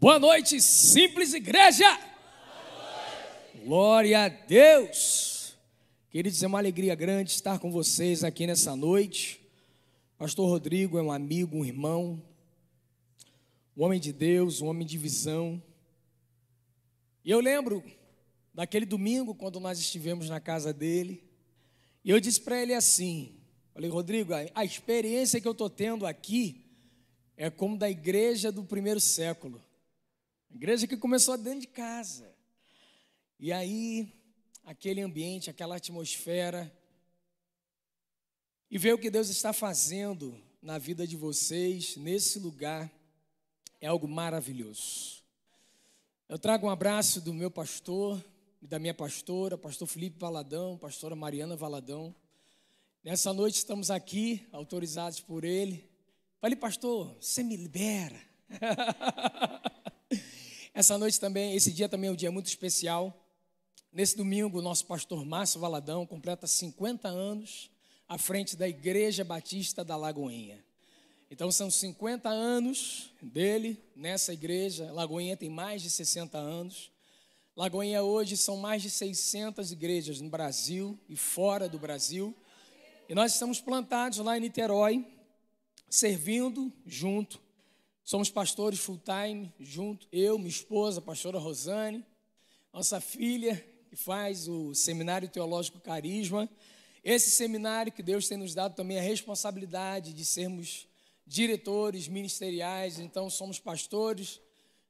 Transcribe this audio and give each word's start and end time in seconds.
Boa 0.00 0.16
noite, 0.16 0.60
simples 0.60 1.34
igreja. 1.34 1.84
Glória 3.64 4.26
a 4.26 4.28
Deus. 4.28 5.56
Queridos, 6.08 6.40
é 6.40 6.46
uma 6.46 6.58
alegria 6.58 6.94
grande 6.94 7.32
estar 7.32 7.58
com 7.58 7.72
vocês 7.72 8.22
aqui 8.22 8.46
nessa 8.46 8.76
noite. 8.76 9.40
Pastor 10.16 10.48
Rodrigo 10.48 10.98
é 10.98 11.02
um 11.02 11.10
amigo, 11.10 11.56
um 11.56 11.64
irmão, 11.64 12.22
um 13.76 13.82
homem 13.82 13.98
de 13.98 14.12
Deus, 14.12 14.60
um 14.60 14.68
homem 14.68 14.86
de 14.86 14.96
visão. 14.96 15.60
E 17.24 17.32
eu 17.32 17.40
lembro 17.40 17.82
daquele 18.54 18.86
domingo 18.86 19.34
quando 19.34 19.58
nós 19.58 19.80
estivemos 19.80 20.28
na 20.28 20.38
casa 20.38 20.72
dele, 20.72 21.24
e 22.04 22.10
eu 22.10 22.20
disse 22.20 22.40
para 22.40 22.62
ele 22.62 22.72
assim: 22.72 23.34
Falei, 23.74 23.90
Rodrigo, 23.90 24.32
a 24.54 24.64
experiência 24.64 25.40
que 25.40 25.48
eu 25.48 25.52
estou 25.52 25.68
tendo 25.68 26.06
aqui 26.06 26.64
é 27.36 27.50
como 27.50 27.76
da 27.76 27.90
igreja 27.90 28.52
do 28.52 28.62
primeiro 28.62 29.00
século. 29.00 29.60
Igreja 30.50 30.86
que 30.86 30.96
começou 30.96 31.36
dentro 31.36 31.60
de 31.60 31.66
casa. 31.66 32.34
E 33.38 33.52
aí, 33.52 34.12
aquele 34.64 35.00
ambiente, 35.00 35.50
aquela 35.50 35.76
atmosfera. 35.76 36.72
E 38.70 38.76
ver 38.76 38.94
o 38.94 38.98
que 38.98 39.10
Deus 39.10 39.28
está 39.28 39.52
fazendo 39.52 40.40
na 40.60 40.78
vida 40.78 41.06
de 41.06 41.16
vocês, 41.16 41.96
nesse 41.96 42.38
lugar, 42.38 42.90
é 43.80 43.86
algo 43.86 44.08
maravilhoso. 44.08 45.22
Eu 46.28 46.38
trago 46.38 46.66
um 46.66 46.70
abraço 46.70 47.20
do 47.20 47.32
meu 47.32 47.50
pastor 47.50 48.22
e 48.60 48.66
da 48.66 48.78
minha 48.78 48.92
pastora, 48.92 49.56
pastor 49.56 49.86
Felipe 49.86 50.18
Valadão, 50.18 50.76
pastora 50.76 51.14
Mariana 51.14 51.56
Valadão. 51.56 52.14
Nessa 53.04 53.32
noite 53.32 53.54
estamos 53.54 53.90
aqui, 53.90 54.46
autorizados 54.52 55.20
por 55.20 55.44
ele. 55.44 55.88
Falei, 56.40 56.56
pastor, 56.56 57.16
você 57.20 57.42
me 57.42 57.56
libera. 57.56 58.20
Essa 60.78 60.96
noite 60.96 61.18
também, 61.18 61.56
esse 61.56 61.72
dia 61.72 61.88
também 61.88 62.08
é 62.08 62.12
um 62.12 62.14
dia 62.14 62.30
muito 62.30 62.46
especial. 62.46 63.12
Nesse 63.92 64.16
domingo, 64.16 64.60
o 64.60 64.62
nosso 64.62 64.86
pastor 64.86 65.26
Márcio 65.26 65.58
Valadão 65.58 66.06
completa 66.06 66.46
50 66.46 67.08
anos 67.08 67.68
à 68.08 68.16
frente 68.16 68.54
da 68.54 68.68
Igreja 68.68 69.24
Batista 69.24 69.84
da 69.84 69.96
Lagoinha. 69.96 70.64
Então 71.32 71.50
são 71.50 71.68
50 71.68 72.28
anos 72.28 73.10
dele 73.20 73.76
nessa 73.96 74.32
igreja. 74.32 74.92
Lagoinha 74.92 75.36
tem 75.36 75.50
mais 75.50 75.82
de 75.82 75.90
60 75.90 76.38
anos. 76.38 76.92
Lagoinha 77.56 78.04
hoje 78.04 78.36
são 78.36 78.56
mais 78.56 78.80
de 78.80 78.88
600 78.88 79.72
igrejas 79.72 80.20
no 80.20 80.30
Brasil 80.30 80.96
e 81.08 81.16
fora 81.16 81.68
do 81.68 81.80
Brasil. 81.80 82.32
E 83.08 83.16
nós 83.16 83.32
estamos 83.32 83.60
plantados 83.60 84.18
lá 84.18 84.38
em 84.38 84.42
Niterói, 84.42 85.04
servindo 85.90 86.72
junto 86.86 87.47
Somos 88.08 88.30
pastores 88.30 88.80
full 88.80 88.98
time, 89.04 89.52
junto, 89.60 90.08
eu, 90.10 90.38
minha 90.38 90.48
esposa, 90.48 90.98
a 90.98 91.02
pastora 91.02 91.38
Rosane, 91.38 92.02
nossa 92.72 93.02
filha, 93.02 93.62
que 93.90 93.96
faz 93.96 94.48
o 94.48 94.74
Seminário 94.74 95.28
Teológico 95.28 95.78
Carisma. 95.78 96.48
Esse 97.04 97.30
seminário 97.30 97.92
que 97.92 98.02
Deus 98.02 98.26
tem 98.26 98.38
nos 98.38 98.54
dado 98.54 98.74
também 98.74 98.98
a 98.98 99.02
responsabilidade 99.02 100.14
de 100.14 100.24
sermos 100.24 100.88
diretores 101.26 102.08
ministeriais, 102.08 102.98
então 102.98 103.28
somos 103.28 103.60
pastores 103.60 104.40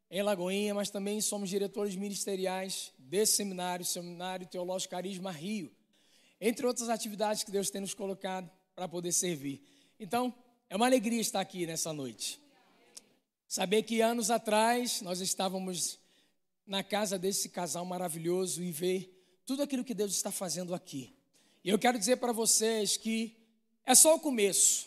em 0.08 0.22
Lagoinha, 0.22 0.72
mas 0.72 0.88
também 0.88 1.20
somos 1.20 1.50
diretores 1.50 1.96
ministeriais 1.96 2.92
desse 3.00 3.32
seminário, 3.32 3.84
Seminário 3.84 4.46
Teológico 4.46 4.92
Carisma 4.92 5.32
Rio, 5.32 5.72
entre 6.40 6.64
outras 6.64 6.88
atividades 6.88 7.42
que 7.42 7.50
Deus 7.50 7.68
tem 7.68 7.80
nos 7.80 7.94
colocado 7.94 8.48
para 8.76 8.86
poder 8.86 9.10
servir. 9.10 9.60
Então, 9.98 10.32
é 10.70 10.76
uma 10.76 10.86
alegria 10.86 11.20
estar 11.20 11.40
aqui 11.40 11.66
nessa 11.66 11.92
noite. 11.92 12.46
Saber 13.48 13.82
que 13.84 14.02
anos 14.02 14.30
atrás 14.30 15.00
nós 15.00 15.20
estávamos 15.20 15.98
na 16.66 16.84
casa 16.84 17.18
desse 17.18 17.48
casal 17.48 17.82
maravilhoso 17.86 18.62
e 18.62 18.70
ver 18.70 19.10
tudo 19.46 19.62
aquilo 19.62 19.82
que 19.82 19.94
Deus 19.94 20.12
está 20.12 20.30
fazendo 20.30 20.74
aqui. 20.74 21.16
E 21.64 21.70
eu 21.70 21.78
quero 21.78 21.98
dizer 21.98 22.16
para 22.18 22.30
vocês 22.30 22.98
que 22.98 23.34
é 23.86 23.94
só 23.94 24.16
o 24.16 24.20
começo, 24.20 24.86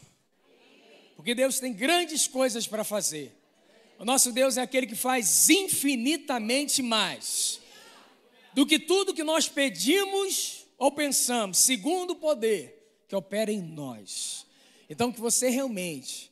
porque 1.16 1.34
Deus 1.34 1.60
tem 1.60 1.74
grandes 1.74 2.28
coisas 2.28 2.68
para 2.68 2.84
fazer. 2.84 3.36
O 3.98 4.06
nosso 4.06 4.32
Deus 4.32 4.58
é 4.58 4.62
aquele 4.62 4.86
que 4.86 4.96
faz 4.96 5.50
infinitamente 5.50 6.84
mais 6.84 7.60
do 8.54 8.64
que 8.64 8.78
tudo 8.78 9.14
que 9.14 9.24
nós 9.24 9.50
pedimos 9.50 10.68
ou 10.78 10.92
pensamos, 10.92 11.58
segundo 11.58 12.12
o 12.12 12.16
poder 12.16 13.04
que 13.08 13.16
opera 13.16 13.52
em 13.52 13.62
nós. 13.62 14.46
Então, 14.88 15.12
que 15.12 15.20
você 15.20 15.50
realmente 15.50 16.31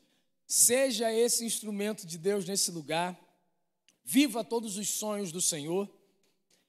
Seja 0.52 1.14
esse 1.14 1.46
instrumento 1.46 2.08
de 2.08 2.18
Deus 2.18 2.44
nesse 2.44 2.72
lugar. 2.72 3.16
Viva 4.04 4.44
todos 4.44 4.78
os 4.78 4.90
sonhos 4.90 5.32
do 5.32 5.40
Senhor 5.40 5.88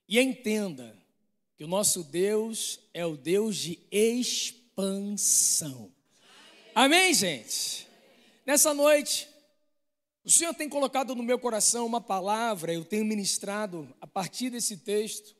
e 0.06 0.20
entenda 0.20 0.94
que 1.56 1.64
o 1.64 1.66
nosso 1.66 2.04
Deus 2.04 2.78
é 2.92 3.06
o 3.06 3.16
Deus 3.16 3.56
de 3.56 3.78
expansão. 3.90 5.90
Amém, 6.74 7.14
gente? 7.14 7.88
Nessa 8.44 8.74
noite, 8.74 9.26
o 10.22 10.30
Senhor 10.30 10.52
tem 10.52 10.68
colocado 10.68 11.14
no 11.14 11.22
meu 11.22 11.38
coração 11.38 11.86
uma 11.86 12.02
palavra, 12.02 12.74
eu 12.74 12.84
tenho 12.84 13.06
ministrado 13.06 13.88
a 13.98 14.06
partir 14.06 14.50
desse 14.50 14.76
texto. 14.76 15.34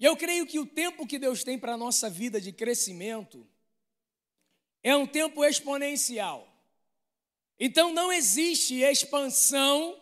E 0.00 0.04
eu 0.04 0.16
creio 0.16 0.48
que 0.48 0.58
o 0.58 0.66
tempo 0.66 1.06
que 1.06 1.16
Deus 1.16 1.44
tem 1.44 1.56
para 1.56 1.74
a 1.74 1.78
nossa 1.78 2.10
vida 2.10 2.40
de 2.40 2.50
crescimento 2.50 3.46
é 4.84 4.94
um 4.94 5.06
tempo 5.06 5.42
exponencial. 5.42 6.46
Então 7.58 7.92
não 7.92 8.12
existe 8.12 8.82
expansão 8.82 9.98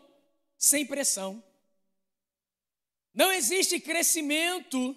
sem 0.59 0.85
pressão. 0.85 1.43
Não 3.15 3.31
existe 3.31 3.79
crescimento, 3.79 4.97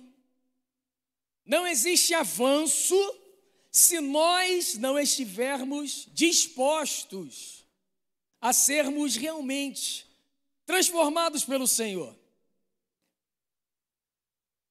não 1.46 1.68
existe 1.68 2.16
avanço 2.16 2.96
se 3.70 4.00
nós 4.00 4.76
não 4.76 4.98
estivermos 4.98 6.08
dispostos 6.14 7.64
a 8.42 8.54
sermos 8.54 9.16
realmente 9.16 10.08
transformados 10.66 11.46
pelo 11.46 11.68
Senhor. 11.68 12.18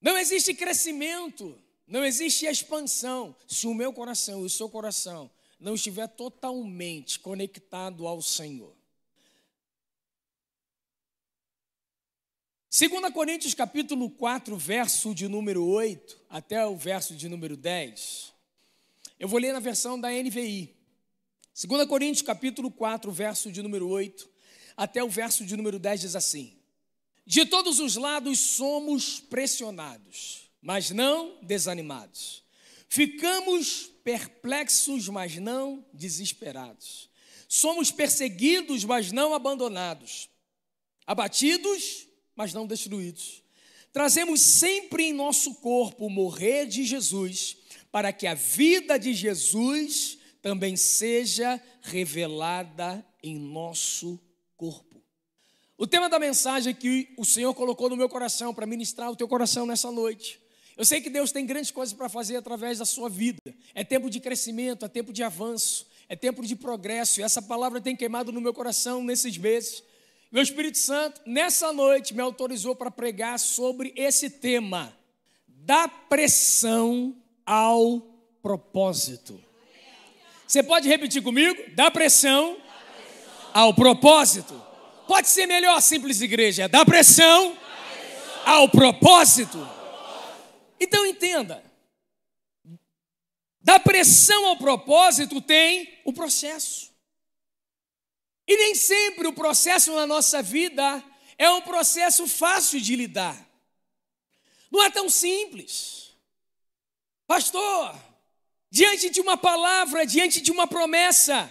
Não 0.00 0.18
existe 0.18 0.54
crescimento 0.54 1.62
não 1.86 2.04
existe 2.04 2.46
expansão 2.46 3.36
se 3.46 3.66
o 3.66 3.74
meu 3.74 3.92
coração 3.92 4.42
e 4.42 4.46
o 4.46 4.50
seu 4.50 4.68
coração 4.68 5.30
não 5.60 5.74
estiver 5.74 6.08
totalmente 6.08 7.20
conectado 7.20 8.06
ao 8.06 8.20
Senhor. 8.22 8.74
2 12.76 13.12
Coríntios 13.12 13.54
capítulo 13.54 14.10
4, 14.10 14.56
verso 14.56 15.14
de 15.14 15.28
número 15.28 15.64
8 15.64 16.20
até 16.28 16.66
o 16.66 16.76
verso 16.76 17.14
de 17.14 17.28
número 17.28 17.56
10. 17.56 18.32
Eu 19.20 19.28
vou 19.28 19.38
ler 19.38 19.52
na 19.52 19.60
versão 19.60 20.00
da 20.00 20.10
NVI. 20.10 20.74
2 21.66 21.86
Coríntios 21.86 22.22
capítulo 22.22 22.70
4, 22.70 23.12
verso 23.12 23.52
de 23.52 23.62
número 23.62 23.88
8 23.88 24.28
até 24.76 25.04
o 25.04 25.08
verso 25.08 25.44
de 25.44 25.56
número 25.56 25.78
10 25.78 26.00
diz 26.00 26.16
assim: 26.16 26.58
De 27.24 27.46
todos 27.46 27.78
os 27.78 27.94
lados 27.94 28.40
somos 28.40 29.20
pressionados 29.20 30.43
mas 30.64 30.90
não 30.90 31.38
desanimados. 31.42 32.42
Ficamos 32.88 33.90
perplexos, 34.02 35.10
mas 35.10 35.36
não 35.36 35.84
desesperados. 35.92 37.10
Somos 37.46 37.90
perseguidos, 37.90 38.82
mas 38.82 39.12
não 39.12 39.34
abandonados. 39.34 40.30
Abatidos, 41.06 42.08
mas 42.34 42.54
não 42.54 42.66
destruídos. 42.66 43.42
Trazemos 43.92 44.40
sempre 44.40 45.04
em 45.04 45.12
nosso 45.12 45.56
corpo 45.56 46.06
o 46.06 46.10
morrer 46.10 46.64
de 46.66 46.82
Jesus, 46.82 47.58
para 47.92 48.10
que 48.10 48.26
a 48.26 48.34
vida 48.34 48.98
de 48.98 49.12
Jesus 49.12 50.16
também 50.40 50.76
seja 50.76 51.62
revelada 51.82 53.06
em 53.22 53.38
nosso 53.38 54.18
corpo. 54.56 55.02
O 55.76 55.86
tema 55.86 56.08
da 56.08 56.18
mensagem 56.18 56.74
que 56.74 57.12
o 57.18 57.24
Senhor 57.24 57.52
colocou 57.52 57.90
no 57.90 57.96
meu 57.96 58.08
coração 58.08 58.54
para 58.54 58.66
ministrar 58.66 59.10
o 59.10 59.16
teu 59.16 59.28
coração 59.28 59.66
nessa 59.66 59.92
noite 59.92 60.42
eu 60.76 60.84
sei 60.84 61.00
que 61.00 61.08
Deus 61.08 61.30
tem 61.30 61.46
grandes 61.46 61.70
coisas 61.70 61.94
para 61.94 62.08
fazer 62.08 62.36
através 62.36 62.78
da 62.78 62.84
sua 62.84 63.08
vida. 63.08 63.38
É 63.74 63.84
tempo 63.84 64.10
de 64.10 64.18
crescimento, 64.18 64.84
é 64.84 64.88
tempo 64.88 65.12
de 65.12 65.22
avanço, 65.22 65.86
é 66.08 66.16
tempo 66.16 66.44
de 66.44 66.56
progresso. 66.56 67.20
E 67.20 67.22
essa 67.22 67.40
palavra 67.40 67.80
tem 67.80 67.94
queimado 67.94 68.32
no 68.32 68.40
meu 68.40 68.52
coração 68.52 69.02
nesses 69.04 69.38
meses. 69.38 69.84
Meu 70.32 70.42
Espírito 70.42 70.78
Santo, 70.78 71.20
nessa 71.24 71.72
noite, 71.72 72.12
me 72.12 72.20
autorizou 72.20 72.74
para 72.74 72.90
pregar 72.90 73.38
sobre 73.38 73.92
esse 73.94 74.28
tema: 74.28 74.92
da 75.46 75.86
pressão 75.86 77.14
ao 77.46 78.00
propósito. 78.42 79.40
Você 80.46 80.62
pode 80.62 80.88
repetir 80.88 81.22
comigo? 81.22 81.56
Da 81.74 81.90
pressão, 81.90 82.56
ao 83.52 83.72
propósito. 83.72 84.60
Pode 85.06 85.28
ser 85.28 85.46
melhor, 85.46 85.80
simples 85.80 86.20
igreja. 86.20 86.68
Da 86.68 86.84
pressão 86.84 87.56
ao 88.44 88.68
propósito. 88.68 89.73
Então 90.84 91.06
entenda: 91.06 91.64
da 93.58 93.80
pressão 93.80 94.44
ao 94.46 94.58
propósito 94.58 95.40
tem 95.40 95.98
o 96.04 96.12
processo. 96.12 96.92
E 98.46 98.54
nem 98.54 98.74
sempre 98.74 99.26
o 99.26 99.32
processo 99.32 99.94
na 99.94 100.06
nossa 100.06 100.42
vida 100.42 101.02
é 101.38 101.48
um 101.50 101.62
processo 101.62 102.28
fácil 102.28 102.78
de 102.78 102.94
lidar. 102.94 103.34
Não 104.70 104.82
é 104.82 104.90
tão 104.90 105.08
simples. 105.08 106.10
Pastor, 107.26 107.96
diante 108.70 109.08
de 109.08 109.22
uma 109.22 109.38
palavra, 109.38 110.04
diante 110.04 110.42
de 110.42 110.50
uma 110.50 110.66
promessa, 110.66 111.50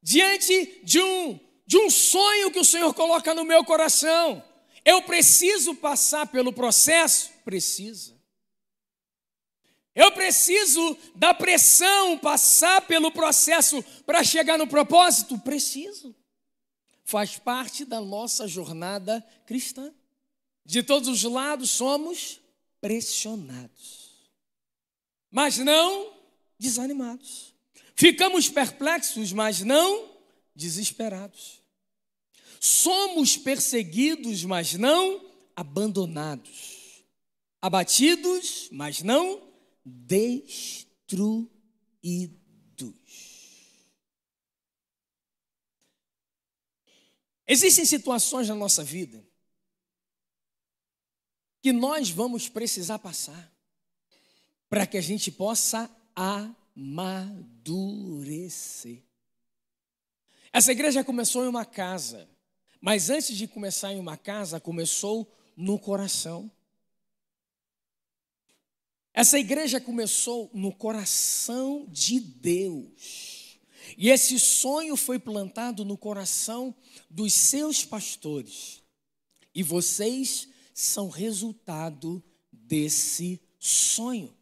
diante 0.00 0.80
de 0.82 1.02
um, 1.02 1.38
de 1.66 1.76
um 1.76 1.90
sonho 1.90 2.50
que 2.50 2.58
o 2.58 2.64
Senhor 2.64 2.94
coloca 2.94 3.34
no 3.34 3.44
meu 3.44 3.62
coração, 3.62 4.42
eu 4.82 5.02
preciso 5.02 5.74
passar 5.74 6.28
pelo 6.28 6.50
processo? 6.50 7.30
Precisa. 7.44 8.13
Eu 9.94 10.10
preciso 10.10 10.96
da 11.14 11.32
pressão, 11.32 12.18
passar 12.18 12.80
pelo 12.82 13.12
processo 13.12 13.82
para 14.04 14.24
chegar 14.24 14.58
no 14.58 14.66
propósito? 14.66 15.38
Preciso. 15.38 16.14
Faz 17.04 17.38
parte 17.38 17.84
da 17.84 18.00
nossa 18.00 18.48
jornada 18.48 19.24
cristã. 19.46 19.92
De 20.64 20.82
todos 20.82 21.08
os 21.08 21.22
lados 21.22 21.70
somos 21.70 22.40
pressionados, 22.80 24.30
mas 25.30 25.58
não 25.58 26.12
desanimados. 26.58 27.54
Ficamos 27.94 28.48
perplexos, 28.48 29.32
mas 29.32 29.60
não 29.60 30.10
desesperados. 30.56 31.62
Somos 32.58 33.36
perseguidos, 33.36 34.42
mas 34.44 34.74
não 34.74 35.22
abandonados. 35.54 37.04
Abatidos, 37.60 38.68
mas 38.72 39.02
não 39.02 39.43
destruídos. 39.84 41.50
Existem 47.46 47.84
situações 47.84 48.48
na 48.48 48.54
nossa 48.54 48.82
vida 48.82 49.22
que 51.62 51.72
nós 51.72 52.10
vamos 52.10 52.48
precisar 52.48 52.98
passar 52.98 53.52
para 54.68 54.86
que 54.86 54.96
a 54.98 55.00
gente 55.00 55.30
possa 55.30 55.90
amadurecer. 56.14 57.44
Essa 60.52 60.72
igreja 60.72 61.02
começou 61.02 61.44
em 61.44 61.48
uma 61.48 61.64
casa, 61.64 62.28
mas 62.80 63.08
antes 63.10 63.36
de 63.36 63.48
começar 63.48 63.92
em 63.92 63.98
uma 63.98 64.16
casa, 64.16 64.60
começou 64.60 65.32
no 65.56 65.78
coração. 65.78 66.50
Essa 69.14 69.38
igreja 69.38 69.80
começou 69.80 70.50
no 70.52 70.72
coração 70.72 71.86
de 71.88 72.18
Deus. 72.18 73.60
E 73.96 74.10
esse 74.10 74.40
sonho 74.40 74.96
foi 74.96 75.20
plantado 75.20 75.84
no 75.84 75.96
coração 75.96 76.74
dos 77.08 77.32
seus 77.32 77.84
pastores. 77.84 78.82
E 79.54 79.62
vocês 79.62 80.48
são 80.74 81.08
resultado 81.08 82.20
desse 82.50 83.40
sonho. 83.56 84.36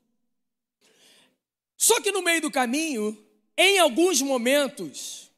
Só 1.77 2.01
que 2.01 2.11
no 2.11 2.23
meio 2.23 2.41
do 2.41 2.51
caminho, 2.51 3.23
em 3.59 3.79
alguns 3.79 4.23
momentos, 4.23 5.31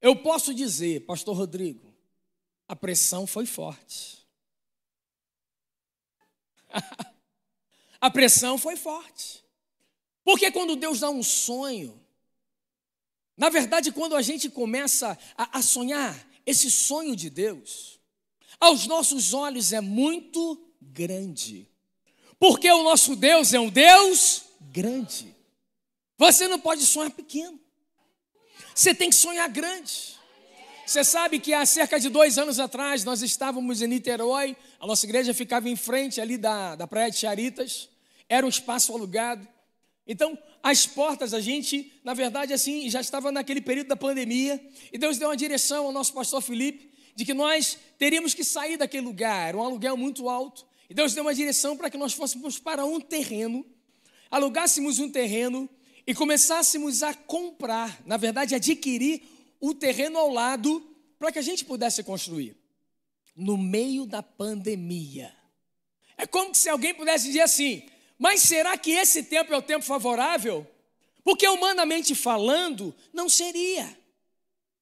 eu 0.00 0.14
posso 0.14 0.54
dizer, 0.54 1.04
Pastor 1.06 1.36
Rodrigo, 1.36 1.92
a 2.68 2.76
pressão 2.76 3.26
foi 3.26 3.46
forte. 3.46 4.24
A 8.06 8.10
pressão 8.10 8.56
foi 8.56 8.76
forte. 8.76 9.44
Porque 10.22 10.48
quando 10.52 10.76
Deus 10.76 11.00
dá 11.00 11.10
um 11.10 11.24
sonho, 11.24 12.00
na 13.36 13.48
verdade, 13.48 13.90
quando 13.90 14.14
a 14.14 14.22
gente 14.22 14.48
começa 14.48 15.18
a, 15.36 15.58
a 15.58 15.60
sonhar 15.60 16.16
esse 16.46 16.70
sonho 16.70 17.16
de 17.16 17.28
Deus, 17.28 17.98
aos 18.60 18.86
nossos 18.86 19.34
olhos 19.34 19.72
é 19.72 19.80
muito 19.80 20.56
grande. 20.80 21.68
Porque 22.38 22.70
o 22.70 22.84
nosso 22.84 23.16
Deus 23.16 23.52
é 23.52 23.58
um 23.58 23.68
Deus 23.68 24.44
grande. 24.60 25.34
Você 26.16 26.46
não 26.46 26.60
pode 26.60 26.86
sonhar 26.86 27.10
pequeno. 27.10 27.58
Você 28.72 28.94
tem 28.94 29.10
que 29.10 29.16
sonhar 29.16 29.48
grande. 29.48 30.14
Você 30.86 31.02
sabe 31.02 31.40
que 31.40 31.52
há 31.52 31.66
cerca 31.66 31.98
de 31.98 32.08
dois 32.08 32.38
anos 32.38 32.60
atrás 32.60 33.02
nós 33.02 33.20
estávamos 33.20 33.82
em 33.82 33.88
Niterói, 33.88 34.56
a 34.78 34.86
nossa 34.86 35.04
igreja 35.04 35.34
ficava 35.34 35.68
em 35.68 35.74
frente 35.74 36.20
ali 36.20 36.38
da, 36.38 36.76
da 36.76 36.86
Praia 36.86 37.10
de 37.10 37.16
Charitas 37.16 37.95
era 38.28 38.44
um 38.44 38.48
espaço 38.48 38.92
alugado. 38.92 39.46
Então, 40.06 40.38
as 40.62 40.86
portas, 40.86 41.34
a 41.34 41.40
gente, 41.40 41.92
na 42.04 42.14
verdade, 42.14 42.52
assim, 42.52 42.88
já 42.88 43.00
estava 43.00 43.32
naquele 43.32 43.60
período 43.60 43.88
da 43.88 43.96
pandemia, 43.96 44.64
e 44.92 44.98
Deus 44.98 45.18
deu 45.18 45.28
uma 45.28 45.36
direção 45.36 45.86
ao 45.86 45.92
nosso 45.92 46.12
pastor 46.12 46.40
Felipe, 46.40 46.90
de 47.14 47.24
que 47.24 47.34
nós 47.34 47.78
teríamos 47.98 48.34
que 48.34 48.44
sair 48.44 48.76
daquele 48.76 49.06
lugar, 49.06 49.48
era 49.48 49.56
um 49.56 49.62
aluguel 49.62 49.96
muito 49.96 50.28
alto, 50.28 50.66
e 50.88 50.94
Deus 50.94 51.14
deu 51.14 51.24
uma 51.24 51.34
direção 51.34 51.76
para 51.76 51.90
que 51.90 51.96
nós 51.96 52.12
fôssemos 52.12 52.58
para 52.58 52.84
um 52.84 53.00
terreno, 53.00 53.66
alugássemos 54.30 54.98
um 54.98 55.10
terreno 55.10 55.68
e 56.06 56.14
começássemos 56.14 57.02
a 57.02 57.12
comprar, 57.12 58.00
na 58.06 58.16
verdade, 58.16 58.54
adquirir 58.54 59.22
o 59.60 59.74
terreno 59.74 60.18
ao 60.18 60.30
lado 60.30 60.86
para 61.18 61.32
que 61.32 61.38
a 61.38 61.42
gente 61.42 61.64
pudesse 61.64 62.02
construir. 62.04 62.56
No 63.34 63.56
meio 63.56 64.06
da 64.06 64.22
pandemia. 64.22 65.34
É 66.16 66.26
como 66.26 66.54
se 66.54 66.68
alguém 66.68 66.94
pudesse 66.94 67.26
dizer 67.26 67.40
assim: 67.40 67.82
mas 68.18 68.42
será 68.42 68.76
que 68.78 68.92
esse 68.92 69.22
tempo 69.22 69.52
é 69.52 69.56
o 69.56 69.62
tempo 69.62 69.84
favorável? 69.84 70.66
Porque 71.22 71.46
humanamente 71.48 72.14
falando, 72.14 72.94
não 73.12 73.28
seria. 73.28 73.96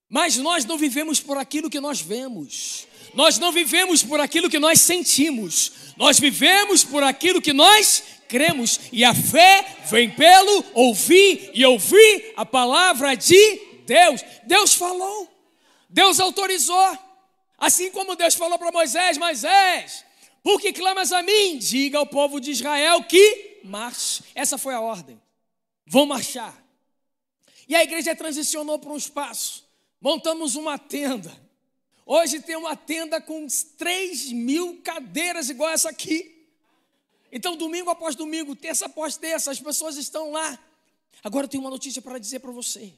Mas 0.08 0.36
nós 0.36 0.64
não 0.64 0.76
vivemos 0.76 1.18
por 1.20 1.36
aquilo 1.36 1.70
que 1.70 1.80
nós 1.80 2.00
vemos. 2.00 2.86
Nós 3.14 3.38
não 3.38 3.50
vivemos 3.50 4.02
por 4.02 4.20
aquilo 4.20 4.50
que 4.50 4.58
nós 4.58 4.80
sentimos. 4.80 5.72
Nós 5.96 6.18
vivemos 6.18 6.84
por 6.84 7.02
aquilo 7.02 7.40
que 7.40 7.52
nós 7.52 8.02
cremos. 8.28 8.80
E 8.92 9.04
a 9.04 9.14
fé 9.14 9.78
vem 9.90 10.10
pelo 10.10 10.64
ouvir 10.74 11.50
e 11.54 11.64
ouvir 11.64 12.32
a 12.36 12.44
palavra 12.44 13.14
de 13.14 13.60
Deus. 13.86 14.20
Deus 14.44 14.74
falou. 14.74 15.28
Deus 15.88 16.20
autorizou. 16.20 16.98
Assim 17.56 17.90
como 17.90 18.16
Deus 18.16 18.34
falou 18.34 18.58
para 18.58 18.72
Moisés: 18.72 19.16
Moisés, 19.16 20.04
por 20.44 20.60
que 20.60 20.74
clamas 20.74 21.10
a 21.10 21.22
mim? 21.22 21.56
Diga 21.56 21.96
ao 21.96 22.06
povo 22.06 22.38
de 22.38 22.50
Israel 22.50 23.02
que 23.04 23.62
marche. 23.64 24.22
Essa 24.34 24.58
foi 24.58 24.74
a 24.74 24.80
ordem. 24.80 25.18
Vão 25.86 26.04
marchar. 26.04 26.62
E 27.66 27.74
a 27.74 27.82
igreja 27.82 28.14
transicionou 28.14 28.78
para 28.78 28.92
um 28.92 28.96
espaço. 28.96 29.66
Montamos 29.98 30.54
uma 30.54 30.78
tenda. 30.78 31.34
Hoje 32.04 32.42
tem 32.42 32.56
uma 32.56 32.76
tenda 32.76 33.22
com 33.22 33.46
3 33.78 34.32
mil 34.32 34.82
cadeiras 34.82 35.48
igual 35.48 35.70
essa 35.70 35.88
aqui. 35.88 36.46
Então, 37.32 37.56
domingo 37.56 37.88
após 37.88 38.14
domingo, 38.14 38.54
terça 38.54 38.84
após 38.84 39.16
terça, 39.16 39.50
as 39.50 39.58
pessoas 39.58 39.96
estão 39.96 40.30
lá. 40.30 40.62
Agora 41.22 41.46
eu 41.46 41.48
tenho 41.48 41.62
uma 41.62 41.70
notícia 41.70 42.02
para 42.02 42.18
dizer 42.18 42.40
para 42.40 42.52
você. 42.52 42.92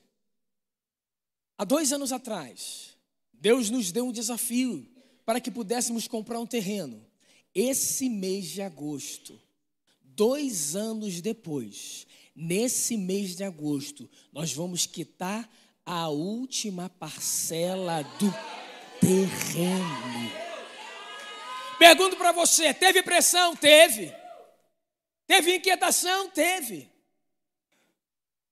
Há 1.57 1.65
dois 1.65 1.93
anos 1.93 2.11
atrás, 2.11 2.97
Deus 3.33 3.71
nos 3.71 3.93
deu 3.93 4.05
um 4.05 4.13
desafio 4.13 4.85
para 5.25 5.41
que 5.41 5.49
pudéssemos 5.49 6.09
comprar 6.09 6.41
um 6.41 6.47
terreno 6.47 7.07
esse 7.57 8.11
mês 8.11 8.49
de 8.49 8.61
agosto, 8.61 9.41
dois 10.03 10.77
anos 10.77 11.23
depois, 11.23 12.07
nesse 12.35 12.99
mês 12.99 13.35
de 13.35 13.45
agosto, 13.45 14.11
nós 14.31 14.53
vamos 14.53 14.85
quitar 14.85 15.51
a 15.87 16.11
última 16.11 16.91
parcela 16.91 18.03
do 18.03 18.31
terreno. 19.01 20.33
Pergunto 21.79 22.17
para 22.17 22.31
você: 22.31 22.75
teve 22.75 23.03
pressão? 23.03 23.57
Teve. 23.57 24.15
Teve 25.27 25.57
inquietação? 25.57 26.29
Teve. 26.29 26.91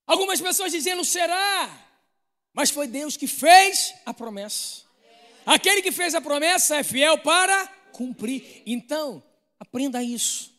Algumas 0.06 0.40
pessoas 0.40 0.72
dizendo 0.72 1.04
será, 1.04 1.70
mas 2.54 2.70
foi 2.70 2.86
Deus 2.86 3.18
que 3.18 3.26
fez 3.26 3.94
a 4.06 4.14
promessa. 4.14 4.82
Aquele 5.44 5.82
que 5.82 5.92
fez 5.92 6.14
a 6.14 6.22
promessa 6.22 6.76
é 6.76 6.82
fiel 6.82 7.18
para 7.18 7.83
cumprir. 7.94 8.62
Então, 8.66 9.22
aprenda 9.58 10.02
isso. 10.02 10.52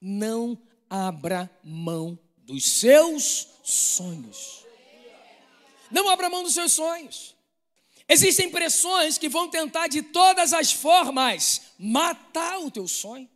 Não 0.00 0.56
abra 0.88 1.50
mão 1.64 2.18
dos 2.38 2.64
seus 2.64 3.48
sonhos. 3.64 4.64
Não 5.90 6.08
abra 6.08 6.30
mão 6.30 6.42
dos 6.42 6.54
seus 6.54 6.72
sonhos. 6.72 7.34
Existem 8.08 8.50
pressões 8.50 9.18
que 9.18 9.28
vão 9.28 9.48
tentar 9.48 9.88
de 9.88 10.02
todas 10.02 10.52
as 10.52 10.70
formas 10.70 11.62
matar 11.78 12.58
o 12.60 12.70
teu 12.70 12.86
sonho. 12.86 13.28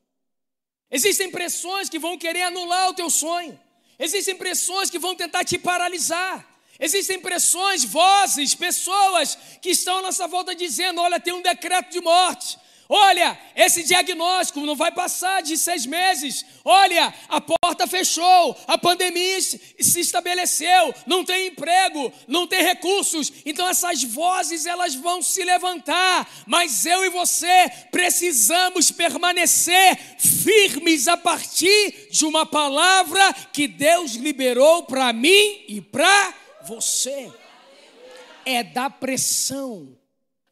Existem 0.90 1.30
pressões 1.30 1.88
que 1.88 1.98
vão 1.98 2.18
querer 2.18 2.42
anular 2.42 2.90
o 2.90 2.94
teu 2.94 3.10
sonho. 3.10 3.58
Existem 3.98 4.36
pressões 4.36 4.90
que 4.90 4.98
vão 4.98 5.14
tentar 5.14 5.44
te 5.44 5.58
paralisar. 5.58 6.48
Existem 6.78 7.20
pressões, 7.20 7.84
vozes, 7.84 8.54
pessoas 8.54 9.38
que 9.60 9.70
estão 9.70 9.98
à 9.98 10.02
nossa 10.02 10.26
volta 10.26 10.54
dizendo: 10.54 11.00
olha, 11.00 11.20
tem 11.20 11.32
um 11.32 11.42
decreto 11.42 11.90
de 11.92 12.00
morte, 12.00 12.58
Olha, 12.94 13.40
esse 13.56 13.82
diagnóstico 13.84 14.60
não 14.66 14.76
vai 14.76 14.92
passar 14.92 15.42
de 15.42 15.56
seis 15.56 15.86
meses. 15.86 16.44
Olha, 16.62 17.14
a 17.26 17.40
porta 17.40 17.86
fechou, 17.86 18.54
a 18.66 18.76
pandemia 18.76 19.40
se 19.40 19.98
estabeleceu, 19.98 20.94
não 21.06 21.24
tem 21.24 21.46
emprego, 21.46 22.12
não 22.28 22.46
tem 22.46 22.62
recursos. 22.62 23.32
Então 23.46 23.66
essas 23.66 24.02
vozes 24.02 24.66
elas 24.66 24.94
vão 24.94 25.22
se 25.22 25.42
levantar, 25.42 26.30
mas 26.46 26.84
eu 26.84 27.02
e 27.02 27.08
você 27.08 27.72
precisamos 27.90 28.90
permanecer 28.90 29.98
firmes 30.18 31.08
a 31.08 31.16
partir 31.16 32.08
de 32.10 32.26
uma 32.26 32.44
palavra 32.44 33.32
que 33.54 33.66
Deus 33.66 34.16
liberou 34.16 34.82
para 34.82 35.14
mim 35.14 35.64
e 35.66 35.80
para 35.80 36.34
você. 36.66 37.32
É 38.44 38.62
da 38.62 38.90
pressão 38.90 39.96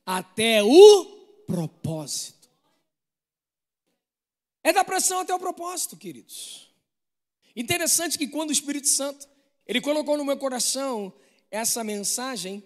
até 0.07 0.63
o 0.65 1.20
propósito. 1.51 2.49
É 4.63 4.73
da 4.73 4.85
pressão 4.85 5.21
até 5.21 5.35
o 5.35 5.39
propósito, 5.39 5.97
queridos. 5.97 6.71
Interessante 7.57 8.17
que 8.17 8.29
quando 8.29 8.51
o 8.51 8.53
Espírito 8.53 8.89
Santo, 8.89 9.29
ele 9.67 9.81
colocou 9.81 10.17
no 10.17 10.25
meu 10.25 10.37
coração 10.37 11.13
essa 11.51 11.83
mensagem, 11.83 12.63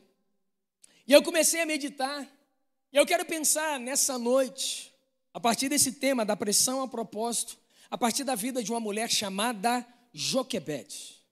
e 1.07 1.13
eu 1.13 1.23
comecei 1.23 1.61
a 1.61 1.67
meditar, 1.67 2.31
e 2.93 2.97
eu 2.97 3.07
quero 3.07 3.25
pensar 3.25 3.81
nessa 3.81 4.19
noite, 4.19 4.93
a 5.33 5.41
partir 5.41 5.69
desse 5.69 5.93
tema 5.93 6.25
da 6.25 6.37
pressão 6.37 6.81
ao 6.81 6.89
propósito, 6.89 7.59
a 7.91 7.97
partir 7.97 8.25
da 8.25 8.35
vida 8.35 8.63
de 8.63 8.71
uma 8.71 8.81
mulher 8.81 9.11
chamada 9.11 9.87
Joquebede. 10.13 11.23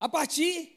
A 0.00 0.08
partir 0.08 0.76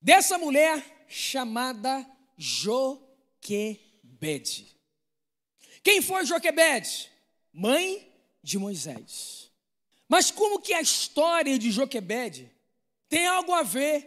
dessa 0.00 0.38
mulher 0.38 1.06
chamada 1.08 2.06
Joquebede. 2.36 3.89
Joquebede. 4.20 4.66
Quem 5.82 6.02
foi 6.02 6.26
Joquebede? 6.26 7.10
Mãe 7.52 8.06
de 8.42 8.58
Moisés. 8.58 9.50
Mas 10.06 10.30
como 10.30 10.60
que 10.60 10.74
a 10.74 10.82
história 10.82 11.58
de 11.58 11.70
Joquebede 11.70 12.50
tem 13.08 13.26
algo 13.26 13.52
a 13.52 13.62
ver 13.62 14.06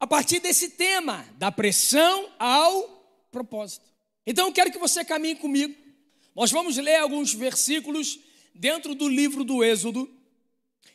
a 0.00 0.06
partir 0.06 0.40
desse 0.40 0.70
tema 0.70 1.24
da 1.38 1.52
pressão 1.52 2.32
ao 2.36 3.28
propósito? 3.30 3.86
Então 4.26 4.48
eu 4.48 4.52
quero 4.52 4.72
que 4.72 4.78
você 4.78 5.04
caminhe 5.04 5.36
comigo. 5.36 5.74
Nós 6.34 6.50
vamos 6.50 6.76
ler 6.76 6.96
alguns 6.96 7.32
versículos 7.32 8.18
dentro 8.52 8.92
do 8.92 9.08
livro 9.08 9.44
do 9.44 9.62
Êxodo. 9.62 10.10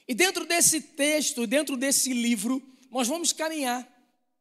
E 0.06 0.13
dentro 0.13 0.46
desse 0.46 0.82
texto, 0.82 1.48
dentro 1.48 1.78
desse 1.78 2.12
livro, 2.12 2.62
nós 2.92 3.08
vamos 3.08 3.32
caminhar 3.32 3.88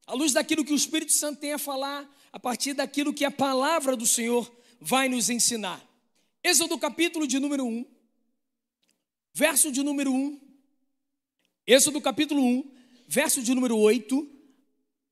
à 0.06 0.14
luz 0.14 0.32
daquilo 0.32 0.64
que 0.64 0.72
o 0.72 0.76
Espírito 0.76 1.12
Santo 1.12 1.38
tem 1.38 1.52
a 1.52 1.58
falar 1.58 2.08
a 2.38 2.40
partir 2.40 2.72
daquilo 2.72 3.12
que 3.12 3.24
a 3.24 3.32
palavra 3.32 3.96
do 3.96 4.06
Senhor 4.06 4.48
vai 4.80 5.08
nos 5.08 5.28
ensinar. 5.28 5.84
Êxodo 6.40 6.78
capítulo 6.78 7.26
de 7.26 7.40
número 7.40 7.66
1, 7.66 7.84
verso 9.34 9.72
de 9.72 9.82
número 9.82 10.12
1. 10.12 10.40
Êxodo 11.66 12.00
capítulo 12.00 12.40
1, 12.40 12.70
verso 13.08 13.42
de 13.42 13.52
número 13.52 13.76
8 13.76 14.24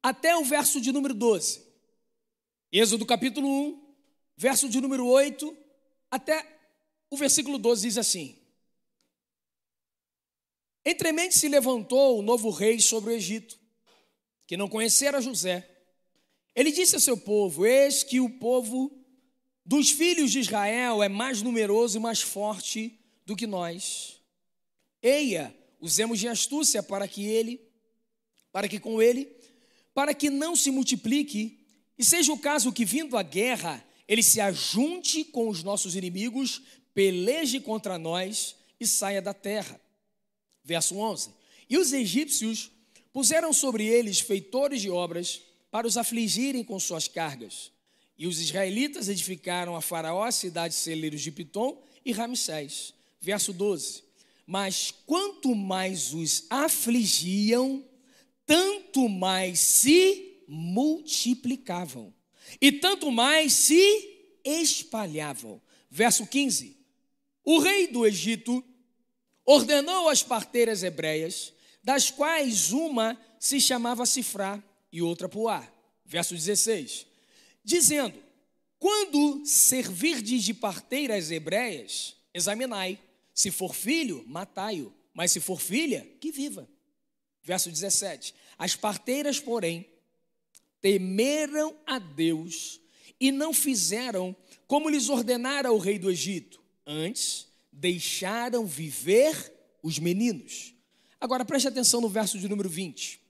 até 0.01 0.37
o 0.37 0.45
verso 0.45 0.81
de 0.81 0.93
número 0.93 1.13
12. 1.15 1.67
Êxodo 2.71 3.05
capítulo 3.05 3.49
1, 3.49 3.95
verso 4.37 4.69
de 4.69 4.81
número 4.81 5.05
8 5.05 5.57
até 6.09 6.61
o 7.11 7.17
versículo 7.17 7.59
12 7.59 7.89
diz 7.89 7.99
assim: 7.99 8.39
Entremente 10.85 11.35
se 11.35 11.49
levantou 11.49 12.21
o 12.21 12.23
novo 12.23 12.51
rei 12.51 12.79
sobre 12.79 13.11
o 13.11 13.17
Egito, 13.17 13.59
que 14.47 14.57
não 14.57 14.69
conhecera 14.69 15.21
José 15.21 15.73
ele 16.57 16.73
disse 16.73 16.97
a 16.97 17.01
seu 17.01 17.19
povo: 17.19 17.67
Eis 17.67 18.03
que 18.03 18.19
o 18.19 18.31
povo 18.31 18.91
dos 19.65 19.91
filhos 19.91 20.33
de 20.33 20.41
Israel 20.41 21.03
é 21.03 21.09
mais 21.09 21.43
numeroso 21.43 21.99
e 21.99 22.01
mais 22.01 22.23
forte 22.23 22.99
do 23.27 23.37
que 23.37 23.47
nós. 23.47 24.21
Eia, 25.03 25.55
usemos 25.79 26.19
de 26.19 26.27
astúcia 26.27 26.83
para 26.83 27.07
que 27.07 27.27
ele, 27.27 27.61
para 28.51 28.67
que 28.67 28.81
com 28.81 29.03
ele, 29.03 29.31
para 29.93 30.15
que 30.15 30.31
não 30.31 30.57
se 30.57 30.71
multiplique, 30.71 31.59
e 31.99 32.05
seja 32.05 32.33
o 32.33 32.39
caso 32.39 32.73
que, 32.73 32.85
vindo 32.85 33.17
a 33.17 33.23
guerra, 33.23 33.87
ele 34.09 34.23
se 34.23 34.41
ajunte 34.41 35.25
com 35.25 35.49
os 35.49 35.63
nossos 35.63 35.95
inimigos, 35.95 36.63
peleje 36.95 37.61
contra 37.61 37.99
nós 37.99 38.57
e 38.81 38.87
saia 38.87 39.21
da 39.21 39.35
terra. 39.35 39.81
Verso 40.65 40.97
11: 40.97 41.31
E 41.69 41.77
os 41.77 41.93
egípcios 41.93 42.71
puseram 43.13 43.53
sobre 43.53 43.85
eles 43.85 44.21
feitores 44.21 44.81
de 44.81 44.91
obras, 44.91 45.43
para 45.77 45.87
os 45.87 45.99
afligirem 45.99 46.65
com 46.65 46.81
suas 46.81 47.07
cargas. 47.07 47.71
E 48.17 48.27
os 48.27 48.41
israelitas 48.41 49.11
edificaram 49.11 49.77
a 49.77 49.83
Faraó, 49.83 50.31
cidades 50.31 50.79
celeiros 50.79 51.21
de 51.21 51.31
Pitom 51.31 51.83
e 52.03 52.13
Ramsés. 52.13 52.95
Verso 53.21 53.53
12. 53.53 54.03
Mas 54.47 54.91
quanto 55.05 55.55
mais 55.55 56.15
os 56.15 56.47
afligiam, 56.49 57.85
tanto 58.47 59.07
mais 59.07 59.59
se 59.59 60.41
multiplicavam, 60.49 62.11
e 62.59 62.73
tanto 62.73 63.13
mais 63.13 63.53
se 63.53 64.41
espalhavam. 64.47 65.61
Verso 65.91 66.27
15. 66.27 66.75
O 67.45 67.59
rei 67.59 67.87
do 67.89 68.07
Egito 68.07 68.65
ordenou 69.45 70.09
as 70.09 70.23
parteiras 70.23 70.83
hebreias, 70.83 71.53
das 71.85 72.11
quais 72.11 72.73
uma 72.73 73.21
se 73.39 73.61
chamava 73.61 74.07
Sifrá 74.07 74.65
e 74.93 75.03
outra 75.03 75.29
Puá. 75.29 75.67
Verso 76.05 76.35
16. 76.35 77.07
Dizendo: 77.65 78.23
Quando 78.79 79.45
servirdes 79.45 80.45
de 80.45 80.55
parteiras 80.55 81.31
hebreias, 81.31 82.17
examinai. 82.33 82.99
Se 83.35 83.51
for 83.51 83.75
filho, 83.75 84.25
matai-o. 84.27 84.93
Mas 85.13 85.33
se 85.33 85.41
for 85.41 85.61
filha, 85.61 86.07
que 86.21 86.31
viva. 86.31 86.69
Verso 87.43 87.71
17. 87.71 88.35
As 88.59 88.75
parteiras, 88.77 89.41
porém, 89.41 89.87
temeram 90.81 91.77
a 91.87 91.99
Deus 91.99 92.81
e 93.21 93.33
não 93.33 93.53
fizeram 93.53 94.37
como 94.67 94.89
lhes 94.89 95.09
ordenara 95.09 95.73
o 95.73 95.79
rei 95.79 95.99
do 95.99 96.11
Egito. 96.11 96.61
Antes, 96.87 97.49
deixaram 97.73 98.67
viver 98.67 99.53
os 99.83 99.99
meninos. 99.99 100.75
Agora 101.21 101.45
preste 101.45 101.69
atenção 101.69 102.01
no 102.01 102.09
verso 102.09 102.39
de 102.39 102.49
número 102.49 102.69
20. 102.69 103.21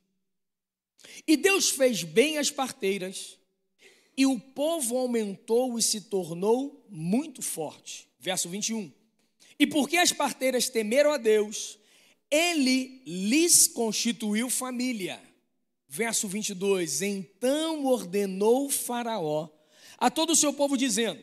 E 1.27 1.37
Deus 1.37 1.71
fez 1.71 2.03
bem 2.03 2.39
as 2.39 2.51
parteiras, 2.51 3.39
e 4.17 4.27
o 4.27 4.39
povo 4.39 4.97
aumentou 4.97 5.79
e 5.79 5.83
se 5.83 6.03
tornou 6.03 6.87
muito 6.89 7.43
forte. 7.43 8.09
Verso 8.19 8.49
21. 8.49 8.91
E 9.59 9.67
porque 9.67 9.97
as 9.97 10.13
parteiras 10.13 10.69
temeram 10.69 11.13
a 11.13 11.17
Deus, 11.17 11.79
ele 12.31 13.03
lhes 13.07 13.67
constituiu 13.69 14.51
família. 14.51 15.23
Verso 15.89 16.29
22. 16.29 17.03
Então 17.03 17.85
ordenou 17.87 18.69
Faraó 18.69 19.49
a 19.99 20.11
todo 20.11 20.31
o 20.33 20.37
seu 20.37 20.53
povo, 20.53 20.77
dizendo: 20.77 21.23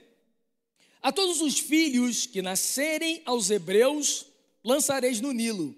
A 1.01 1.12
todos 1.12 1.42
os 1.42 1.60
filhos 1.60 2.25
que 2.25 2.42
nascerem 2.42 3.22
aos 3.25 3.50
hebreus 3.50 4.25
lançareis 4.63 5.20
no 5.20 5.32
Nilo, 5.32 5.75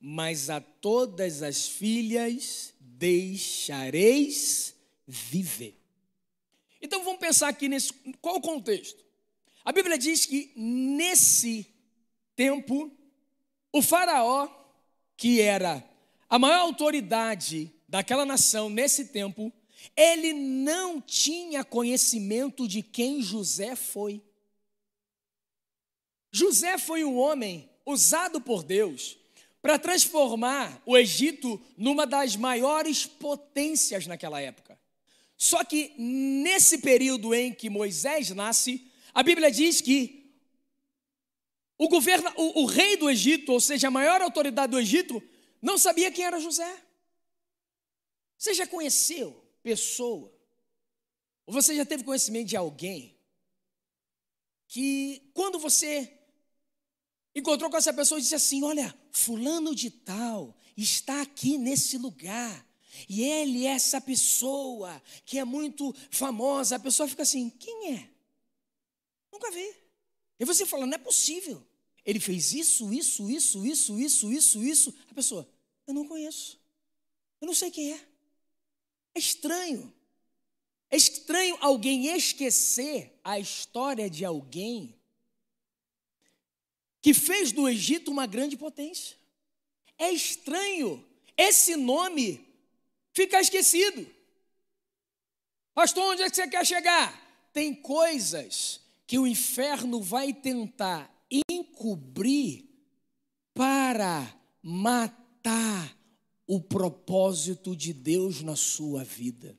mas 0.00 0.50
a 0.50 0.60
todas 0.60 1.42
as 1.42 1.68
filhas 1.68 2.73
deixareis 2.98 4.74
viver. 5.06 5.78
Então 6.80 7.02
vamos 7.02 7.20
pensar 7.20 7.48
aqui 7.48 7.68
nesse 7.68 7.92
qual 8.20 8.36
o 8.36 8.40
contexto. 8.40 9.04
A 9.64 9.72
Bíblia 9.72 9.98
diz 9.98 10.26
que 10.26 10.52
nesse 10.54 11.66
tempo 12.36 12.92
o 13.72 13.80
faraó, 13.82 14.48
que 15.16 15.40
era 15.40 15.82
a 16.28 16.38
maior 16.38 16.60
autoridade 16.60 17.72
daquela 17.88 18.26
nação 18.26 18.68
nesse 18.68 19.06
tempo, 19.06 19.52
ele 19.96 20.32
não 20.32 21.00
tinha 21.00 21.64
conhecimento 21.64 22.68
de 22.68 22.82
quem 22.82 23.22
José 23.22 23.74
foi. 23.74 24.22
José 26.30 26.78
foi 26.78 27.04
um 27.04 27.16
homem 27.16 27.68
usado 27.86 28.40
por 28.40 28.62
Deus 28.62 29.16
para 29.64 29.78
transformar 29.78 30.82
o 30.84 30.94
Egito 30.94 31.58
numa 31.74 32.06
das 32.06 32.36
maiores 32.36 33.06
potências 33.06 34.06
naquela 34.06 34.38
época. 34.38 34.78
Só 35.38 35.64
que 35.64 35.94
nesse 35.96 36.82
período 36.82 37.34
em 37.34 37.50
que 37.50 37.70
Moisés 37.70 38.28
nasce, 38.28 38.92
a 39.14 39.22
Bíblia 39.22 39.50
diz 39.50 39.80
que 39.80 40.30
o 41.78 41.88
governo, 41.88 42.30
o, 42.36 42.64
o 42.64 42.66
rei 42.66 42.98
do 42.98 43.08
Egito, 43.08 43.52
ou 43.52 43.58
seja, 43.58 43.88
a 43.88 43.90
maior 43.90 44.20
autoridade 44.20 44.72
do 44.72 44.78
Egito, 44.78 45.22
não 45.62 45.78
sabia 45.78 46.10
quem 46.10 46.26
era 46.26 46.38
José. 46.38 46.84
Você 48.36 48.52
já 48.52 48.66
conheceu 48.66 49.42
pessoa, 49.62 50.30
ou 51.46 51.54
você 51.54 51.74
já 51.74 51.86
teve 51.86 52.04
conhecimento 52.04 52.48
de 52.48 52.56
alguém 52.58 53.18
que 54.68 55.30
quando 55.32 55.58
você 55.58 56.12
encontrou 57.34 57.70
com 57.70 57.76
essa 57.76 57.92
pessoa 57.92 58.18
e 58.18 58.22
disse 58.22 58.34
assim: 58.34 58.62
Olha, 58.62 58.94
Fulano 59.10 59.74
de 59.74 59.90
Tal 59.90 60.56
está 60.76 61.22
aqui 61.22 61.58
nesse 61.58 61.98
lugar. 61.98 62.66
E 63.08 63.22
ele 63.22 63.66
é 63.66 63.70
essa 63.70 64.00
pessoa 64.00 65.02
que 65.24 65.38
é 65.38 65.44
muito 65.44 65.94
famosa. 66.10 66.76
A 66.76 66.80
pessoa 66.80 67.08
fica 67.08 67.22
assim: 67.22 67.50
Quem 67.50 67.94
é? 67.94 68.14
Nunca 69.32 69.50
vi. 69.50 69.84
E 70.38 70.44
você 70.44 70.64
fala, 70.64 70.86
não 70.86 70.94
é 70.94 70.98
possível. 70.98 71.64
Ele 72.04 72.20
fez 72.20 72.52
isso, 72.52 72.92
isso, 72.92 73.30
isso, 73.30 73.66
isso, 73.66 73.98
isso, 73.98 74.32
isso, 74.32 74.62
isso. 74.62 74.94
A 75.10 75.14
pessoa, 75.14 75.48
eu 75.86 75.94
não 75.94 76.06
conheço. 76.06 76.60
Eu 77.40 77.46
não 77.46 77.54
sei 77.54 77.70
quem 77.70 77.92
é. 77.92 78.00
É 79.14 79.18
estranho. 79.18 79.92
É 80.90 80.96
estranho 80.96 81.56
alguém 81.60 82.06
esquecer 82.14 83.18
a 83.24 83.38
história 83.38 84.08
de 84.08 84.24
alguém 84.24 84.94
que 87.04 87.12
fez 87.12 87.52
do 87.52 87.68
Egito 87.68 88.10
uma 88.10 88.24
grande 88.24 88.56
potência. 88.56 89.14
É 89.98 90.10
estranho 90.10 91.04
esse 91.36 91.76
nome 91.76 92.42
ficar 93.12 93.42
esquecido. 93.42 94.10
Pastor, 95.74 96.02
onde 96.12 96.22
é 96.22 96.30
que 96.30 96.34
você 96.34 96.48
quer 96.48 96.64
chegar? 96.64 97.50
Tem 97.52 97.74
coisas 97.74 98.80
que 99.06 99.18
o 99.18 99.26
inferno 99.26 100.00
vai 100.00 100.32
tentar 100.32 101.14
encobrir 101.50 102.64
para 103.52 104.34
matar 104.62 105.94
o 106.46 106.58
propósito 106.58 107.76
de 107.76 107.92
Deus 107.92 108.40
na 108.40 108.56
sua 108.56 109.04
vida. 109.04 109.58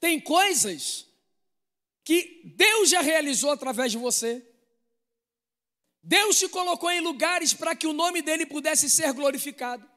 Tem 0.00 0.18
coisas 0.18 1.06
que 2.02 2.42
Deus 2.56 2.90
já 2.90 3.02
realizou 3.02 3.52
através 3.52 3.92
de 3.92 3.98
você. 3.98 4.51
Deus 6.02 6.38
te 6.38 6.48
colocou 6.48 6.90
em 6.90 7.00
lugares 7.00 7.54
para 7.54 7.76
que 7.76 7.86
o 7.86 7.92
nome 7.92 8.22
dele 8.22 8.44
pudesse 8.44 8.90
ser 8.90 9.12
glorificado. 9.12 9.88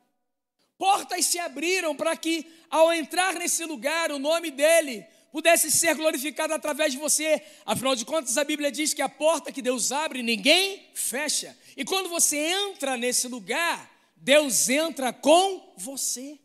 Portas 0.77 1.25
se 1.25 1.39
abriram 1.39 1.95
para 1.95 2.15
que, 2.15 2.45
ao 2.69 2.93
entrar 2.93 3.33
nesse 3.35 3.63
lugar, 3.65 4.11
o 4.11 4.19
nome 4.19 4.51
dele 4.51 5.05
pudesse 5.31 5.71
ser 5.71 5.95
glorificado 5.95 6.53
através 6.53 6.91
de 6.91 6.99
você. 6.99 7.41
Afinal 7.65 7.95
de 7.95 8.05
contas, 8.05 8.37
a 8.37 8.43
Bíblia 8.43 8.71
diz 8.71 8.93
que 8.93 9.01
a 9.01 9.09
porta 9.09 9.51
que 9.51 9.61
Deus 9.61 9.91
abre, 9.91 10.21
ninguém 10.21 10.89
fecha. 10.93 11.57
E 11.75 11.83
quando 11.83 12.07
você 12.07 12.37
entra 12.37 12.95
nesse 12.97 13.27
lugar, 13.27 13.89
Deus 14.15 14.69
entra 14.69 15.11
com 15.11 15.73
você. 15.75 16.37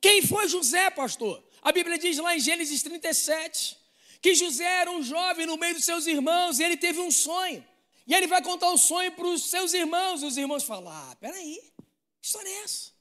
Quem 0.00 0.22
foi 0.22 0.48
José, 0.48 0.90
pastor? 0.90 1.42
A 1.60 1.70
Bíblia 1.70 1.98
diz 1.98 2.16
lá 2.18 2.34
em 2.34 2.40
Gênesis 2.40 2.82
37 2.82 3.78
que 4.22 4.34
José 4.34 4.64
era 4.64 4.90
um 4.90 5.02
jovem 5.02 5.46
no 5.46 5.56
meio 5.56 5.74
dos 5.74 5.84
seus 5.84 6.06
irmãos 6.06 6.58
e 6.58 6.62
ele 6.62 6.76
teve 6.76 7.00
um 7.00 7.10
sonho. 7.10 7.64
E 8.06 8.14
ele 8.14 8.26
vai 8.26 8.42
contar 8.42 8.70
o 8.70 8.78
sonho 8.78 9.12
para 9.12 9.26
os 9.26 9.44
seus 9.44 9.72
irmãos. 9.72 10.22
Os 10.22 10.36
irmãos 10.36 10.64
falam: 10.64 10.90
Ah, 10.92 11.16
peraí, 11.20 11.60
que 12.20 12.26
história 12.26 12.48
é 12.48 12.62
essa? 12.62 12.92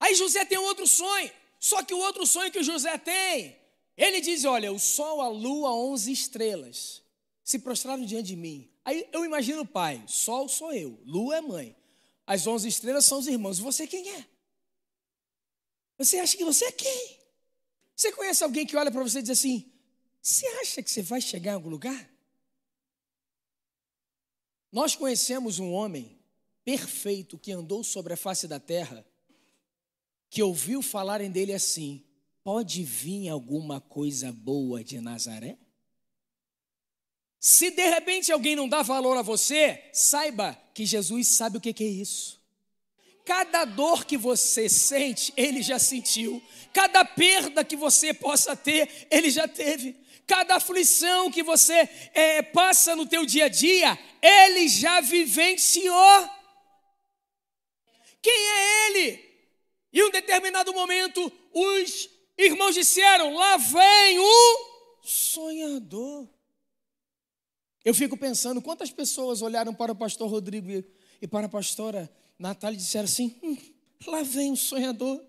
Aí 0.00 0.14
José 0.14 0.44
tem 0.44 0.58
outro 0.58 0.86
sonho. 0.86 1.30
Só 1.58 1.82
que 1.82 1.92
o 1.92 1.98
outro 1.98 2.24
sonho 2.24 2.52
que 2.52 2.60
o 2.60 2.64
José 2.64 2.96
tem, 2.98 3.58
ele 3.96 4.20
diz: 4.20 4.44
Olha, 4.44 4.72
o 4.72 4.78
sol, 4.78 5.20
a 5.20 5.28
lua, 5.28 5.72
onze 5.74 6.12
estrelas 6.12 7.02
se 7.42 7.58
prostraram 7.58 8.04
diante 8.04 8.28
de 8.28 8.36
mim. 8.36 8.70
Aí 8.84 9.08
eu 9.12 9.24
imagino 9.24 9.62
o 9.62 9.66
pai: 9.66 10.02
Sol 10.06 10.48
sou 10.48 10.72
eu, 10.72 11.00
lua 11.04 11.36
é 11.36 11.40
mãe, 11.40 11.76
as 12.26 12.46
onze 12.46 12.68
estrelas 12.68 13.04
são 13.04 13.18
os 13.18 13.26
irmãos. 13.26 13.58
E 13.58 13.62
você 13.62 13.86
quem 13.86 14.08
é? 14.10 14.24
Você 15.98 16.18
acha 16.18 16.36
que 16.36 16.44
você 16.44 16.66
é 16.66 16.72
quem? 16.72 17.18
Você 17.96 18.12
conhece 18.12 18.44
alguém 18.44 18.64
que 18.64 18.76
olha 18.76 18.92
para 18.92 19.02
você 19.02 19.18
e 19.18 19.22
diz 19.22 19.30
assim: 19.30 19.72
Você 20.28 20.46
acha 20.60 20.82
que 20.82 20.90
você 20.90 21.00
vai 21.00 21.22
chegar 21.22 21.52
em 21.52 21.54
algum 21.54 21.70
lugar? 21.70 22.06
Nós 24.70 24.94
conhecemos 24.94 25.58
um 25.58 25.72
homem 25.72 26.18
perfeito 26.62 27.38
que 27.38 27.50
andou 27.50 27.82
sobre 27.82 28.12
a 28.12 28.16
face 28.16 28.46
da 28.46 28.60
terra, 28.60 29.06
que 30.28 30.42
ouviu 30.42 30.82
falarem 30.82 31.30
dele 31.30 31.54
assim: 31.54 32.04
Pode 32.44 32.84
vir 32.84 33.30
alguma 33.30 33.80
coisa 33.80 34.30
boa 34.30 34.84
de 34.84 35.00
Nazaré? 35.00 35.56
Se 37.40 37.70
de 37.70 37.88
repente 37.88 38.30
alguém 38.30 38.54
não 38.54 38.68
dá 38.68 38.82
valor 38.82 39.16
a 39.16 39.22
você, 39.22 39.82
saiba 39.94 40.52
que 40.74 40.84
Jesus 40.84 41.26
sabe 41.26 41.56
o 41.56 41.60
que 41.60 41.82
é 41.82 41.86
isso. 41.86 42.38
Cada 43.24 43.64
dor 43.64 44.04
que 44.04 44.18
você 44.18 44.68
sente, 44.68 45.32
ele 45.38 45.62
já 45.62 45.78
sentiu. 45.78 46.42
Cada 46.74 47.02
perda 47.02 47.64
que 47.64 47.76
você 47.76 48.12
possa 48.12 48.54
ter, 48.54 49.08
ele 49.10 49.30
já 49.30 49.48
teve. 49.48 49.96
Cada 50.28 50.56
aflição 50.56 51.30
que 51.30 51.42
você 51.42 51.88
é, 52.12 52.42
passa 52.42 52.94
no 52.94 53.06
teu 53.06 53.24
dia 53.24 53.46
a 53.46 53.48
dia, 53.48 53.98
ele 54.20 54.68
já 54.68 55.00
vivenciou. 55.00 56.30
Quem 58.20 58.32
é 58.32 58.88
ele? 58.88 59.28
E 59.90 60.00
em 60.00 60.04
um 60.04 60.10
determinado 60.10 60.70
momento, 60.74 61.32
os 61.52 62.10
irmãos 62.36 62.74
disseram: 62.74 63.34
Lá 63.34 63.56
vem 63.56 64.18
o 64.18 65.00
sonhador. 65.02 66.28
Eu 67.82 67.94
fico 67.94 68.14
pensando 68.14 68.60
quantas 68.60 68.90
pessoas 68.90 69.40
olharam 69.40 69.72
para 69.72 69.92
o 69.92 69.96
pastor 69.96 70.28
Rodrigo 70.28 70.84
e 71.22 71.26
para 71.26 71.46
a 71.46 71.48
pastora 71.48 72.12
Natália 72.38 72.76
disseram 72.76 73.06
assim: 73.06 73.34
hum, 73.42 73.56
lá 74.06 74.22
vem 74.22 74.52
o 74.52 74.56
sonhador. 74.56 75.24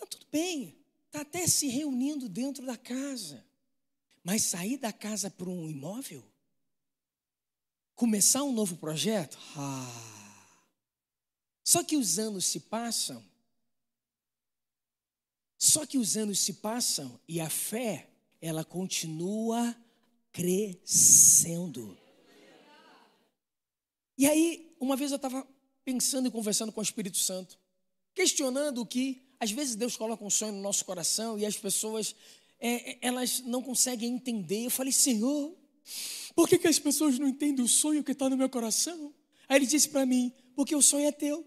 Não, 0.00 0.06
tudo 0.06 0.26
bem, 0.32 0.81
está 1.12 1.20
até 1.20 1.46
se 1.46 1.68
reunindo 1.68 2.26
dentro 2.26 2.64
da 2.64 2.76
casa. 2.76 3.44
Mas 4.24 4.42
sair 4.42 4.78
da 4.78 4.92
casa 4.92 5.30
para 5.30 5.50
um 5.50 5.68
imóvel? 5.68 6.24
Começar 7.94 8.42
um 8.42 8.52
novo 8.52 8.78
projeto? 8.78 9.38
Ah. 9.54 10.56
Só 11.62 11.84
que 11.84 11.98
os 11.98 12.18
anos 12.18 12.46
se 12.46 12.60
passam. 12.60 13.22
Só 15.58 15.84
que 15.84 15.98
os 15.98 16.16
anos 16.16 16.40
se 16.40 16.54
passam 16.54 17.20
e 17.28 17.40
a 17.40 17.50
fé, 17.50 18.08
ela 18.40 18.64
continua 18.64 19.76
crescendo. 20.32 21.96
E 24.16 24.26
aí, 24.26 24.74
uma 24.80 24.96
vez 24.96 25.10
eu 25.10 25.16
estava 25.16 25.46
pensando 25.84 26.26
e 26.26 26.30
conversando 26.30 26.72
com 26.72 26.80
o 26.80 26.82
Espírito 26.82 27.18
Santo, 27.18 27.58
questionando 28.14 28.84
que 28.86 29.21
às 29.42 29.50
vezes 29.50 29.74
Deus 29.74 29.96
coloca 29.96 30.24
um 30.24 30.30
sonho 30.30 30.52
no 30.52 30.60
nosso 30.60 30.84
coração 30.84 31.36
e 31.36 31.44
as 31.44 31.56
pessoas 31.56 32.14
é, 32.60 32.92
é, 32.92 32.98
elas 33.02 33.40
não 33.40 33.60
conseguem 33.60 34.14
entender. 34.14 34.66
Eu 34.66 34.70
falei, 34.70 34.92
Senhor, 34.92 35.52
por 36.32 36.48
que, 36.48 36.56
que 36.56 36.68
as 36.68 36.78
pessoas 36.78 37.18
não 37.18 37.26
entendem 37.26 37.64
o 37.64 37.66
sonho 37.66 38.04
que 38.04 38.12
está 38.12 38.30
no 38.30 38.36
meu 38.36 38.48
coração? 38.48 39.12
Aí 39.48 39.56
ele 39.56 39.66
disse 39.66 39.88
para 39.88 40.06
mim, 40.06 40.32
porque 40.54 40.76
o 40.76 40.80
sonho 40.80 41.08
é 41.08 41.10
teu. 41.10 41.44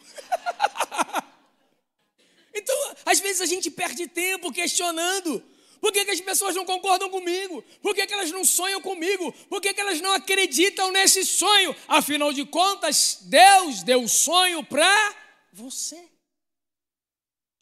então, 2.52 2.76
às 3.06 3.20
vezes 3.20 3.40
a 3.40 3.46
gente 3.46 3.70
perde 3.70 4.06
tempo 4.06 4.52
questionando 4.52 5.42
por 5.80 5.92
que, 5.92 6.04
que 6.04 6.10
as 6.10 6.20
pessoas 6.20 6.54
não 6.54 6.66
concordam 6.66 7.08
comigo? 7.08 7.64
Por 7.80 7.94
que, 7.94 8.06
que 8.06 8.12
elas 8.12 8.30
não 8.30 8.44
sonham 8.44 8.82
comigo? 8.82 9.32
Por 9.48 9.62
que, 9.62 9.72
que 9.72 9.80
elas 9.80 9.98
não 10.02 10.12
acreditam 10.12 10.92
nesse 10.92 11.24
sonho? 11.24 11.74
Afinal 11.88 12.34
de 12.34 12.44
contas, 12.44 13.20
Deus 13.22 13.82
deu 13.82 14.06
sonho 14.06 14.62
para 14.62 15.16
você. 15.54 16.09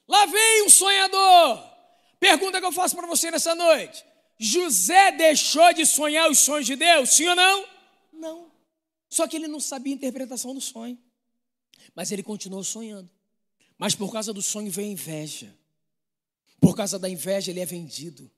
Lá 0.09 0.25
vem 0.27 0.64
um 0.64 0.71
sonhador. 0.71 1.62
Pergunta 2.18 2.59
que 2.59 2.66
eu 2.66 2.73
faço 2.73 2.97
para 2.97 3.07
você 3.07 3.31
nessa 3.31 3.55
noite: 3.55 4.05
José 4.38 5.12
deixou 5.12 5.73
de 5.75 5.85
sonhar 5.85 6.31
os 6.31 6.38
sonhos 6.38 6.66
de 6.66 6.75
Deus? 6.75 7.11
Sim 7.11 7.29
ou 7.29 7.37
não? 7.37 7.66
Não. 8.12 8.53
Só 9.09 9.29
que 9.29 9.37
ele 9.37 9.47
não 9.47 9.61
sabia 9.61 9.92
a 9.92 9.97
interpretação 9.97 10.55
do 10.55 10.61
sonho. 10.61 10.99
Mas 11.94 12.11
ele 12.11 12.23
continuou 12.23 12.64
sonhando. 12.64 13.09
Mas 13.77 13.94
por 13.94 14.12
causa 14.12 14.33
do 14.33 14.42
sonho 14.42 14.71
veio 14.71 14.90
inveja. 14.90 15.55
Por 16.61 16.75
causa 16.75 16.99
da 16.99 17.09
inveja, 17.09 17.51
ele 17.51 17.61
é 17.61 17.66
vendido. 17.66 18.31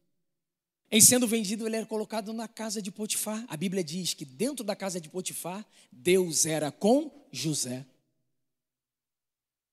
Em 0.91 1.01
sendo 1.01 1.27
vendido, 1.27 1.67
ele 1.67 1.77
era 1.77 1.87
colocado 1.87 2.33
na 2.33 2.49
casa 2.49 2.83
de 2.83 2.91
Potifar. 2.91 3.45
A 3.49 3.57
Bíblia 3.57 3.83
diz 3.83 4.13
que 4.13 4.25
dentro 4.25 4.65
da 4.65 4.77
casa 4.77 5.01
de 5.01 5.09
Potifar, 5.09 5.65
Deus 5.91 6.45
era 6.45 6.71
com 6.71 7.11
José. 7.33 7.87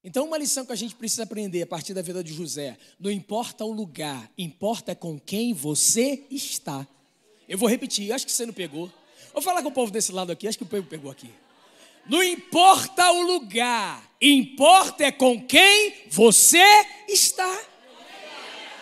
Então, 0.04 0.26
uma 0.26 0.38
lição 0.38 0.66
que 0.66 0.72
a 0.72 0.76
gente 0.76 0.96
precisa 0.96 1.24
aprender 1.24 1.62
a 1.62 1.68
partir 1.68 1.94
da 1.94 2.02
vida 2.02 2.24
de 2.24 2.34
José: 2.34 2.78
não 3.00 3.12
importa 3.12 3.66
o 3.66 3.72
lugar, 3.72 4.32
importa 4.38 4.96
com 4.96 5.20
quem 5.20 5.54
você 5.54 6.24
está. 6.30 6.88
Eu 7.48 7.58
vou 7.58 7.70
repetir, 7.70 8.12
acho 8.12 8.26
que 8.26 8.32
você 8.32 8.46
não 8.46 8.54
pegou. 8.54 8.92
Vou 9.34 9.42
falar 9.42 9.62
com 9.62 9.70
o 9.70 9.74
povo 9.74 9.92
desse 9.92 10.12
lado 10.12 10.32
aqui, 10.32 10.48
acho 10.48 10.58
que 10.58 10.64
o 10.64 10.68
povo 10.68 10.88
pegou 10.88 11.12
aqui. 11.12 11.30
Não 12.10 12.24
importa 12.24 13.12
o 13.12 13.22
lugar, 13.22 14.16
importa 14.22 15.04
é 15.04 15.12
com 15.12 15.42
quem 15.46 15.94
você 16.10 16.64
está. 17.08 17.60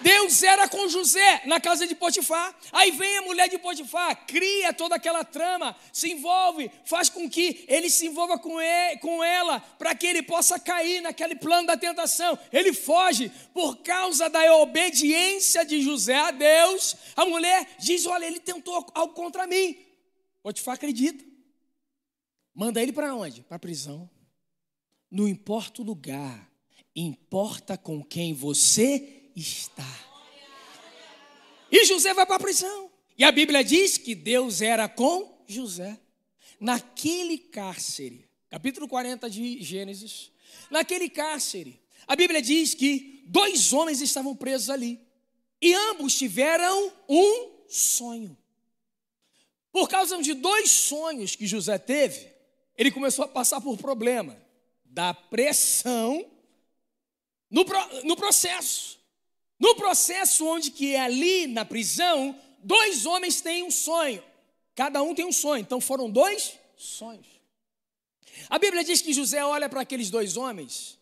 Deus 0.05 0.43
era 0.43 0.69
com 0.69 0.87
José 0.87 1.41
na 1.47 1.59
casa 1.59 1.87
de 1.87 1.95
Potifar. 1.95 2.55
Aí 2.71 2.91
vem 2.91 3.17
a 3.17 3.23
mulher 3.23 3.49
de 3.49 3.57
Potifar, 3.57 4.27
cria 4.27 4.71
toda 4.71 4.93
aquela 4.93 5.23
trama, 5.23 5.75
se 5.91 6.11
envolve, 6.11 6.69
faz 6.85 7.09
com 7.09 7.27
que 7.27 7.65
ele 7.67 7.89
se 7.89 8.05
envolva 8.05 8.37
com, 8.37 8.61
ele, 8.61 8.99
com 8.99 9.23
ela, 9.23 9.59
para 9.59 9.95
que 9.95 10.05
ele 10.05 10.21
possa 10.21 10.59
cair 10.59 11.01
naquele 11.01 11.35
plano 11.35 11.65
da 11.65 11.75
tentação. 11.75 12.37
Ele 12.53 12.71
foge 12.71 13.31
por 13.51 13.77
causa 13.77 14.29
da 14.29 14.55
obediência 14.57 15.65
de 15.65 15.81
José 15.81 16.15
a 16.15 16.29
Deus. 16.29 16.95
A 17.15 17.25
mulher 17.25 17.67
diz: 17.79 18.05
Olha, 18.05 18.25
ele 18.25 18.39
tentou 18.39 18.85
algo 18.93 19.15
contra 19.15 19.47
mim. 19.47 19.75
Potifar 20.43 20.75
acredita. 20.75 21.25
Manda 22.53 22.79
ele 22.79 22.93
para 22.93 23.15
onde? 23.15 23.41
Para 23.41 23.55
a 23.55 23.59
prisão. 23.59 24.07
Não 25.09 25.27
importa 25.27 25.81
o 25.81 25.85
lugar, 25.85 26.47
importa 26.95 27.75
com 27.75 28.03
quem 28.03 28.35
você 28.35 29.14
está. 29.35 29.83
E 31.71 31.85
José 31.85 32.13
vai 32.13 32.25
para 32.25 32.35
a 32.35 32.39
prisão. 32.39 32.91
E 33.17 33.23
a 33.23 33.31
Bíblia 33.31 33.63
diz 33.63 33.97
que 33.97 34.15
Deus 34.15 34.61
era 34.61 34.87
com 34.87 35.43
José. 35.47 35.99
Naquele 36.59 37.37
cárcere, 37.37 38.29
capítulo 38.49 38.87
40 38.87 39.29
de 39.29 39.61
Gênesis, 39.61 40.31
naquele 40.69 41.09
cárcere, 41.09 41.81
a 42.07 42.15
Bíblia 42.15 42.41
diz 42.41 42.73
que 42.73 43.23
dois 43.25 43.73
homens 43.73 44.01
estavam 44.01 44.35
presos 44.35 44.69
ali. 44.69 44.99
E 45.61 45.73
ambos 45.73 46.15
tiveram 46.15 46.93
um 47.09 47.51
sonho. 47.67 48.37
Por 49.71 49.89
causa 49.89 50.21
de 50.21 50.33
dois 50.33 50.71
sonhos 50.71 51.35
que 51.35 51.47
José 51.47 51.77
teve, 51.77 52.31
ele 52.77 52.91
começou 52.91 53.25
a 53.25 53.27
passar 53.27 53.59
por 53.59 53.77
problema 53.77 54.41
da 54.85 55.13
pressão 55.13 56.25
no, 57.49 57.65
no 58.03 58.15
processo. 58.15 58.99
No 59.59 59.75
processo 59.75 60.45
onde 60.45 60.71
que 60.71 60.93
é 60.93 60.99
ali 60.99 61.47
na 61.47 61.63
prisão, 61.63 62.39
dois 62.63 63.05
homens 63.05 63.41
têm 63.41 63.63
um 63.63 63.71
sonho. 63.71 64.23
Cada 64.75 65.01
um 65.01 65.15
tem 65.15 65.25
um 65.25 65.31
sonho. 65.31 65.61
Então 65.61 65.79
foram 65.79 66.09
dois 66.09 66.59
sonhos. 66.75 67.27
A 68.49 68.59
Bíblia 68.59 68.83
diz 68.83 69.01
que 69.01 69.13
José 69.13 69.43
olha 69.43 69.69
para 69.69 69.81
aqueles 69.81 70.09
dois 70.09 70.35
homens 70.35 70.99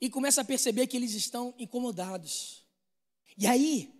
e 0.00 0.08
começa 0.08 0.40
a 0.40 0.44
perceber 0.44 0.86
que 0.86 0.96
eles 0.96 1.12
estão 1.12 1.54
incomodados. 1.58 2.64
E 3.36 3.46
aí, 3.46 3.92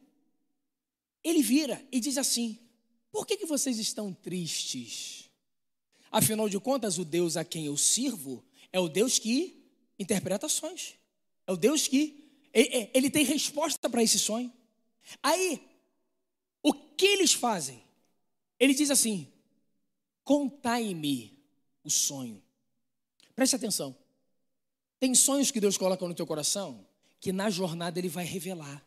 ele 1.22 1.42
vira 1.42 1.86
e 1.92 2.00
diz 2.00 2.16
assim: 2.16 2.58
Por 3.12 3.26
que, 3.26 3.36
que 3.36 3.46
vocês 3.46 3.78
estão 3.78 4.12
tristes? 4.12 5.30
Afinal 6.10 6.48
de 6.48 6.58
contas, 6.58 6.98
o 6.98 7.04
Deus 7.04 7.36
a 7.36 7.44
quem 7.44 7.66
eu 7.66 7.76
sirvo 7.76 8.44
é 8.72 8.80
o 8.80 8.88
Deus 8.88 9.18
que 9.18 9.62
interpreta 9.98 10.48
sonhos. 10.48 10.94
É 11.46 11.52
o 11.52 11.56
Deus 11.56 11.86
que 11.86 12.19
ele 12.52 13.10
tem 13.10 13.24
resposta 13.24 13.88
para 13.88 14.02
esse 14.02 14.18
sonho. 14.18 14.52
Aí, 15.22 15.60
o 16.62 16.72
que 16.72 17.06
eles 17.06 17.32
fazem? 17.32 17.82
Ele 18.58 18.74
diz 18.74 18.90
assim: 18.90 19.32
Contai-me 20.24 21.38
o 21.82 21.90
sonho. 21.90 22.42
Preste 23.34 23.56
atenção. 23.56 23.96
Tem 24.98 25.14
sonhos 25.14 25.50
que 25.50 25.60
Deus 25.60 25.78
coloca 25.78 26.06
no 26.06 26.14
teu 26.14 26.26
coração 26.26 26.86
que 27.20 27.32
na 27.32 27.50
jornada 27.50 27.98
ele 27.98 28.08
vai 28.08 28.24
revelar. 28.24 28.84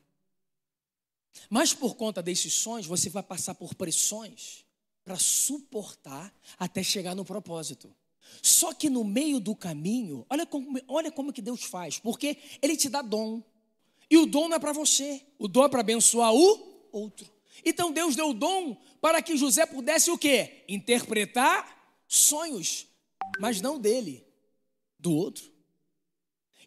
Mas 1.50 1.74
por 1.74 1.96
conta 1.96 2.22
desses 2.22 2.54
sonhos, 2.54 2.88
você 2.88 3.10
vai 3.10 3.24
passar 3.24 3.56
por 3.56 3.76
pressões 3.76 4.66
para 5.04 5.18
suportar 5.18 6.34
até 6.58 6.82
chegar 6.82 7.16
no 7.16 7.26
propósito. 7.26 7.96
Só 8.42 8.74
que 8.74 8.90
no 8.90 9.04
meio 9.04 9.40
do 9.40 9.56
caminho, 9.56 10.26
olha 10.30 10.46
como, 10.46 10.80
olha 10.88 11.12
como 11.12 11.32
que 11.34 11.42
Deus 11.42 11.64
faz, 11.64 12.00
porque 12.00 12.38
Ele 12.62 12.76
te 12.76 12.90
dá 12.90 13.02
dom. 13.02 13.44
E 14.14 14.18
o 14.18 14.28
dom 14.28 14.48
não 14.48 14.58
é 14.58 14.60
para 14.60 14.72
você, 14.72 15.26
o 15.40 15.48
dom 15.48 15.66
é 15.66 15.70
para 15.70 15.80
abençoar 15.80 16.32
o 16.32 16.88
outro. 16.92 17.28
Então 17.66 17.92
Deus 17.92 18.16
deu 18.16 18.30
o 18.30 18.34
dom 18.36 18.80
para 19.02 19.24
que 19.24 19.36
José 19.36 19.66
pudesse 19.66 20.12
o 20.12 20.20
quê? 20.20 20.64
Interpretar 20.70 22.00
sonhos, 22.08 22.86
mas 23.40 23.60
não 23.60 23.80
dele, 23.80 24.24
do 25.00 25.12
outro. 25.12 25.52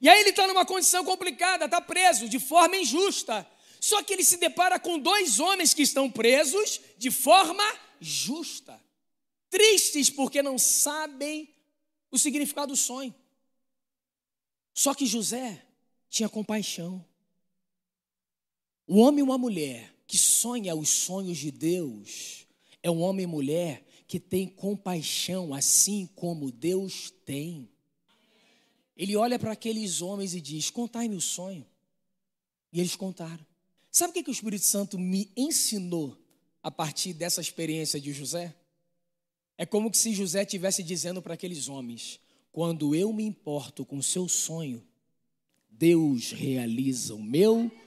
E 0.00 0.08
aí 0.08 0.18
ele 0.18 0.30
está 0.30 0.44
numa 0.48 0.66
condição 0.66 1.04
complicada, 1.04 1.66
está 1.66 1.80
preso 1.80 2.28
de 2.28 2.40
forma 2.40 2.78
injusta. 2.78 3.48
Só 3.78 4.02
que 4.02 4.12
ele 4.12 4.24
se 4.24 4.38
depara 4.38 4.80
com 4.80 4.98
dois 4.98 5.38
homens 5.38 5.72
que 5.72 5.82
estão 5.82 6.10
presos 6.10 6.80
de 6.98 7.12
forma 7.12 7.62
justa. 8.00 8.82
Tristes 9.48 10.10
porque 10.10 10.42
não 10.42 10.58
sabem 10.58 11.48
o 12.10 12.18
significado 12.18 12.72
do 12.72 12.76
sonho. 12.76 13.14
Só 14.74 14.92
que 14.94 15.06
José 15.06 15.64
tinha 16.10 16.28
compaixão. 16.28 17.06
O 18.86 18.98
homem 18.98 19.18
e 19.18 19.22
uma 19.22 19.36
mulher 19.36 19.92
que 20.06 20.16
sonha 20.16 20.74
os 20.74 20.88
sonhos 20.88 21.38
de 21.38 21.50
Deus 21.50 22.46
é 22.82 22.90
um 22.90 23.00
homem 23.00 23.24
e 23.24 23.26
mulher 23.26 23.84
que 24.06 24.20
tem 24.20 24.46
compaixão, 24.46 25.52
assim 25.52 26.08
como 26.14 26.52
Deus 26.52 27.12
tem. 27.24 27.68
Ele 28.96 29.16
olha 29.16 29.38
para 29.38 29.50
aqueles 29.50 30.00
homens 30.00 30.34
e 30.34 30.40
diz: 30.40 30.70
Contai-me 30.70 31.16
o 31.16 31.20
sonho. 31.20 31.66
E 32.72 32.78
eles 32.78 32.94
contaram. 32.94 33.44
Sabe 33.90 34.10
o 34.10 34.14
que, 34.14 34.22
que 34.22 34.30
o 34.30 34.32
Espírito 34.32 34.64
Santo 34.64 34.98
me 34.98 35.32
ensinou 35.36 36.16
a 36.62 36.70
partir 36.70 37.12
dessa 37.12 37.40
experiência 37.40 38.00
de 38.00 38.12
José? 38.12 38.54
É 39.58 39.66
como 39.66 39.92
se 39.92 40.12
José 40.14 40.42
estivesse 40.42 40.84
dizendo 40.84 41.20
para 41.20 41.34
aqueles 41.34 41.68
homens: 41.68 42.20
quando 42.52 42.94
eu 42.94 43.12
me 43.12 43.24
importo 43.24 43.84
com 43.84 43.98
o 43.98 44.02
seu 44.02 44.28
sonho, 44.28 44.86
Deus 45.68 46.30
realiza 46.30 47.16
o 47.16 47.20
meu 47.20 47.68
sonho. 47.68 47.85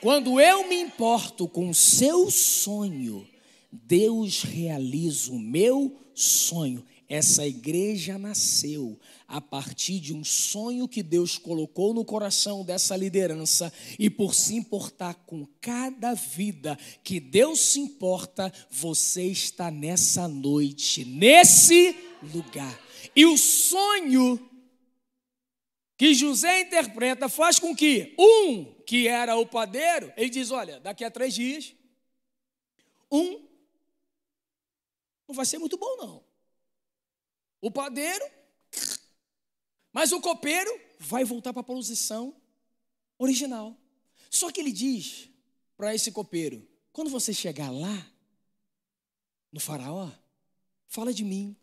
Quando 0.00 0.40
eu 0.40 0.66
me 0.68 0.80
importo 0.80 1.46
com 1.46 1.68
o 1.68 1.74
seu 1.74 2.30
sonho, 2.30 3.26
Deus 3.70 4.42
realiza 4.42 5.30
o 5.30 5.38
meu 5.38 5.96
sonho. 6.14 6.84
Essa 7.08 7.46
igreja 7.46 8.16
nasceu 8.16 8.98
a 9.26 9.40
partir 9.40 9.98
de 9.98 10.14
um 10.14 10.22
sonho 10.22 10.86
que 10.86 11.02
Deus 11.02 11.36
colocou 11.36 11.92
no 11.92 12.04
coração 12.04 12.64
dessa 12.64 12.96
liderança 12.96 13.72
e 13.98 14.08
por 14.08 14.34
se 14.34 14.54
importar 14.54 15.14
com 15.26 15.46
cada 15.60 16.14
vida 16.14 16.78
que 17.02 17.18
Deus 17.18 17.60
se 17.60 17.80
importa, 17.80 18.52
você 18.70 19.24
está 19.24 19.70
nessa 19.70 20.28
noite, 20.28 21.04
nesse 21.04 21.96
lugar. 22.22 22.80
E 23.14 23.26
o 23.26 23.36
sonho 23.36 24.49
que 26.00 26.14
José 26.14 26.62
interpreta 26.62 27.28
faz 27.28 27.58
com 27.58 27.76
que 27.76 28.16
um 28.18 28.72
que 28.84 29.06
era 29.06 29.36
o 29.36 29.44
padeiro, 29.44 30.10
ele 30.16 30.30
diz: 30.30 30.50
Olha, 30.50 30.80
daqui 30.80 31.04
a 31.04 31.10
três 31.10 31.34
dias, 31.34 31.74
um 33.12 33.46
não 35.28 35.34
vai 35.34 35.44
ser 35.44 35.58
muito 35.58 35.76
bom, 35.76 35.96
não. 35.98 36.24
O 37.60 37.70
padeiro, 37.70 38.24
mas 39.92 40.10
o 40.10 40.22
copeiro 40.22 40.70
vai 40.98 41.22
voltar 41.22 41.52
para 41.52 41.60
a 41.60 41.64
posição 41.64 42.34
original. 43.18 43.76
Só 44.30 44.50
que 44.50 44.58
ele 44.58 44.72
diz 44.72 45.28
para 45.76 45.94
esse 45.94 46.10
copeiro: 46.10 46.66
quando 46.94 47.10
você 47.10 47.34
chegar 47.34 47.70
lá, 47.70 48.10
no 49.52 49.60
Faraó, 49.60 50.10
fala 50.88 51.12
de 51.12 51.24
mim. 51.24 51.54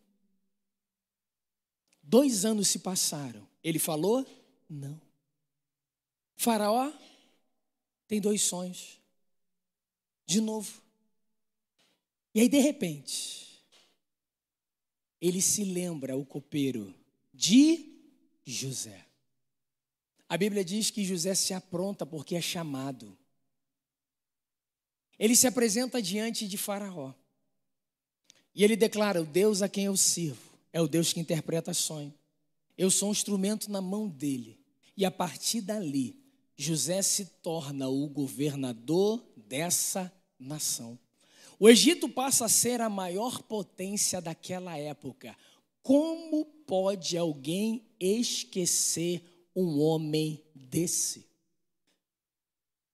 Dois 2.04 2.45
anos 2.45 2.67
se 2.67 2.78
passaram. 2.78 3.47
Ele 3.68 3.80
falou? 3.80 4.26
Não. 4.70 5.02
Faraó 6.38 6.90
tem 8.08 8.22
dois 8.22 8.42
sonhos. 8.42 8.98
De 10.26 10.40
novo. 10.40 10.82
E 12.34 12.40
aí, 12.40 12.48
de 12.48 12.60
repente, 12.60 13.62
ele 15.20 15.42
se 15.42 15.66
lembra, 15.66 16.16
o 16.16 16.26
copeiro, 16.26 16.96
de 17.34 17.94
José. 18.46 19.06
A 20.30 20.38
Bíblia 20.38 20.64
diz 20.64 20.90
que 20.90 21.04
José 21.04 21.36
se 21.36 21.54
apronta 21.54 22.06
porque 22.06 22.38
é 22.38 22.42
chamado. 22.42 23.18
Ele 25.20 25.36
se 25.36 25.46
apresenta 25.46 26.02
diante 26.02 26.48
de 26.48 26.58
Faraó. 26.58 27.14
E 28.56 28.64
ele 28.64 28.78
declara: 28.78 29.22
O 29.22 29.26
Deus 29.26 29.62
a 29.62 29.68
quem 29.68 29.84
eu 29.84 29.98
sirvo 29.98 30.58
é 30.72 30.80
o 30.80 30.88
Deus 30.88 31.12
que 31.12 31.20
interpreta 31.20 31.74
sonho. 31.74 32.17
Eu 32.78 32.92
sou 32.92 33.10
um 33.10 33.12
instrumento 33.12 33.72
na 33.72 33.82
mão 33.82 34.08
dele. 34.08 34.60
E 34.96 35.06
a 35.06 35.12
partir 35.12 35.62
dali, 35.62 36.20
José 36.56 37.02
se 37.02 37.26
torna 37.42 37.88
o 37.88 38.08
governador 38.08 39.24
dessa 39.36 40.12
nação. 40.40 40.98
O 41.60 41.68
Egito 41.68 42.08
passa 42.08 42.46
a 42.46 42.50
ser 42.50 42.82
a 42.82 42.90
maior 42.90 43.42
potência 43.42 44.22
daquela 44.22 44.78
época. 44.78 45.36
Como 45.82 46.46
pode 46.46 47.18
alguém 47.18 47.86
esquecer 48.00 49.24
um 49.56 49.80
homem 49.80 50.44
desse? 50.54 51.26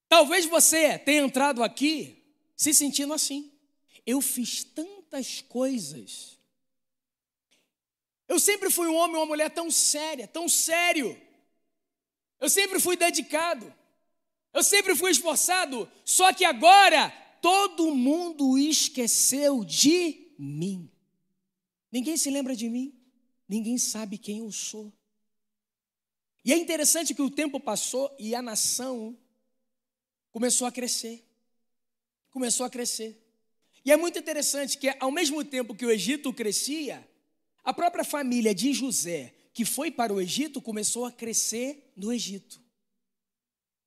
Talvez 0.07 0.45
você 0.45 0.97
tenha 0.99 1.23
entrado 1.23 1.63
aqui 1.63 2.23
se 2.55 2.73
sentindo 2.73 3.13
assim. 3.13 3.51
Eu 4.05 4.21
fiz 4.21 4.63
tantas 4.63 5.41
coisas. 5.41 6.32
Eu 8.27 8.39
sempre 8.39 8.69
fui 8.69 8.87
um 8.87 8.95
homem 8.95 9.15
ou 9.15 9.21
uma 9.21 9.27
mulher 9.27 9.49
tão 9.49 9.69
séria, 9.69 10.27
tão 10.27 10.47
sério. 10.47 11.19
Eu 12.39 12.49
sempre 12.49 12.79
fui 12.79 12.95
dedicado. 12.95 13.73
Eu 14.53 14.63
sempre 14.63 14.95
fui 14.95 15.11
esforçado. 15.11 15.89
Só 16.05 16.31
que 16.33 16.45
agora 16.45 17.09
todo 17.41 17.93
mundo 17.93 18.57
esqueceu 18.57 19.63
de 19.63 20.33
mim. 20.37 20.89
Ninguém 21.91 22.17
se 22.17 22.29
lembra 22.29 22.55
de 22.55 22.69
mim, 22.69 22.91
ninguém 23.47 23.77
sabe 23.77 24.17
quem 24.17 24.39
eu 24.39 24.51
sou. 24.51 24.91
E 26.43 26.51
é 26.51 26.57
interessante 26.57 27.13
que 27.13 27.21
o 27.21 27.29
tempo 27.29 27.59
passou 27.59 28.13
e 28.19 28.33
a 28.33 28.41
nação 28.41 29.17
começou 30.31 30.65
a 30.65 30.71
crescer. 30.71 31.23
Começou 32.31 32.65
a 32.65 32.69
crescer. 32.69 33.21
E 33.85 33.91
é 33.91 33.97
muito 33.97 34.17
interessante 34.17 34.77
que, 34.77 34.89
ao 34.99 35.11
mesmo 35.11 35.43
tempo 35.43 35.75
que 35.75 35.85
o 35.85 35.91
Egito 35.91 36.33
crescia, 36.33 37.07
a 37.63 37.73
própria 37.73 38.03
família 38.03 38.53
de 38.53 38.73
José, 38.73 39.33
que 39.53 39.63
foi 39.63 39.89
para 39.89 40.13
o 40.13 40.19
Egito, 40.19 40.61
começou 40.61 41.05
a 41.05 41.11
crescer 41.11 41.93
no 41.95 42.11
Egito. 42.11 42.61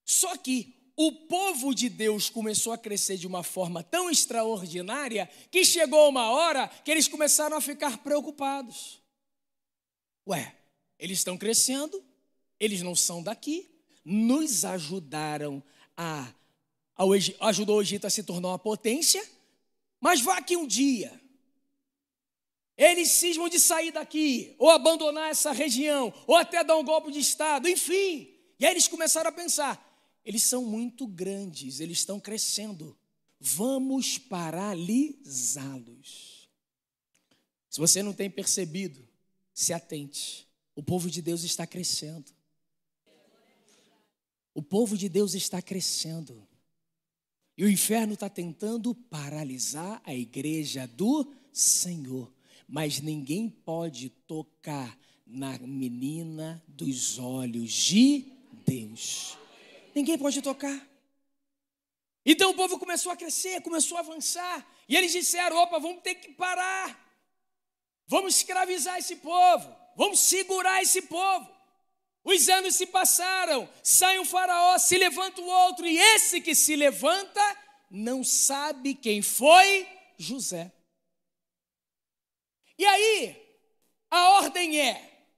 Só 0.05 0.37
que 0.37 0.77
o 0.97 1.13
povo 1.13 1.75
de 1.75 1.91
Deus 1.91 2.31
começou 2.31 2.73
a 2.73 2.79
crescer 2.79 3.19
de 3.19 3.27
uma 3.27 3.43
forma 3.43 3.83
tão 3.83 4.09
extraordinária 4.09 5.29
que 5.51 5.65
chegou 5.65 6.09
uma 6.09 6.31
hora 6.31 6.69
que 6.69 6.91
eles 6.91 7.07
começaram 7.07 7.57
a 7.57 7.61
ficar 7.61 7.99
preocupados. 7.99 9.03
Ué, 10.27 10.57
eles 10.99 11.19
estão 11.19 11.37
crescendo, 11.37 12.03
eles 12.59 12.81
não 12.81 12.95
são 12.95 13.23
daqui, 13.23 13.71
nos 14.03 14.65
ajudaram 14.65 15.63
a, 15.97 16.33
ao, 16.95 17.11
ajudou 17.41 17.79
o 17.79 17.83
Egito 17.83 18.07
a 18.07 18.11
se 18.11 18.23
tornar 18.23 18.49
uma 18.49 18.59
potência, 18.59 19.23
mas 20.01 20.23
vá 20.23 20.41
que 20.41 20.57
um 20.57 20.67
dia 20.67 21.21
eles 22.77 23.13
cismam 23.13 23.49
de 23.49 23.59
sair 23.59 23.91
daqui, 23.91 24.55
ou 24.59 24.69
abandonar 24.71 25.31
essa 25.31 25.51
região, 25.53 26.13
ou 26.27 26.37
até 26.37 26.63
dar 26.63 26.77
um 26.77 26.85
golpe 26.85 27.11
de 27.11 27.21
Estado, 27.21 27.67
enfim. 27.69 28.29
E 28.59 28.67
aí 28.67 28.73
eles 28.73 28.89
começaram 28.89 29.31
a 29.31 29.33
pensar: 29.33 29.83
eles 30.25 30.43
são 30.43 30.63
muito 30.65 31.07
grandes, 31.07 31.81
eles 31.81 31.99
estão 31.99 32.19
crescendo, 32.21 32.95
vamos 33.41 34.19
paralisá-los. 34.19 36.51
Se 37.71 37.81
você 37.81 38.03
não 38.03 38.13
tem 38.13 38.29
percebido, 38.31 39.09
se 39.55 39.73
atente, 39.73 40.47
o 40.75 40.83
povo 40.83 41.09
de 41.11 41.23
Deus 41.23 41.45
está 41.45 41.67
crescendo. 41.67 42.31
O 44.55 44.63
povo 44.63 44.97
de 44.97 45.09
Deus 45.09 45.35
está 45.35 45.63
crescendo. 45.63 46.47
E 47.57 47.65
o 47.65 47.71
inferno 47.71 48.15
está 48.15 48.29
tentando 48.29 48.95
paralisar 48.95 50.03
a 50.05 50.15
igreja 50.15 50.87
do 50.87 51.33
Senhor. 51.53 52.36
Mas 52.69 53.01
ninguém 53.01 53.49
pode 53.49 54.11
tocar 54.11 54.99
na 55.27 55.59
menina 55.59 56.63
dos 56.67 57.19
olhos 57.19 57.73
de 57.73 58.25
Deus. 58.67 59.37
Ninguém 59.95 60.19
pode 60.19 60.43
tocar. 60.43 60.87
Então 62.25 62.51
o 62.51 62.55
povo 62.55 62.79
começou 62.79 63.13
a 63.13 63.17
crescer, 63.17 63.63
começou 63.63 63.97
a 63.97 64.01
avançar. 64.01 64.67
E 64.89 64.97
eles 64.97 65.13
disseram: 65.13 65.57
opa, 65.57 65.79
vamos 65.79 66.03
ter 66.03 66.17
que 66.17 66.33
parar. 66.33 67.05
Vamos 68.09 68.37
escravizar 68.37 68.99
esse 68.99 69.17
povo. 69.17 69.75
Vamos 69.97 70.21
segurar 70.21 70.83
esse 70.83 71.03
povo. 71.03 71.57
Os 72.25 72.49
anos 72.49 72.75
se 72.75 72.87
passaram, 72.87 73.69
sai 73.85 74.19
um 74.19 74.25
faraó, 74.25 74.77
se 74.79 74.99
levanta 74.99 75.41
o 75.41 75.47
outro, 75.47 75.87
e 75.87 75.97
esse 75.97 76.41
que 76.41 76.57
se 76.57 76.75
levanta 76.75 77.41
não 77.89 78.25
sabe 78.25 78.95
quem 78.95 79.23
foi 79.23 79.87
José. 80.19 80.73
E 82.79 82.85
aí, 82.85 83.37
a 84.11 84.31
ordem 84.31 84.81
é: 84.81 85.29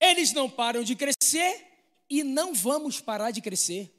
eles 0.00 0.32
não 0.32 0.48
param 0.48 0.82
de 0.82 0.96
crescer 0.96 1.66
e 2.08 2.22
não 2.22 2.52
vamos 2.54 3.00
parar 3.00 3.30
de 3.30 3.40
crescer. 3.40 3.90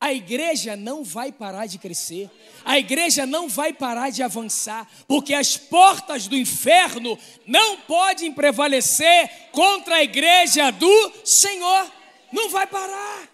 A 0.00 0.12
igreja 0.12 0.76
não 0.76 1.02
vai 1.02 1.32
parar 1.32 1.66
de 1.66 1.78
crescer, 1.78 2.30
a 2.62 2.78
igreja 2.78 3.24
não 3.24 3.48
vai 3.48 3.72
parar 3.72 4.10
de 4.10 4.22
avançar, 4.22 4.86
porque 5.08 5.32
as 5.32 5.56
portas 5.56 6.26
do 6.26 6.36
inferno 6.36 7.18
não 7.46 7.78
podem 7.80 8.30
prevalecer 8.32 9.30
contra 9.50 9.96
a 9.96 10.02
igreja 10.02 10.70
do 10.72 11.12
Senhor, 11.24 11.90
não 12.30 12.50
vai 12.50 12.66
parar. 12.66 13.30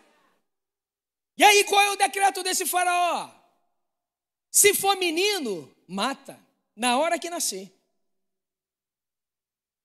E 1.37 1.42
aí, 1.42 1.64
qual 1.64 1.80
é 1.80 1.90
o 1.90 1.96
decreto 1.96 2.42
desse 2.42 2.66
faraó? 2.66 3.30
Se 4.50 4.74
for 4.74 4.96
menino, 4.96 5.74
mata, 5.88 6.38
na 6.76 6.98
hora 6.98 7.18
que 7.18 7.30
nascer. 7.30 7.80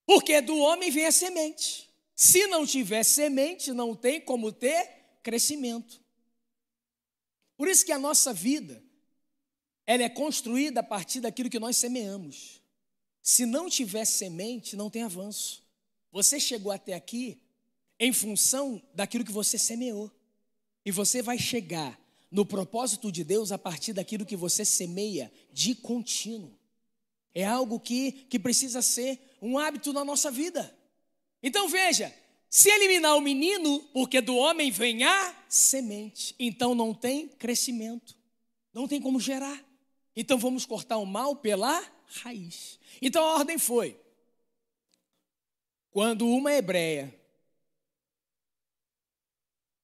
Porque 0.06 0.40
do 0.42 0.58
homem 0.58 0.92
vem 0.92 1.06
a 1.06 1.12
semente. 1.12 1.90
Se 2.16 2.48
não 2.48 2.66
tiver 2.66 3.04
semente, 3.04 3.74
não 3.74 3.96
tem 3.96 4.22
como 4.22 4.52
ter 4.52 4.90
crescimento. 5.22 6.00
Por 7.58 7.68
isso 7.68 7.86
que 7.86 7.92
a 7.92 8.00
nossa 8.00 8.34
vida, 8.34 8.84
ela 9.86 10.04
é 10.04 10.10
construída 10.10 10.80
a 10.82 10.84
partir 10.84 11.22
daquilo 11.22 11.50
que 11.50 11.60
nós 11.60 11.78
semeamos. 11.78 12.62
Se 13.22 13.46
não 13.46 13.70
tiver 13.70 14.06
semente, 14.06 14.76
não 14.76 14.90
tem 14.90 15.04
avanço. 15.04 15.64
Você 16.12 16.40
chegou 16.40 16.72
até 16.72 16.94
aqui 16.94 17.42
em 18.00 18.14
função 18.14 18.82
daquilo 18.94 19.26
que 19.26 19.32
você 19.32 19.58
semeou. 19.58 20.12
E 20.86 20.92
você 20.92 21.22
vai 21.22 21.38
chegar 21.38 22.00
no 22.30 22.46
propósito 22.46 23.12
de 23.12 23.24
Deus 23.24 23.52
a 23.52 23.58
partir 23.58 23.94
daquilo 23.94 24.26
que 24.26 24.36
você 24.36 24.64
semeia 24.64 25.32
de 25.52 25.74
contínuo. 25.74 26.58
É 27.34 27.44
algo 27.44 27.80
que, 27.80 28.12
que 28.12 28.40
precisa 28.40 28.82
ser 28.82 29.35
um 29.42 29.58
hábito 29.58 29.94
na 29.94 30.04
nossa 30.04 30.32
vida. 30.32 30.76
Então 31.42 31.68
veja, 31.68 32.14
se 32.50 32.70
eliminar 32.70 33.16
o 33.16 33.22
menino, 33.22 33.80
porque 33.94 34.22
do 34.22 34.36
homem 34.36 34.72
vem 34.72 35.04
a 35.04 35.36
semente, 35.50 36.34
então 36.40 36.74
não 36.74 36.94
tem 36.94 37.28
crescimento, 37.28 38.16
não 38.74 38.88
tem 38.88 39.02
como 39.02 39.20
gerar. 39.20 39.64
Então 40.16 40.38
vamos 40.38 40.66
cortar 40.66 40.98
o 40.98 41.06
mal 41.06 41.36
pela 41.36 41.84
raiz. 42.24 42.80
Então 43.02 43.24
a 43.24 43.36
ordem 43.36 43.58
foi: 43.58 44.00
quando 45.92 46.28
uma 46.28 46.54
hebreia 46.54 47.14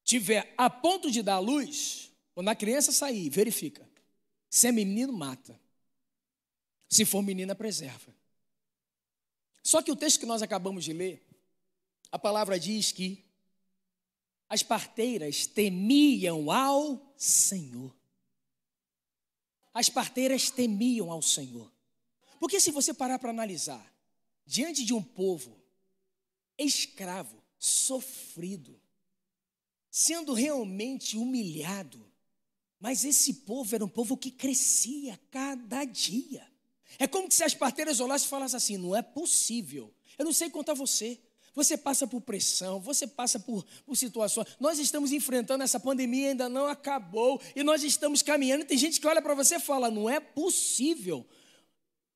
tiver 0.03 0.53
a 0.57 0.69
ponto 0.69 1.11
de 1.11 1.21
dar 1.21 1.39
luz, 1.39 2.11
quando 2.33 2.49
a 2.49 2.55
criança 2.55 2.91
sair, 2.91 3.29
verifica. 3.29 3.87
Se 4.49 4.67
é 4.67 4.71
menino, 4.71 5.13
mata. 5.13 5.59
Se 6.89 7.05
for 7.05 7.21
menina, 7.21 7.55
preserva. 7.55 8.13
Só 9.63 9.81
que 9.81 9.91
o 9.91 9.95
texto 9.95 10.19
que 10.19 10.25
nós 10.25 10.41
acabamos 10.41 10.83
de 10.83 10.93
ler, 10.93 11.25
a 12.11 12.19
palavra 12.19 12.59
diz 12.59 12.91
que 12.91 13.23
as 14.49 14.63
parteiras 14.63 15.45
temiam 15.45 16.51
ao 16.51 17.13
Senhor. 17.15 17.95
As 19.73 19.87
parteiras 19.87 20.49
temiam 20.49 21.09
ao 21.09 21.21
Senhor. 21.21 21.71
Porque 22.39 22.59
se 22.59 22.71
você 22.71 22.93
parar 22.93 23.17
para 23.17 23.29
analisar, 23.29 23.95
diante 24.45 24.83
de 24.83 24.93
um 24.93 25.01
povo 25.01 25.57
escravo, 26.57 27.41
sofrido, 27.57 28.77
sendo 29.89 30.33
realmente 30.33 31.15
humilhado, 31.15 32.11
mas 32.79 33.05
esse 33.05 33.33
povo 33.45 33.73
era 33.75 33.85
um 33.85 33.89
povo 33.89 34.17
que 34.17 34.31
crescia 34.31 35.17
cada 35.29 35.85
dia. 35.85 36.50
É 36.99 37.07
como 37.07 37.31
se 37.31 37.43
as 37.43 37.53
parteiras 37.53 37.99
olhassem 37.99 38.27
e 38.27 38.29
falassem 38.29 38.57
assim: 38.57 38.77
não 38.77 38.95
é 38.95 39.01
possível. 39.01 39.93
Eu 40.17 40.25
não 40.25 40.33
sei 40.33 40.49
contar 40.49 40.73
você. 40.73 41.19
Você 41.53 41.75
passa 41.75 42.07
por 42.07 42.21
pressão, 42.21 42.79
você 42.79 43.05
passa 43.05 43.37
por, 43.37 43.65
por 43.85 43.97
situações. 43.97 44.47
Nós 44.57 44.79
estamos 44.79 45.11
enfrentando 45.11 45.63
essa 45.63 45.79
pandemia, 45.79 46.29
ainda 46.29 46.47
não 46.47 46.67
acabou, 46.67 47.41
e 47.53 47.61
nós 47.61 47.83
estamos 47.83 48.21
caminhando. 48.21 48.63
Tem 48.63 48.77
gente 48.77 49.01
que 49.01 49.07
olha 49.07 49.21
para 49.21 49.33
você 49.33 49.55
e 49.55 49.59
fala: 49.59 49.91
não 49.91 50.09
é 50.09 50.19
possível. 50.19 51.27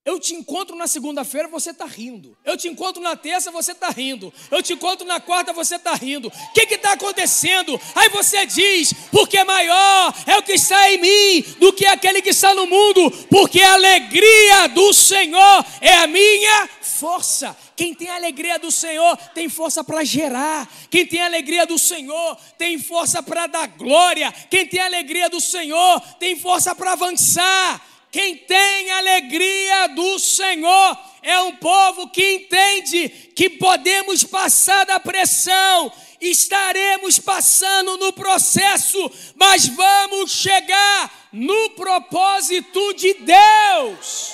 Eu 0.05 0.19
te 0.19 0.35
encontro 0.35 0.75
na 0.75 0.85
segunda-feira, 0.85 1.47
você 1.47 1.71
está 1.71 1.85
rindo. 1.85 2.37
Eu 2.45 2.55
te 2.55 2.67
encontro 2.67 3.01
na 3.01 3.15
terça, 3.15 3.49
você 3.49 3.71
está 3.71 3.89
rindo. 3.89 4.31
Eu 4.51 4.61
te 4.61 4.73
encontro 4.73 5.03
na 5.03 5.19
quarta, 5.19 5.51
você 5.51 5.77
está 5.77 5.95
rindo. 5.95 6.27
O 6.27 6.53
que 6.53 6.75
está 6.75 6.93
acontecendo? 6.93 7.81
Aí 7.95 8.07
você 8.09 8.45
diz: 8.45 8.93
porque 9.11 9.43
maior 9.43 10.13
é 10.27 10.37
o 10.37 10.43
que 10.43 10.53
está 10.53 10.91
em 10.91 10.99
mim 10.99 11.41
do 11.59 11.73
que 11.73 11.87
aquele 11.87 12.21
que 12.21 12.29
está 12.29 12.53
no 12.53 12.67
mundo, 12.67 13.09
porque 13.31 13.63
a 13.63 13.73
alegria 13.73 14.67
do 14.67 14.93
Senhor 14.93 15.65
é 15.81 15.95
a 15.95 16.05
minha 16.05 16.69
força. 16.83 17.57
Quem 17.75 17.95
tem 17.95 18.07
a 18.07 18.15
alegria 18.15 18.59
do 18.59 18.69
Senhor 18.69 19.17
tem 19.33 19.49
força 19.49 19.83
para 19.83 20.03
gerar. 20.03 20.71
Quem 20.91 21.07
tem 21.07 21.19
a 21.19 21.25
alegria 21.25 21.65
do 21.65 21.79
Senhor 21.79 22.37
tem 22.59 22.77
força 22.77 23.23
para 23.23 23.47
dar 23.47 23.67
glória. 23.69 24.31
Quem 24.51 24.67
tem 24.67 24.79
a 24.79 24.85
alegria 24.85 25.31
do 25.31 25.41
Senhor 25.41 25.99
tem 26.19 26.35
força 26.35 26.75
para 26.75 26.91
avançar. 26.91 27.94
Quem 28.15 28.37
tem 28.37 28.91
alegria 28.91 29.87
do 29.87 30.17
Senhor 30.17 30.97
é 31.21 31.37
um 31.41 31.57
povo 31.57 32.09
que 32.09 32.35
entende 32.35 33.09
que 33.09 33.49
podemos 33.49 34.23
passar 34.23 34.85
da 34.85 34.97
pressão, 35.01 35.91
estaremos 36.21 37.19
passando 37.19 37.97
no 37.97 38.13
processo, 38.13 38.97
mas 39.35 39.67
vamos 39.67 40.31
chegar 40.31 41.29
no 41.33 41.71
propósito 41.71 42.93
de 42.93 43.15
Deus. 43.15 44.33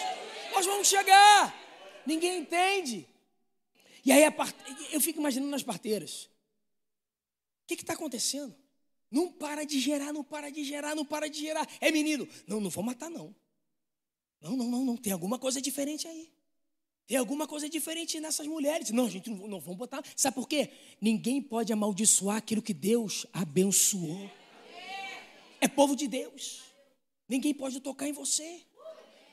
Nós 0.54 0.64
vamos 0.68 0.88
chegar. 0.88 1.52
Ninguém 2.06 2.38
entende. 2.38 3.08
E 4.06 4.12
aí 4.12 4.32
eu 4.92 5.02
fico 5.02 5.20
imaginando 5.20 5.50
nas 5.50 5.64
parteiras. 5.64 6.30
O 7.64 7.68
que 7.70 7.74
está 7.74 7.94
acontecendo? 7.94 8.56
Não 9.10 9.32
para 9.32 9.66
de 9.66 9.80
gerar, 9.80 10.14
não 10.14 10.24
para 10.24 10.52
de 10.52 10.64
gerar, 10.64 10.94
não 10.94 11.04
para 11.04 11.28
de 11.28 11.40
gerar. 11.40 11.68
É 11.80 11.90
menino. 11.90 12.30
Não, 12.46 12.60
não 12.60 12.70
vou 12.70 12.84
matar, 12.84 13.10
não. 13.10 13.41
Não, 14.42 14.56
não, 14.56 14.68
não, 14.70 14.86
não. 14.86 14.98
Tem 14.98 15.14
alguma 15.14 15.38
coisa 15.38 15.62
diferente 15.62 16.08
aí. 16.08 16.32
Tem 17.08 17.18
alguma 17.18 17.48
coisa 17.48 17.70
diferente 17.70 18.20
nessas 18.20 18.48
mulheres. 18.48 18.90
Não, 18.92 19.10
gente, 19.10 19.30
não, 19.30 19.48
não 19.48 19.60
vamos 19.60 19.78
botar. 19.78 20.04
Sabe 20.16 20.36
por 20.36 20.48
quê? 20.48 20.70
Ninguém 21.00 21.42
pode 21.42 21.72
amaldiçoar 21.72 22.38
aquilo 22.38 22.62
que 22.62 22.74
Deus 22.74 23.26
abençoou. 23.32 24.30
É 25.60 25.68
povo 25.68 25.96
de 25.96 26.08
Deus. 26.08 26.62
Ninguém 27.30 27.54
pode 27.54 27.80
tocar 27.80 28.08
em 28.08 28.14
você. 28.14 28.62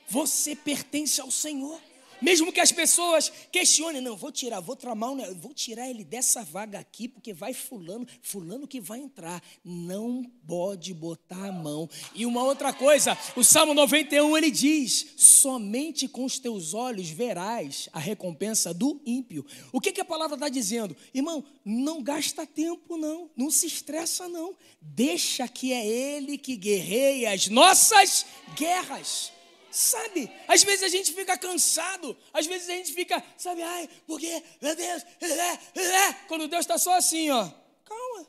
Você 0.07 0.55
pertence 0.55 1.19
ao 1.19 1.31
Senhor. 1.31 1.81
Mesmo 2.21 2.51
que 2.51 2.59
as 2.59 2.71
pessoas 2.71 3.31
questionem, 3.51 4.01
não, 4.01 4.15
vou 4.15 4.31
tirar, 4.31 4.59
vou 4.59 4.75
tramar, 4.75 5.09
vou 5.35 5.53
tirar 5.53 5.89
ele 5.89 6.03
dessa 6.03 6.43
vaga 6.43 6.79
aqui, 6.79 7.07
porque 7.07 7.33
vai 7.33 7.53
fulano, 7.53 8.05
fulano 8.21 8.67
que 8.67 8.81
vai 8.81 8.99
entrar. 8.99 9.41
Não 9.63 10.23
pode 10.47 10.93
botar 10.93 11.47
a 11.47 11.51
mão. 11.51 11.89
E 12.13 12.25
uma 12.25 12.43
outra 12.43 12.73
coisa, 12.73 13.17
o 13.35 13.43
Salmo 13.43 13.73
91 13.73 14.37
ele 14.37 14.51
diz: 14.51 15.13
somente 15.17 16.07
com 16.07 16.25
os 16.25 16.39
teus 16.39 16.73
olhos 16.73 17.09
verás 17.09 17.89
a 17.93 17.99
recompensa 17.99 18.73
do 18.73 19.01
ímpio. 19.05 19.45
O 19.71 19.79
que, 19.79 19.91
que 19.91 20.01
a 20.01 20.05
palavra 20.05 20.35
está 20.35 20.49
dizendo? 20.49 20.95
Irmão, 21.13 21.43
não 21.63 22.01
gasta 22.03 22.45
tempo, 22.45 22.97
não, 22.97 23.29
não 23.35 23.49
se 23.49 23.67
estressa, 23.67 24.27
não. 24.27 24.55
Deixa 24.81 25.47
que 25.47 25.71
é 25.73 25.85
ele 25.85 26.37
que 26.37 26.55
guerreia 26.55 27.33
as 27.33 27.47
nossas 27.47 28.25
guerras. 28.55 29.31
Sabe? 29.71 30.31
Às 30.47 30.63
vezes 30.63 30.83
a 30.83 30.87
gente 30.87 31.13
fica 31.13 31.37
cansado, 31.37 32.17
às 32.33 32.45
vezes 32.47 32.69
a 32.69 32.73
gente 32.73 32.93
fica, 32.93 33.23
sabe, 33.37 33.61
ai, 33.61 33.89
porque, 34.07 34.43
meu 34.61 34.75
Deus, 34.75 35.03
é, 35.21 35.79
é, 35.79 36.13
quando 36.27 36.47
Deus 36.47 36.61
está 36.61 36.77
só 36.77 36.95
assim, 36.95 37.29
ó, 37.29 37.49
calma. 37.85 38.27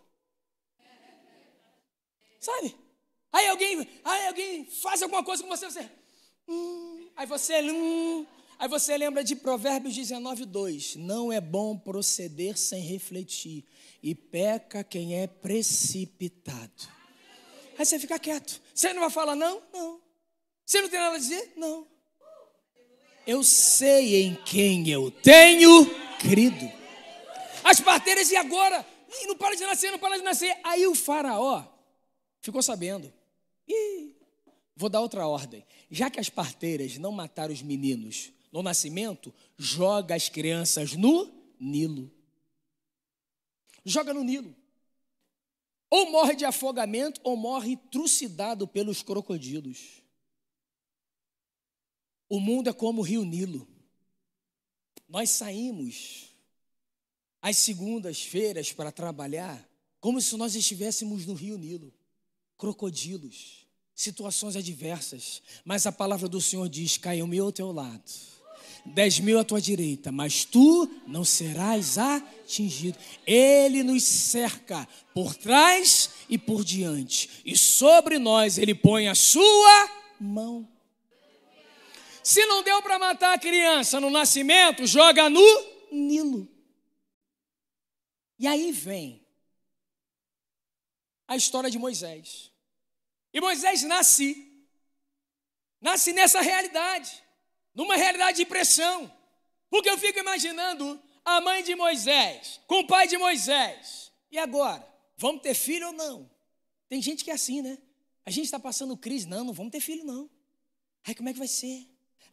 Sabe? 2.38 2.74
Aí 3.33 3.46
alguém, 3.46 3.88
aí 4.05 4.26
alguém 4.26 4.64
faz 4.64 5.03
alguma 5.03 5.24
coisa 5.24 5.42
com 5.42 5.48
você, 5.48 5.70
você, 5.70 5.90
hum, 6.48 7.09
aí 7.16 7.26
você, 7.26 7.62
hum, 7.62 8.26
aí 8.59 8.68
você 8.68 8.96
lembra 8.98 9.22
de 9.22 9.37
Provérbios 9.37 9.94
19, 9.94 10.44
2: 10.44 10.96
Não 10.96 11.33
é 11.33 11.40
bom 11.40 11.79
proceder 11.79 12.59
sem 12.59 12.83
refletir, 12.83 13.64
e 14.03 14.14
peca 14.14 14.83
quem 14.83 15.20
é 15.20 15.26
precipitado. 15.26 17.00
Aí 17.79 17.87
você 17.87 17.98
fica 17.98 18.18
quieto. 18.18 18.61
Você 18.74 18.92
não 18.92 19.00
vai 19.00 19.11
falar, 19.11 19.35
não? 19.35 19.62
Não. 19.72 20.10
Você 20.70 20.83
não 20.83 20.88
tem 20.88 21.00
nada 21.00 21.16
a 21.16 21.18
dizer? 21.18 21.52
Não. 21.56 21.85
Eu 23.26 23.42
sei 23.42 24.22
em 24.22 24.37
quem 24.44 24.88
eu 24.88 25.11
tenho 25.11 25.85
crido. 26.20 26.70
As 27.64 27.80
parteiras, 27.80 28.30
e 28.30 28.37
agora? 28.37 28.87
Não 29.26 29.35
para 29.35 29.56
de 29.56 29.62
nascer, 29.66 29.90
não 29.90 29.98
para 29.98 30.16
de 30.16 30.22
nascer. 30.22 30.56
Aí 30.62 30.87
o 30.87 30.94
faraó 30.94 31.64
ficou 32.40 32.62
sabendo. 32.62 33.12
Ih, 33.66 34.14
vou 34.76 34.88
dar 34.88 35.00
outra 35.00 35.26
ordem. 35.26 35.66
Já 35.90 36.09
que 36.09 36.20
as 36.20 36.28
parteiras 36.28 36.98
não 36.98 37.11
mataram 37.11 37.52
os 37.52 37.62
meninos 37.62 38.30
no 38.52 38.62
nascimento, 38.62 39.35
joga 39.59 40.14
as 40.14 40.28
crianças 40.28 40.94
no 40.94 41.28
Nilo. 41.59 42.09
Joga 43.85 44.14
no 44.14 44.22
Nilo. 44.22 44.54
Ou 45.90 46.12
morre 46.12 46.37
de 46.37 46.44
afogamento, 46.44 47.20
ou 47.24 47.37
morre 47.37 47.76
trucidado 47.90 48.68
pelos 48.68 49.02
crocodilos. 49.02 50.00
O 52.31 52.38
mundo 52.38 52.71
é 52.71 52.73
como 52.73 53.01
o 53.01 53.05
rio 53.05 53.25
Nilo. 53.25 53.66
Nós 55.09 55.31
saímos 55.31 56.29
às 57.43 57.57
segundas-feiras 57.59 58.73
para 58.73 58.93
trabalhar 58.93 59.69
como 59.99 60.21
se 60.21 60.37
nós 60.37 60.55
estivéssemos 60.55 61.27
no 61.27 61.35
rio 61.35 61.59
Nilo. 61.59 61.93
Crocodilos, 62.57 63.66
situações 63.97 64.55
adversas, 64.55 65.43
mas 65.64 65.87
a 65.87 65.93
palavra 65.93 66.29
do 66.29 66.40
Senhor 66.40 66.69
diz: 66.69 66.97
caiu 66.97 67.27
mil 67.27 67.47
ao 67.47 67.53
teu 67.53 67.73
lado, 67.73 68.09
dez 68.87 69.19
mil 69.19 69.40
à 69.40 69.43
tua 69.43 69.61
direita, 69.61 70.12
mas 70.12 70.45
tu 70.45 70.88
não 71.09 71.25
serás 71.25 71.99
atingido. 71.99 72.97
Ele 73.27 73.83
nos 73.83 74.05
cerca 74.05 74.87
por 75.12 75.35
trás 75.35 76.11
e 76.29 76.38
por 76.38 76.64
diante, 76.64 77.29
e 77.45 77.57
sobre 77.57 78.21
nós 78.21 78.57
ele 78.57 78.75
põe 78.75 79.09
a 79.09 79.16
sua 79.16 79.90
mão. 80.21 80.69
Se 82.22 82.44
não 82.46 82.62
deu 82.62 82.83
para 82.83 82.98
matar 82.98 83.35
a 83.35 83.38
criança 83.38 84.00
no 84.00 84.11
nascimento, 84.11 84.87
joga 84.87 85.28
no 85.30 85.40
Nilo. 85.90 86.48
E 88.38 88.46
aí 88.46 88.72
vem 88.72 89.26
a 91.26 91.37
história 91.37 91.70
de 91.70 91.78
Moisés. 91.78 92.50
E 93.33 93.40
Moisés 93.40 93.83
nasce, 93.83 94.66
nasce 95.80 96.12
nessa 96.12 96.40
realidade, 96.40 97.22
numa 97.74 97.96
realidade 97.96 98.38
de 98.38 98.46
pressão. 98.46 99.12
Porque 99.68 99.88
eu 99.88 99.96
fico 99.96 100.18
imaginando 100.18 101.00
a 101.24 101.40
mãe 101.40 101.62
de 101.62 101.76
Moisés, 101.76 102.61
com 102.66 102.80
o 102.80 102.87
pai 102.87 103.06
de 103.06 103.16
Moisés. 103.16 104.11
E 104.30 104.38
agora? 104.38 104.87
Vamos 105.16 105.42
ter 105.42 105.54
filho 105.54 105.88
ou 105.88 105.92
não? 105.92 106.30
Tem 106.88 107.00
gente 107.00 107.22
que 107.22 107.30
é 107.30 107.35
assim, 107.35 107.62
né? 107.62 107.78
A 108.24 108.30
gente 108.30 108.46
está 108.46 108.59
passando 108.59 108.96
crise. 108.96 109.26
Não, 109.26 109.44
não 109.44 109.52
vamos 109.52 109.70
ter 109.70 109.80
filho, 109.80 110.04
não. 110.04 110.28
Aí 111.04 111.14
como 111.14 111.28
é 111.28 111.33
que 111.33 111.38
vai 111.38 111.48
ser? 111.48 111.87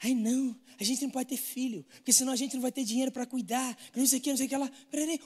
Ai, 0.03 0.13
não, 0.13 0.55
a 0.79 0.83
gente 0.83 1.01
não 1.01 1.09
pode 1.09 1.29
ter 1.29 1.37
filho, 1.37 1.83
porque 1.95 2.13
senão 2.13 2.31
a 2.31 2.35
gente 2.35 2.53
não 2.53 2.61
vai 2.61 2.71
ter 2.71 2.83
dinheiro 2.83 3.11
para 3.11 3.25
cuidar, 3.25 3.75
não 3.95 4.05
sei 4.05 4.19
o 4.19 4.21
que, 4.21 4.29
não 4.29 4.37
sei 4.37 4.45
o 4.45 4.49
que 4.49 4.57
lá. 4.57 4.71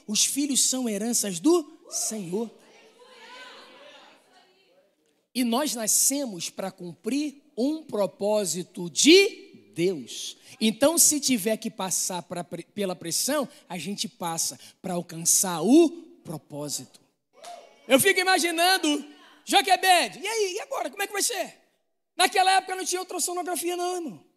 Os 0.06 0.24
filhos 0.24 0.66
são 0.68 0.88
heranças 0.88 1.38
do 1.38 1.78
Senhor. 1.90 2.50
E 5.34 5.44
nós 5.44 5.74
nascemos 5.74 6.50
para 6.50 6.70
cumprir 6.70 7.42
um 7.56 7.82
propósito 7.82 8.88
de 8.90 9.70
Deus. 9.74 10.36
Então, 10.60 10.98
se 10.98 11.18
tiver 11.20 11.56
que 11.56 11.70
passar 11.70 12.22
pra, 12.22 12.44
pela 12.44 12.94
pressão, 12.94 13.48
a 13.68 13.78
gente 13.78 14.08
passa 14.08 14.58
para 14.80 14.94
alcançar 14.94 15.62
o 15.62 15.90
propósito. 16.22 17.00
Eu 17.88 17.98
fico 17.98 18.20
imaginando, 18.20 19.04
Joquebed, 19.44 20.20
e 20.20 20.26
aí, 20.26 20.54
e 20.54 20.60
agora, 20.60 20.90
como 20.90 21.02
é 21.02 21.06
que 21.06 21.12
vai 21.12 21.22
ser? 21.22 21.58
Naquela 22.16 22.52
época 22.52 22.76
não 22.76 22.84
tinha 22.84 23.00
ultrassonografia, 23.00 23.76
não, 23.76 23.96
irmão. 23.96 24.31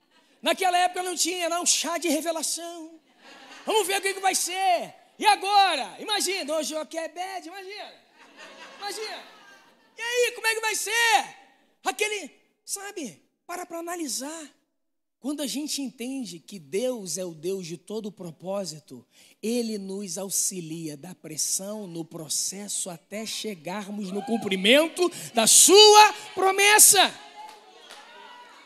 Naquela 0.46 0.78
época 0.78 1.02
não 1.02 1.16
tinha 1.16 1.50
lá 1.50 1.60
um 1.60 1.66
chá 1.66 1.98
de 1.98 2.08
revelação. 2.08 3.00
Vamos 3.66 3.88
ver 3.88 3.98
o 3.98 4.02
que, 4.02 4.14
que 4.14 4.20
vai 4.20 4.36
ser. 4.36 4.94
E 5.18 5.26
agora? 5.26 5.96
Imagina, 5.98 6.54
hoje 6.54 6.76
o 6.76 6.86
que 6.86 7.00
é 7.00 7.08
bad, 7.10 7.48
imagina. 7.48 7.94
Imagina. 8.78 9.24
E 9.98 10.02
aí, 10.04 10.34
como 10.36 10.46
é 10.46 10.54
que 10.54 10.62
vai 10.62 10.76
ser? 10.76 11.36
Aquele, 11.84 12.30
sabe, 12.64 13.24
para 13.48 13.66
para 13.66 13.80
analisar. 13.80 14.48
Quando 15.20 15.42
a 15.42 15.48
gente 15.48 15.82
entende 15.82 16.38
que 16.38 16.60
Deus 16.60 17.18
é 17.18 17.26
o 17.26 17.34
Deus 17.34 17.66
de 17.66 17.76
todo 17.76 18.12
propósito, 18.12 19.04
Ele 19.42 19.80
nos 19.80 20.16
auxilia 20.16 20.96
da 20.96 21.16
pressão 21.16 21.88
no 21.88 22.06
processo 22.06 22.92
até 22.92 23.26
chegarmos 23.26 24.12
no 24.12 24.22
cumprimento 24.22 25.12
da 25.34 25.48
Sua 25.48 26.14
promessa. 26.36 27.25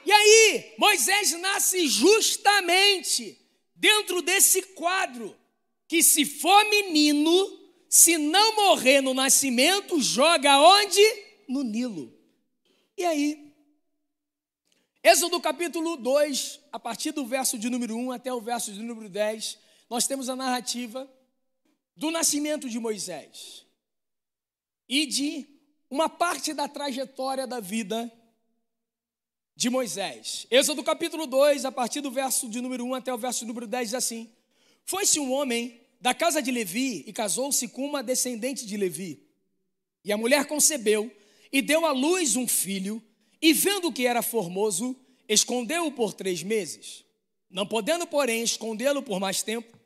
E 0.09 0.11
aí, 0.11 0.73
Moisés 0.75 1.33
nasce 1.33 1.87
justamente 1.87 3.39
dentro 3.75 4.23
desse 4.23 4.63
quadro 4.73 5.37
que 5.87 6.01
se 6.01 6.25
for 6.25 6.67
menino, 6.67 7.31
se 7.87 8.17
não 8.17 8.55
morrer 8.55 9.01
no 9.01 9.13
nascimento, 9.13 10.01
joga 10.01 10.59
onde? 10.59 10.99
No 11.47 11.61
Nilo. 11.61 12.11
E 12.97 13.05
aí? 13.05 13.53
Êxodo 15.03 15.39
capítulo 15.39 15.95
2, 15.95 16.59
a 16.71 16.79
partir 16.79 17.11
do 17.11 17.23
verso 17.27 17.55
de 17.59 17.69
número 17.69 17.95
1 17.95 18.11
até 18.11 18.33
o 18.33 18.41
verso 18.41 18.73
de 18.73 18.81
número 18.81 19.09
10, 19.09 19.59
nós 19.91 20.07
temos 20.07 20.27
a 20.27 20.35
narrativa 20.35 21.07
do 21.95 22.09
nascimento 22.09 22.67
de 22.67 22.79
Moisés 22.79 23.63
e 24.87 25.05
de 25.05 25.47
uma 25.87 26.09
parte 26.09 26.51
da 26.51 26.67
trajetória 26.67 27.45
da 27.45 27.59
vida 27.59 28.11
de 29.59 29.69
Moisés. 29.69 30.47
Êxodo 30.49 30.81
capítulo 30.81 31.27
2, 31.27 31.65
a 31.65 31.71
partir 31.71 31.99
do 31.99 32.09
verso 32.09 32.47
de 32.47 32.61
número 32.61 32.85
1 32.85 32.93
até 32.93 33.13
o 33.13 33.17
verso 33.17 33.45
número 33.45 33.67
10, 33.67 33.89
diz 33.89 33.93
assim: 33.93 34.29
Foi-se 34.85 35.19
um 35.19 35.33
homem 35.33 35.81
da 35.99 36.13
casa 36.13 36.41
de 36.41 36.49
Levi 36.49 37.03
e 37.05 37.11
casou-se 37.11 37.67
com 37.67 37.85
uma 37.85 38.01
descendente 38.01 38.65
de 38.65 38.77
Levi. 38.77 39.21
E 40.01 40.13
a 40.13 40.17
mulher 40.17 40.45
concebeu 40.45 41.11
e 41.51 41.61
deu 41.61 41.85
à 41.85 41.91
luz 41.91 42.37
um 42.37 42.47
filho, 42.47 43.03
e 43.41 43.51
vendo 43.51 43.91
que 43.91 44.07
era 44.07 44.21
formoso, 44.21 44.95
escondeu-o 45.27 45.91
por 45.91 46.13
três 46.13 46.41
meses. 46.41 47.03
Não 47.49 47.67
podendo, 47.67 48.07
porém, 48.07 48.41
escondê-lo 48.41 49.03
por 49.03 49.19
mais 49.19 49.43
tempo, 49.43 49.77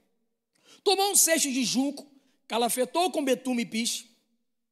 tomou 0.84 1.10
um 1.10 1.16
cesto 1.16 1.52
de 1.52 1.64
junco, 1.64 2.06
calafetou 2.48 3.10
com 3.10 3.26
betume 3.26 3.64
e 3.64 3.66
piche, 3.66 4.06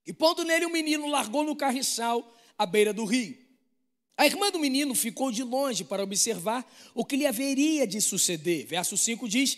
e 0.05 0.13
pondo 0.13 0.43
nele 0.43 0.65
o 0.65 0.69
um 0.69 0.71
menino, 0.71 1.07
largou 1.07 1.43
no 1.43 1.55
carriçal 1.55 2.37
à 2.55 2.67
beira 2.67 2.93
do 2.93 3.03
rio. 3.03 3.40
A 4.17 4.25
irmã 4.25 4.51
do 4.51 4.59
menino 4.59 4.93
ficou 4.93 5.31
de 5.31 5.43
longe 5.43 5.83
para 5.83 6.03
observar 6.03 6.69
o 6.93 7.03
que 7.03 7.15
lhe 7.15 7.25
haveria 7.25 7.87
de 7.87 7.99
suceder. 7.99 8.65
Verso 8.67 8.97
5 8.97 9.27
diz: 9.27 9.57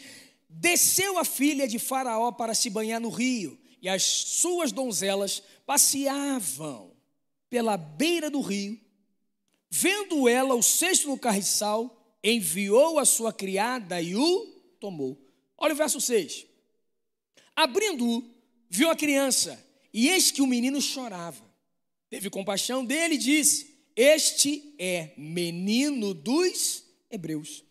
Desceu 0.50 1.18
a 1.18 1.26
filha 1.26 1.68
de 1.68 1.80
Faraó 1.80 2.32
para 2.32 2.54
se 2.54 2.70
banhar 2.70 3.02
no 3.02 3.10
rio, 3.10 3.60
e 3.82 3.90
as 3.90 4.04
suas 4.04 4.72
donzelas 4.72 5.44
passeavam 5.66 6.92
pela 7.50 7.76
beira 7.76 8.30
do 8.30 8.42
rio. 8.42 8.80
Vendo 9.70 10.30
ela 10.30 10.56
o 10.56 10.64
cesto 10.64 11.08
no 11.08 11.18
carriçal, 11.18 12.16
enviou 12.24 13.00
a 13.00 13.06
sua 13.06 13.34
criada 13.34 14.02
e 14.02 14.16
o 14.16 14.46
tomou. 14.80 15.20
Olha 15.58 15.74
o 15.74 15.78
verso 15.78 16.00
6. 16.00 16.46
Abrindo-o, 17.56 18.24
viu 18.70 18.90
a 18.90 18.96
criança, 18.96 19.64
e 19.94 20.10
eis 20.10 20.32
que 20.32 20.42
o 20.42 20.48
menino 20.48 20.82
chorava. 20.82 21.44
Teve 22.10 22.30
compaixão 22.30 22.86
dele 22.86 23.16
e 23.16 23.18
disse: 23.18 23.73
este 23.96 24.74
é 24.80 25.12
menino 25.18 26.14
dos 26.14 26.84
hebreus. 27.10 27.64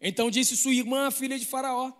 Então 0.00 0.30
disse 0.30 0.56
sua 0.56 0.74
irmã, 0.74 1.06
a 1.06 1.10
filha 1.10 1.38
de 1.38 1.46
Faraó: 1.46 1.92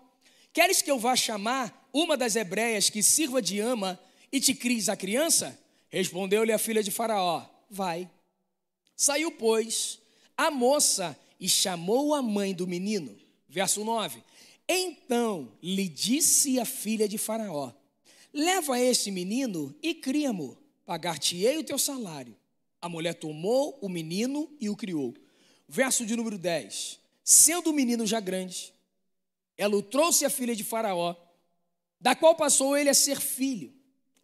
Queres 0.52 0.82
que 0.82 0.90
eu 0.90 0.98
vá 0.98 1.14
chamar 1.16 1.88
uma 1.92 2.16
das 2.16 2.36
hebreias 2.36 2.90
que 2.90 3.02
sirva 3.02 3.40
de 3.40 3.60
ama 3.60 3.98
e 4.32 4.40
te 4.40 4.54
cries 4.54 4.88
a 4.88 4.96
criança? 4.96 5.58
Respondeu-lhe 5.88 6.52
a 6.52 6.58
filha 6.58 6.82
de 6.82 6.90
Faraó: 6.90 7.46
Vai. 7.68 8.10
Saiu, 8.96 9.32
pois, 9.32 9.98
a 10.36 10.50
moça 10.50 11.18
e 11.38 11.48
chamou 11.48 12.14
a 12.14 12.20
mãe 12.22 12.54
do 12.54 12.66
menino. 12.66 13.16
Verso 13.48 13.84
9. 13.84 14.22
Então 14.68 15.50
lhe 15.62 15.88
disse 15.88 16.60
a 16.60 16.64
filha 16.64 17.08
de 17.08 17.18
Faraó: 17.18 17.72
Leva 18.32 18.78
este 18.78 19.10
menino 19.10 19.74
e 19.82 19.94
cria-mo, 19.94 20.56
pagar-te-ei 20.86 21.58
o 21.58 21.64
teu 21.64 21.78
salário. 21.78 22.36
A 22.80 22.88
mulher 22.88 23.14
tomou 23.14 23.78
o 23.82 23.88
menino 23.88 24.50
e 24.60 24.68
o 24.70 24.76
criou. 24.76 25.14
Verso 25.68 26.06
de 26.06 26.16
número 26.16 26.38
10. 26.38 26.98
Sendo 27.22 27.70
o 27.70 27.72
menino 27.72 28.06
já 28.06 28.18
grande, 28.20 28.72
ela 29.56 29.76
o 29.76 29.82
trouxe 29.82 30.24
à 30.24 30.30
filha 30.30 30.56
de 30.56 30.64
Faraó, 30.64 31.14
da 32.00 32.14
qual 32.16 32.34
passou 32.34 32.76
ele 32.76 32.88
a 32.88 32.94
ser 32.94 33.20
filho. 33.20 33.72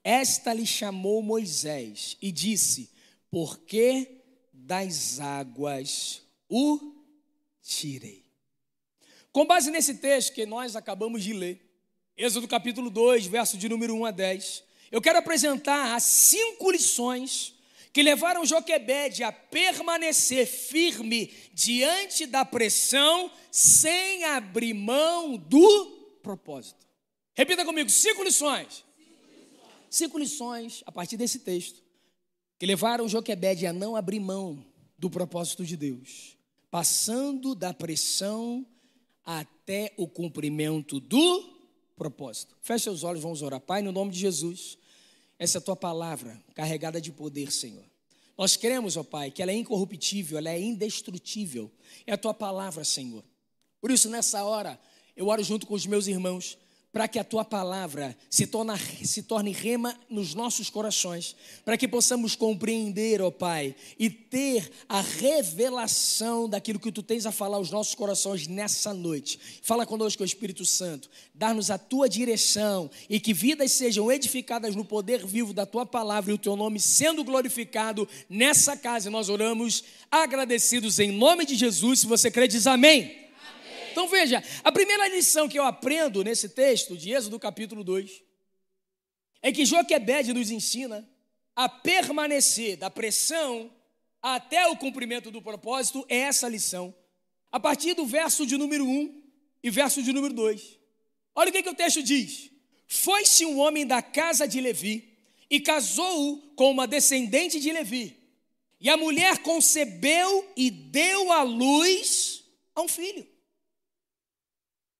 Esta 0.02 0.52
lhe 0.52 0.66
chamou 0.66 1.22
Moisés 1.22 2.16
e 2.22 2.32
disse: 2.32 2.90
Por 3.30 3.58
que 3.58 4.22
das 4.52 5.20
águas 5.20 6.22
o 6.48 6.94
tirei? 7.62 8.24
Com 9.30 9.44
base 9.44 9.70
nesse 9.70 9.96
texto 9.96 10.32
que 10.32 10.46
nós 10.46 10.74
acabamos 10.74 11.22
de 11.22 11.34
ler, 11.34 11.60
Êxodo 12.16 12.48
capítulo 12.48 12.88
2, 12.88 13.26
verso 13.26 13.58
de 13.58 13.68
número 13.68 13.94
1 13.94 14.06
a 14.06 14.10
10, 14.10 14.64
eu 14.90 15.02
quero 15.02 15.18
apresentar 15.18 15.94
as 15.94 16.04
cinco 16.04 16.70
lições 16.70 17.55
que 17.92 18.02
levaram 18.02 18.44
Joquebede 18.44 19.22
a 19.22 19.32
permanecer 19.32 20.46
firme 20.46 21.32
diante 21.52 22.26
da 22.26 22.44
pressão, 22.44 23.30
sem 23.50 24.24
abrir 24.24 24.74
mão 24.74 25.36
do 25.36 25.86
propósito. 26.22 26.86
Repita 27.34 27.64
comigo: 27.64 27.88
cinco 27.90 28.22
lições. 28.22 28.84
Cinco 29.88 30.18
lições 30.18 30.82
a 30.84 30.92
partir 30.92 31.16
desse 31.16 31.38
texto 31.38 31.82
que 32.58 32.66
levaram 32.66 33.08
Joquebede 33.08 33.66
a 33.66 33.72
não 33.72 33.94
abrir 33.96 34.20
mão 34.20 34.64
do 34.98 35.10
propósito 35.10 35.64
de 35.64 35.76
Deus, 35.76 36.36
passando 36.70 37.54
da 37.54 37.72
pressão 37.74 38.66
até 39.24 39.92
o 39.96 40.08
cumprimento 40.08 41.00
do 41.00 41.56
propósito. 41.96 42.56
Feche 42.62 42.84
seus 42.84 43.02
olhos, 43.02 43.22
vamos 43.22 43.42
orar. 43.42 43.60
Pai, 43.60 43.82
no 43.82 43.92
nome 43.92 44.12
de 44.12 44.18
Jesus, 44.18 44.78
essa 45.38 45.60
tua 45.60 45.76
palavra 45.76 46.40
carregada 46.54 47.00
de 47.00 47.12
poder, 47.12 47.52
Senhor. 47.52 47.84
Nós 48.36 48.56
cremos, 48.56 48.96
ó 48.96 49.02
Pai, 49.02 49.30
que 49.30 49.42
ela 49.42 49.50
é 49.50 49.54
incorruptível, 49.54 50.38
ela 50.38 50.50
é 50.50 50.60
indestrutível. 50.60 51.70
É 52.06 52.12
a 52.12 52.18
tua 52.18 52.34
palavra, 52.34 52.84
Senhor. 52.84 53.24
Por 53.80 53.90
isso, 53.90 54.10
nessa 54.10 54.44
hora, 54.44 54.78
eu 55.16 55.28
oro 55.28 55.42
junto 55.42 55.66
com 55.66 55.74
os 55.74 55.86
meus 55.86 56.06
irmãos 56.06 56.58
para 56.96 57.06
que 57.06 57.18
a 57.18 57.24
tua 57.24 57.44
palavra 57.44 58.16
se, 58.30 58.46
torna, 58.46 58.74
se 59.04 59.24
torne 59.24 59.52
rema 59.52 59.94
nos 60.08 60.32
nossos 60.32 60.70
corações, 60.70 61.36
para 61.62 61.76
que 61.76 61.86
possamos 61.86 62.34
compreender, 62.34 63.20
ó 63.20 63.30
Pai, 63.30 63.76
e 63.98 64.08
ter 64.08 64.72
a 64.88 65.02
revelação 65.02 66.48
daquilo 66.48 66.80
que 66.80 66.90
tu 66.90 67.02
tens 67.02 67.26
a 67.26 67.30
falar 67.30 67.58
aos 67.58 67.70
nossos 67.70 67.94
corações 67.94 68.46
nessa 68.46 68.94
noite. 68.94 69.38
Fala 69.60 69.84
conosco, 69.84 70.24
Espírito 70.24 70.64
Santo, 70.64 71.10
dar-nos 71.34 71.70
a 71.70 71.76
tua 71.76 72.08
direção 72.08 72.90
e 73.10 73.20
que 73.20 73.34
vidas 73.34 73.72
sejam 73.72 74.10
edificadas 74.10 74.74
no 74.74 74.82
poder 74.82 75.22
vivo 75.26 75.52
da 75.52 75.66
tua 75.66 75.84
palavra 75.84 76.30
e 76.30 76.34
o 76.34 76.38
teu 76.38 76.56
nome 76.56 76.80
sendo 76.80 77.22
glorificado 77.22 78.08
nessa 78.26 78.74
casa. 78.74 79.10
Nós 79.10 79.28
oramos 79.28 79.84
agradecidos 80.10 80.98
em 80.98 81.12
nome 81.12 81.44
de 81.44 81.56
Jesus. 81.56 82.00
Se 82.00 82.06
você 82.06 82.30
crê, 82.30 82.48
diz 82.48 82.66
amém. 82.66 83.25
Então 83.96 84.08
veja, 84.08 84.44
a 84.62 84.70
primeira 84.70 85.08
lição 85.08 85.48
que 85.48 85.58
eu 85.58 85.64
aprendo 85.64 86.22
nesse 86.22 86.50
texto 86.50 86.98
de 86.98 87.12
Êxodo 87.12 87.38
capítulo 87.38 87.82
2 87.82 88.22
é 89.40 89.50
que 89.50 89.64
Joquebed 89.64 90.34
nos 90.34 90.50
ensina 90.50 91.08
a 91.54 91.66
permanecer 91.66 92.76
da 92.76 92.90
pressão 92.90 93.72
até 94.20 94.66
o 94.66 94.76
cumprimento 94.76 95.30
do 95.30 95.40
propósito, 95.40 96.04
é 96.10 96.18
essa 96.18 96.46
lição. 96.46 96.94
A 97.50 97.58
partir 97.58 97.94
do 97.94 98.04
verso 98.04 98.44
de 98.44 98.58
número 98.58 98.84
1 98.86 99.22
e 99.62 99.70
verso 99.70 100.02
de 100.02 100.12
número 100.12 100.34
2. 100.34 100.78
Olha 101.34 101.48
o 101.48 101.52
que, 101.52 101.62
que 101.62 101.70
o 101.70 101.74
texto 101.74 102.02
diz. 102.02 102.50
Foi-se 102.86 103.46
um 103.46 103.58
homem 103.58 103.86
da 103.86 104.02
casa 104.02 104.46
de 104.46 104.60
Levi 104.60 105.16
e 105.48 105.58
casou-o 105.58 106.36
com 106.54 106.70
uma 106.70 106.86
descendente 106.86 107.58
de 107.58 107.72
Levi. 107.72 108.14
E 108.78 108.90
a 108.90 108.96
mulher 108.98 109.38
concebeu 109.38 110.52
e 110.54 110.70
deu 110.70 111.32
à 111.32 111.42
luz 111.42 112.44
a 112.74 112.82
um 112.82 112.88
filho. 112.88 113.35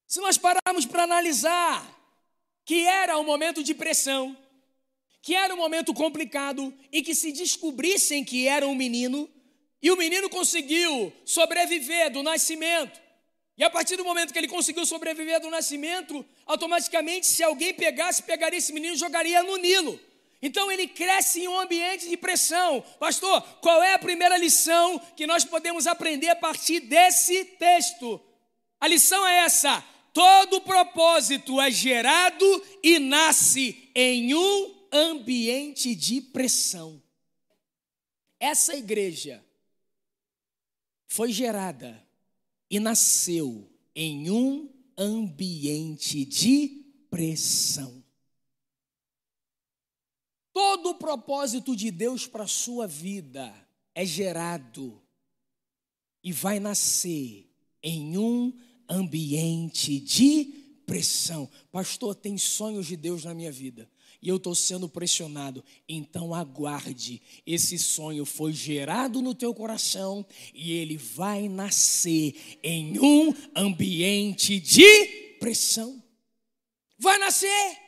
Se 0.07 0.20
nós 0.20 0.38
pararmos 0.38 0.86
para 0.86 1.02
analisar 1.02 1.84
que 2.64 2.84
era 2.84 3.18
um 3.18 3.24
momento 3.24 3.62
de 3.62 3.74
pressão, 3.74 4.36
que 5.22 5.34
era 5.34 5.52
um 5.54 5.57
momento 5.57 5.92
complicado 5.92 6.72
e 6.92 7.02
que 7.02 7.14
se 7.14 7.32
descobrissem 7.32 8.24
que 8.24 8.46
era 8.46 8.66
um 8.66 8.74
menino, 8.74 9.28
e 9.82 9.90
o 9.90 9.96
menino 9.96 10.28
conseguiu 10.28 11.12
sobreviver 11.24 12.11
do 12.11 12.22
nascimento, 12.22 13.00
e 13.59 13.64
a 13.64 13.70
partir 13.70 13.96
do 13.96 14.04
momento 14.04 14.32
que 14.32 14.38
ele 14.38 14.48
conseguiu 14.48 14.84
sobreviver 14.84 15.40
do 15.40 15.48
nascimento, 15.48 16.24
automaticamente, 16.44 17.26
se 17.26 17.42
alguém 17.42 17.72
pegasse, 17.72 18.22
pegaria 18.22 18.59
esse 18.59 18.72
menino 18.72 18.94
e 18.94 18.98
jogaria 18.98 19.42
no 19.42 19.57
Nilo. 19.57 19.98
Então 20.42 20.70
ele 20.70 20.86
cresce 20.86 21.40
em 21.40 21.48
um 21.48 21.59
ambiente 21.59 22.07
de 22.07 22.16
pressão. 22.18 22.84
Pastor, 23.00 23.40
qual 23.62 23.82
é 23.82 23.94
a 23.94 23.98
primeira 23.98 24.36
lição 24.36 24.98
que 25.16 25.26
nós 25.26 25.44
podemos 25.44 25.86
aprender 25.86 26.28
a 26.28 26.36
partir 26.36 26.80
desse 26.80 27.44
texto? 27.44 28.20
A 28.78 28.86
lição 28.86 29.26
é 29.26 29.38
essa: 29.38 29.82
Todo 30.16 30.62
propósito 30.62 31.60
é 31.60 31.70
gerado 31.70 32.46
e 32.82 32.98
nasce 32.98 33.90
em 33.94 34.34
um 34.34 34.88
ambiente 34.90 35.94
de 35.94 36.22
pressão. 36.22 37.02
Essa 38.40 38.74
igreja 38.74 39.44
foi 41.06 41.30
gerada 41.30 42.02
e 42.70 42.80
nasceu 42.80 43.70
em 43.94 44.30
um 44.30 44.72
ambiente 44.96 46.24
de 46.24 46.82
pressão. 47.10 48.02
Todo 50.50 50.92
o 50.92 50.94
propósito 50.94 51.76
de 51.76 51.90
Deus 51.90 52.26
para 52.26 52.44
a 52.44 52.48
sua 52.48 52.86
vida 52.86 53.54
é 53.94 54.06
gerado 54.06 54.98
e 56.24 56.32
vai 56.32 56.58
nascer 56.58 57.52
em 57.82 58.16
um 58.16 58.58
ambiente 58.89 59.99
de 60.01 60.45
pressão. 60.87 61.51
Pastor, 61.72 62.14
tem 62.14 62.39
sonhos 62.39 62.87
de 62.87 62.97
Deus 62.97 63.24
na 63.24 63.34
minha 63.34 63.53
vida 63.53 63.89
e 64.26 64.28
eu 64.28 64.37
estou 64.37 64.55
sendo 64.55 64.89
pressionado. 64.89 65.64
Então 65.89 66.34
aguarde, 66.34 67.22
esse 67.47 67.78
sonho 67.78 68.24
foi 68.24 68.53
gerado 68.53 69.22
no 69.22 69.34
teu 69.34 69.55
coração 69.55 70.26
e 70.55 70.72
ele 70.72 70.97
vai 70.97 71.49
nascer 71.49 72.59
em 72.62 72.99
um 72.99 73.34
ambiente 73.55 74.59
de 74.59 75.07
pressão. 75.39 76.03
Vai 76.99 77.18
nascer, 77.18 77.78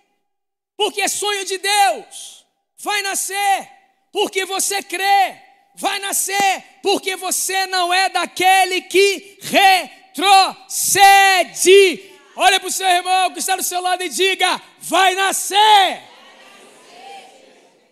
porque 0.77 1.01
é 1.01 1.09
sonho 1.09 1.45
de 1.45 1.59
Deus. 1.59 2.47
Vai 2.79 3.03
nascer, 3.03 3.69
porque 4.13 4.45
você 4.45 4.83
crê. 4.83 5.43
Vai 5.75 5.99
nascer, 6.01 6.65
porque 6.83 7.17
você 7.17 7.67
não 7.67 7.93
é 7.93 8.09
daquele 8.09 8.83
que 8.83 9.39
re 9.41 9.98
retrocede. 10.19 12.03
Olha 12.37 12.61
para 12.61 12.69
o 12.69 12.73
seu 12.73 12.87
irmão 12.87 13.33
que 13.33 13.39
está 13.39 13.57
do 13.57 13.63
seu 13.63 13.81
lado 13.81 14.03
e 14.03 14.09
diga: 14.09 14.61
vai 14.81 15.15
nascer. 15.15 16.03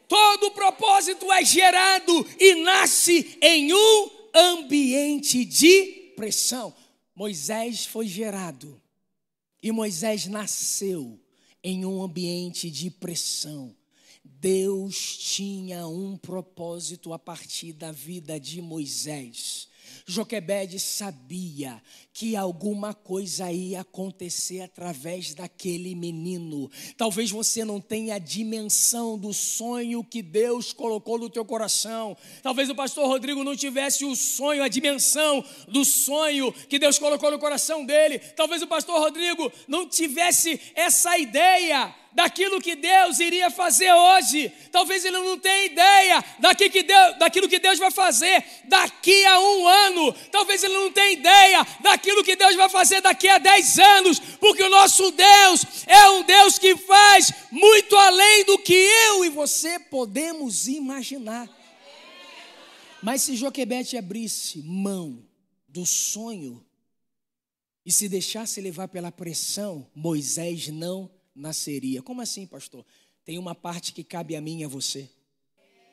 Todo 0.09 0.53
propósito 0.53 1.33
é 1.33 1.45
gerado 1.45 2.27
e 2.39 2.55
nasce 2.57 3.39
em 3.43 3.72
um 3.72 4.11
ambiente 4.35 5.45
de 5.45 6.12
pressão. 6.16 6.72
Moisés 7.14 7.87
foi 7.87 8.07
gerado 8.07 8.81
e 9.62 9.72
Moisés 9.72 10.27
nasceu 10.27 11.18
em 11.62 11.85
um 11.85 12.03
ambiente 12.03 12.70
de 12.70 12.89
pressão. 12.91 13.74
Deus 14.22 15.16
tinha 15.16 15.89
um 15.89 16.16
propósito 16.16 17.12
a 17.12 17.18
partir 17.18 17.72
da 17.72 17.91
vida 17.91 18.39
de 18.39 18.62
Moisés. 18.62 19.68
Joquebede 20.07 20.79
sabia 20.79 21.83
que 22.19 22.35
alguma 22.35 22.95
coisa 22.95 23.53
ia 23.53 23.83
acontecer 23.83 24.62
através 24.62 25.35
daquele 25.35 25.95
menino. 25.95 26.71
Talvez 26.97 27.31
você 27.31 27.62
não 27.62 27.79
tenha 27.79 28.14
a 28.14 28.19
dimensão 28.19 29.19
do 29.19 29.35
sonho 29.35 30.03
que 30.03 30.23
Deus 30.23 30.73
colocou 30.73 31.19
no 31.19 31.29
teu 31.29 31.45
coração. 31.45 32.17
Talvez 32.43 32.71
o 32.71 32.75
pastor 32.75 33.07
Rodrigo 33.07 33.45
não 33.45 33.55
tivesse 33.55 34.03
o 34.07 34.17
sonho, 34.17 34.62
a 34.62 34.69
dimensão 34.69 35.45
do 35.69 35.85
sonho 35.85 36.51
que 36.71 36.79
Deus 36.79 36.99
colocou 36.99 37.31
no 37.31 37.39
coração 37.39 37.85
dele. 37.85 38.19
Talvez 38.19 38.62
o 38.62 38.67
pastor 38.67 38.99
Rodrigo 38.99 39.53
não 39.69 39.87
tivesse 39.87 40.59
essa 40.75 41.19
ideia 41.19 41.95
daquilo 42.17 42.62
que 42.62 42.75
Deus 42.75 43.21
iria 43.21 43.51
fazer 43.51 43.93
hoje. 43.93 44.51
Talvez 44.73 45.05
ele 45.05 45.19
não 45.19 45.39
tenha 45.39 45.67
ideia 45.67 46.25
daquilo 46.39 46.71
que 46.71 46.83
Deus, 46.83 47.19
daquilo 47.19 47.47
que 47.47 47.59
Deus 47.59 47.79
vai 47.79 47.91
fazer 47.91 48.43
daqui 48.64 49.27
a 49.27 49.39
um 49.39 49.69
ano. 49.69 50.12
Talvez 50.33 50.64
ele 50.64 50.73
não 50.73 50.91
tenha 50.91 51.12
ideia 51.12 51.67
daquilo 51.81 52.06
que 52.25 52.37
Deus 52.37 52.57
vai 52.57 52.69
fazer 52.69 53.01
daqui 53.01 53.29
a 53.29 53.39
dez 53.39 53.79
anos, 53.79 54.19
porque 54.41 54.63
o 54.63 54.71
nosso 54.71 55.11
Deus 55.11 55.65
é 55.87 56.11
um 56.11 56.23
Deus 56.23 56.59
que 56.59 56.77
faz 56.77 57.33
muito 57.51 57.97
além 57.97 58.45
do 58.45 58.59
que 58.59 58.75
eu 58.75 59.25
e 59.25 59.29
você 59.29 59.79
podemos 59.79 60.67
imaginar. 60.69 61.49
Mas 63.03 63.23
se 63.23 63.37
Joquebede 63.37 63.97
abrisse 63.97 64.63
mão 64.63 65.25
do 65.69 65.87
sonho 65.87 66.65
e 67.85 67.93
se 67.93 68.09
deixasse 68.09 68.61
levar 68.61 68.89
pela 68.89 69.13
pressão, 69.13 69.89
Moisés 69.95 70.69
não 70.69 71.11
nasceria. 71.35 72.03
Como 72.03 72.21
assim, 72.21 72.47
pastor? 72.47 72.85
Tem 73.25 73.39
uma 73.39 73.55
parte 73.55 73.93
que 73.93 74.03
cabe 74.03 74.35
a 74.35 74.41
mim 74.41 74.61
e 74.61 74.65
a 74.65 74.69
você. 74.69 75.11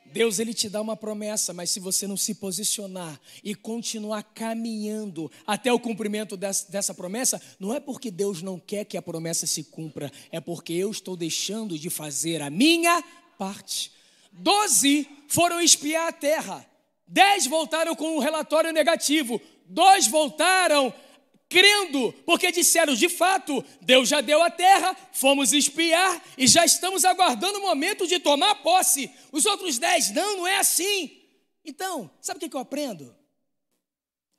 Deus 0.06 0.39
ele 0.39 0.54
te 0.54 0.70
dá 0.70 0.82
uma 0.82 0.95
promessa, 0.95 1.54
mas 1.54 1.70
se 1.72 1.80
você 1.80 2.06
não 2.06 2.16
se 2.16 2.36
posicionar 2.36 3.20
e 3.43 3.56
continuar 3.56 4.24
caminhando 4.24 5.32
até 5.45 5.72
o 5.74 5.80
cumprimento 5.80 6.38
dessa, 6.38 6.72
dessa, 6.72 6.93
promessa, 6.93 7.41
não 7.60 7.74
é 7.74 7.80
porque 7.80 8.12
Deus 8.12 8.41
não 8.41 8.60
quer 8.60 8.86
que 8.86 8.97
a 8.97 9.01
promessa 9.01 9.47
se 9.47 9.64
cumpra, 9.64 10.12
é 10.32 10.39
porque 10.39 10.74
eu 10.74 10.91
estou 10.91 11.16
deixando 11.16 11.78
de 11.80 11.89
fazer 11.89 12.41
a 12.41 12.49
minha 12.49 13.04
parte. 13.38 13.91
Doze 14.32 15.08
foram 15.28 15.62
espiar 15.62 16.08
a 16.08 16.12
terra. 16.12 16.66
Dez 17.08 17.45
voltaram 17.45 17.95
com 17.95 18.18
um 18.18 18.20
relatório 18.20 18.72
negativo, 18.72 19.39
dois 19.66 20.08
voltaram 20.08 20.93
crendo, 21.54 22.12
porque 22.26 22.51
disseram: 22.51 22.95
de 22.95 23.08
fato, 23.08 23.64
Deus 23.80 24.10
já 24.10 24.20
deu 24.22 24.41
a 24.41 24.49
terra, 24.49 24.97
fomos 25.14 25.54
espiar 25.54 26.22
e 26.36 26.47
já 26.47 26.66
estamos 26.66 27.06
aguardando 27.06 27.60
o 27.60 27.62
momento 27.62 28.08
de 28.08 28.20
tomar 28.20 28.56
posse. 28.56 29.12
Os 29.32 29.45
outros 29.45 29.78
dez, 29.78 30.10
não, 30.10 30.38
não 30.38 30.47
é 30.47 30.58
assim. 30.58 31.22
Então, 31.64 32.10
sabe 32.20 32.43
o 32.43 32.49
que 32.49 32.56
eu 32.56 32.60
aprendo? 32.60 33.16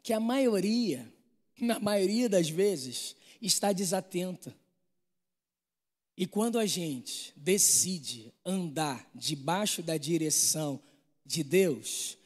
Que 0.03 0.13
a 0.13 0.19
maioria, 0.19 1.11
na 1.61 1.79
maioria 1.79 2.29
das 2.29 2.49
vezes, 2.49 3.15
está 3.41 3.73
desatenta. 3.73 4.55
E 6.17 6.27
quando 6.27 6.59
a 6.59 6.67
gente 6.67 7.33
decide 7.37 8.33
andar 8.45 9.09
debaixo 9.15 9.83
da 9.83 9.97
direção 9.97 10.81
de 11.25 11.43
Deus, 11.43 12.19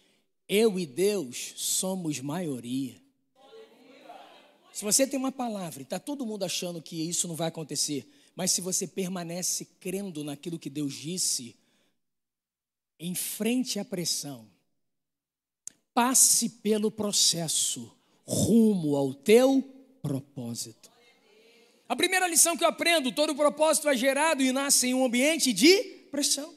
eu 0.48 0.78
e 0.78 0.86
Deus 0.86 1.54
somos 1.56 2.20
maioria. 2.20 3.07
Se 4.78 4.84
você 4.84 5.08
tem 5.08 5.18
uma 5.18 5.32
palavra 5.32 5.80
e 5.80 5.82
está 5.82 5.98
todo 5.98 6.24
mundo 6.24 6.44
achando 6.44 6.80
que 6.80 7.08
isso 7.08 7.26
não 7.26 7.34
vai 7.34 7.48
acontecer, 7.48 8.08
mas 8.36 8.52
se 8.52 8.60
você 8.60 8.86
permanece 8.86 9.64
crendo 9.80 10.22
naquilo 10.22 10.56
que 10.56 10.70
Deus 10.70 10.94
disse, 10.94 11.56
em 12.96 13.12
frente 13.12 13.80
à 13.80 13.84
pressão, 13.84 14.48
passe 15.92 16.48
pelo 16.48 16.92
processo 16.92 17.92
rumo 18.24 18.94
ao 18.94 19.12
teu 19.12 19.62
propósito. 20.00 20.88
A 21.88 21.96
primeira 21.96 22.28
lição 22.28 22.56
que 22.56 22.62
eu 22.62 22.68
aprendo: 22.68 23.10
todo 23.10 23.34
propósito 23.34 23.88
é 23.88 23.96
gerado 23.96 24.44
e 24.44 24.52
nasce 24.52 24.86
em 24.86 24.94
um 24.94 25.04
ambiente 25.04 25.52
de 25.52 25.76
pressão. 26.12 26.54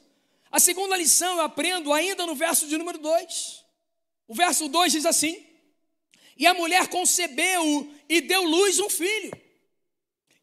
A 0.48 0.60
segunda 0.60 0.96
lição 0.96 1.38
eu 1.38 1.40
aprendo 1.40 1.92
ainda 1.92 2.24
no 2.24 2.36
verso 2.36 2.68
de 2.68 2.78
número 2.78 2.98
2. 2.98 3.64
O 4.28 4.34
verso 4.36 4.68
2 4.68 4.92
diz 4.92 5.06
assim: 5.06 5.44
E 6.36 6.46
a 6.46 6.54
mulher 6.54 6.86
concebeu 6.86 7.92
e 8.12 8.20
deu 8.20 8.42
luz 8.42 8.78
um 8.78 8.90
filho. 8.90 9.32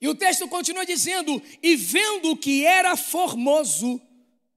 E 0.01 0.07
o 0.07 0.15
texto 0.15 0.47
continua 0.47 0.85
dizendo: 0.85 1.39
E 1.61 1.75
vendo 1.75 2.35
que 2.35 2.65
era 2.65 2.97
formoso, 2.97 4.01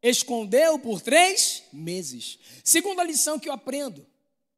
escondeu 0.02 0.78
por 0.78 1.02
três 1.02 1.62
meses. 1.70 2.38
Segunda 2.64 3.04
lição 3.04 3.38
que 3.38 3.50
eu 3.50 3.52
aprendo, 3.52 4.06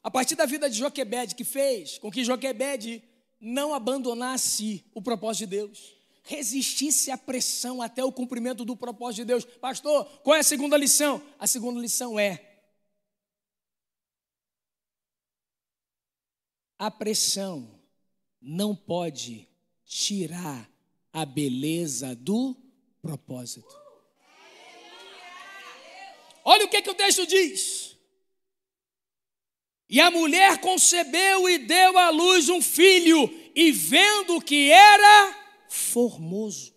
a 0.05 0.11
partir 0.11 0.36
da 0.36 0.46
vida 0.46 0.70
de 0.70 0.78
Joquebede, 0.78 1.34
que 1.34 1.42
fez 1.42 1.98
com 1.98 2.12
que 2.12 2.22
Joquebede 2.22 3.02
não 3.40 3.74
abandonasse 3.74 4.84
o 4.94 5.02
propósito 5.02 5.48
de 5.48 5.57
Deus, 5.57 5.96
resistisse 6.22 7.11
à 7.11 7.18
pressão 7.18 7.82
até 7.82 8.05
o 8.05 8.12
cumprimento 8.12 8.64
do 8.64 8.76
propósito 8.76 9.22
de 9.22 9.24
Deus. 9.24 9.44
Pastor, 9.44 10.05
qual 10.22 10.36
é 10.36 10.40
a 10.40 10.44
segunda 10.44 10.76
lição? 10.76 11.20
A 11.40 11.46
segunda 11.48 11.80
lição 11.80 12.20
é 12.20 12.52
A 16.78 16.90
pressão 16.90 17.74
não 18.45 18.76
pode 18.76 19.49
tirar 19.86 20.70
a 21.12 21.24
beleza 21.24 22.14
do 22.14 22.57
propósito. 23.01 23.74
Olha 26.45 26.66
o 26.66 26.68
que, 26.68 26.82
que 26.82 26.90
o 26.90 26.95
texto 26.95 27.26
diz. 27.26 27.97
E 29.88 30.01
a 30.01 30.11
mulher 30.11 30.61
concebeu 30.61 31.49
e 31.49 31.59
deu 31.59 31.97
à 31.97 32.11
luz 32.11 32.49
um 32.49 32.61
filho, 32.61 33.32
e 33.55 33.70
vendo 33.70 34.40
que 34.40 34.70
era 34.70 35.38
formoso, 35.68 36.74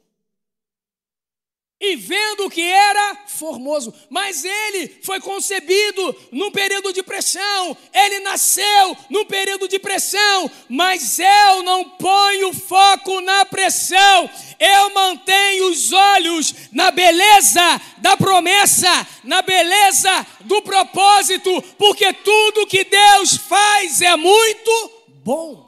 e 1.80 1.96
vendo 1.96 2.50
que 2.50 2.62
era 2.62 3.16
formoso, 3.28 3.94
mas 4.10 4.44
ele 4.44 5.00
foi 5.04 5.20
concebido 5.20 6.16
num 6.32 6.50
período 6.50 6.92
de 6.92 7.04
pressão, 7.04 7.78
ele 7.94 8.20
nasceu 8.20 8.98
num 9.12 9.26
período 9.26 9.68
de 9.68 9.78
pressão, 9.78 10.50
mas 10.68 11.20
eu 11.20 11.62
não 11.62 11.88
ponho 11.92 12.52
foco 12.52 13.22
na 13.22 13.46
pressão, 13.46 14.30
eu 14.60 14.94
mantenho 14.94 15.70
os 15.70 15.92
olhos 15.92 16.54
na 16.72 16.90
beleza 16.90 17.82
da 18.00 18.18
promessa, 18.18 19.08
na 19.24 19.44
beleza 19.44 20.26
do 20.42 20.64
propósito, 20.64 21.62
porque 21.78 22.12
tudo 22.12 22.66
que 22.66 22.84
Deus 22.86 23.38
faz 23.38 24.02
é 24.02 24.16
muito 24.16 24.92
bom. 25.24 25.68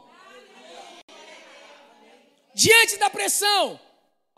Diante 2.55 2.97
da 2.97 3.12
pressão, 3.12 3.80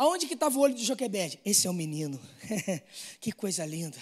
Aonde 0.02 0.26
que 0.26 0.34
estava 0.34 0.58
o 0.58 0.62
olho 0.62 0.74
de 0.74 0.84
Joquebede? 0.84 1.40
Esse 1.46 1.68
é 1.68 1.70
o 1.70 1.74
menino. 1.76 2.20
que 3.22 3.32
coisa 3.32 3.64
linda. 3.68 4.00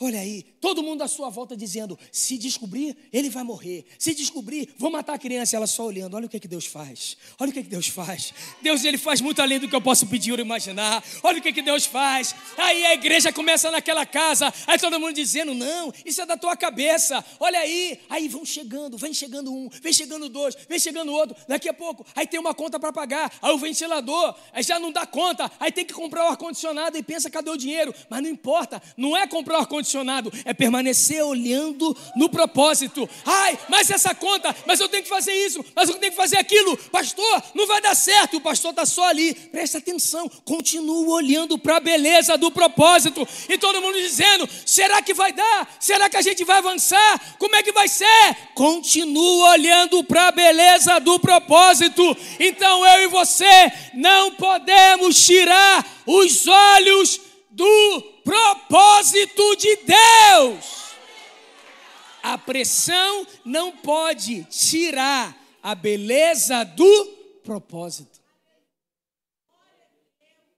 Olha 0.00 0.20
aí, 0.20 0.44
todo 0.60 0.80
mundo 0.80 1.02
à 1.02 1.08
sua 1.08 1.28
volta 1.28 1.56
dizendo: 1.56 1.98
se 2.12 2.38
descobrir, 2.38 2.96
ele 3.12 3.28
vai 3.28 3.42
morrer. 3.42 3.84
Se 3.98 4.14
descobrir, 4.14 4.72
vou 4.78 4.92
matar 4.92 5.14
a 5.14 5.18
criança. 5.18 5.56
Ela 5.56 5.66
só 5.66 5.86
olhando. 5.86 6.14
Olha 6.14 6.26
o 6.26 6.28
que, 6.28 6.38
que 6.38 6.46
Deus 6.46 6.66
faz. 6.66 7.16
Olha 7.36 7.50
o 7.50 7.52
que, 7.52 7.64
que 7.64 7.68
Deus 7.68 7.88
faz. 7.88 8.32
Deus 8.62 8.84
ele 8.84 8.96
faz 8.96 9.20
muito 9.20 9.42
além 9.42 9.58
do 9.58 9.66
que 9.66 9.74
eu 9.74 9.80
posso 9.80 10.06
pedir 10.06 10.30
ou 10.30 10.38
imaginar. 10.38 11.02
Olha 11.20 11.40
o 11.40 11.42
que, 11.42 11.52
que 11.52 11.62
Deus 11.62 11.84
faz. 11.84 12.32
Aí 12.56 12.86
a 12.86 12.94
igreja 12.94 13.32
começa 13.32 13.72
naquela 13.72 14.06
casa. 14.06 14.54
Aí 14.68 14.78
todo 14.78 15.00
mundo 15.00 15.14
dizendo: 15.14 15.52
não, 15.52 15.92
isso 16.04 16.20
é 16.20 16.26
da 16.26 16.36
tua 16.36 16.56
cabeça. 16.56 17.24
Olha 17.40 17.58
aí. 17.58 17.98
Aí 18.08 18.28
vão 18.28 18.44
chegando, 18.44 18.96
vem 18.96 19.12
chegando 19.12 19.52
um, 19.52 19.68
vem 19.82 19.92
chegando 19.92 20.28
dois, 20.28 20.56
vem 20.68 20.78
chegando 20.78 21.10
outro. 21.10 21.34
Daqui 21.48 21.68
a 21.68 21.74
pouco, 21.74 22.06
aí 22.14 22.24
tem 22.24 22.38
uma 22.38 22.54
conta 22.54 22.78
para 22.78 22.92
pagar. 22.92 23.36
Aí 23.42 23.52
o 23.52 23.58
ventilador, 23.58 24.36
aí 24.52 24.62
já 24.62 24.78
não 24.78 24.92
dá 24.92 25.04
conta. 25.04 25.50
Aí 25.58 25.72
tem 25.72 25.84
que 25.84 25.92
comprar 25.92 26.24
o 26.26 26.28
ar-condicionado 26.28 26.96
e 26.96 27.02
pensa: 27.02 27.28
cadê 27.28 27.50
o 27.50 27.56
dinheiro? 27.56 27.92
Mas 28.08 28.22
não 28.22 28.30
importa, 28.30 28.80
não 28.96 29.16
é 29.16 29.26
comprar 29.26 29.56
o 29.56 29.60
ar-condicionado 29.62 29.87
ar-condicionado, 29.88 30.32
é 30.44 30.52
permanecer 30.52 31.22
olhando 31.24 31.96
no 32.14 32.28
propósito. 32.28 33.08
Ai, 33.24 33.58
mas 33.68 33.90
essa 33.90 34.14
conta, 34.14 34.54
mas 34.66 34.78
eu 34.80 34.88
tenho 34.88 35.02
que 35.02 35.08
fazer 35.08 35.32
isso, 35.32 35.64
mas 35.74 35.88
eu 35.88 35.96
tenho 35.96 36.12
que 36.12 36.16
fazer 36.16 36.38
aquilo. 36.38 36.76
Pastor, 36.76 37.42
não 37.54 37.66
vai 37.66 37.80
dar 37.80 37.94
certo. 37.94 38.36
O 38.36 38.40
pastor 38.40 38.70
está 38.70 38.84
só 38.84 39.08
ali. 39.08 39.34
Presta 39.34 39.78
atenção, 39.78 40.30
continua 40.44 41.14
olhando 41.14 41.58
para 41.58 41.76
a 41.76 41.80
beleza 41.80 42.36
do 42.36 42.50
propósito. 42.50 43.26
E 43.48 43.56
todo 43.56 43.80
mundo 43.80 43.98
dizendo: 43.98 44.48
será 44.66 45.00
que 45.00 45.14
vai 45.14 45.32
dar? 45.32 45.76
Será 45.80 46.10
que 46.10 46.16
a 46.16 46.22
gente 46.22 46.44
vai 46.44 46.58
avançar? 46.58 47.36
Como 47.38 47.56
é 47.56 47.62
que 47.62 47.72
vai 47.72 47.88
ser? 47.88 48.36
Continua 48.54 49.50
olhando 49.50 50.04
para 50.04 50.28
a 50.28 50.32
beleza 50.32 50.98
do 51.00 51.18
propósito. 51.18 52.16
Então 52.38 52.86
eu 52.86 53.04
e 53.04 53.06
você 53.06 53.72
não 53.94 54.32
podemos 54.32 55.24
tirar 55.24 55.84
os 56.06 56.46
olhos 56.46 57.27
do 57.58 58.02
propósito 58.22 59.56
de 59.56 59.76
Deus. 59.78 60.94
A 62.22 62.38
pressão 62.38 63.26
não 63.44 63.76
pode 63.76 64.44
tirar 64.44 65.36
a 65.60 65.74
beleza 65.74 66.62
do 66.62 67.06
propósito. 67.42 68.20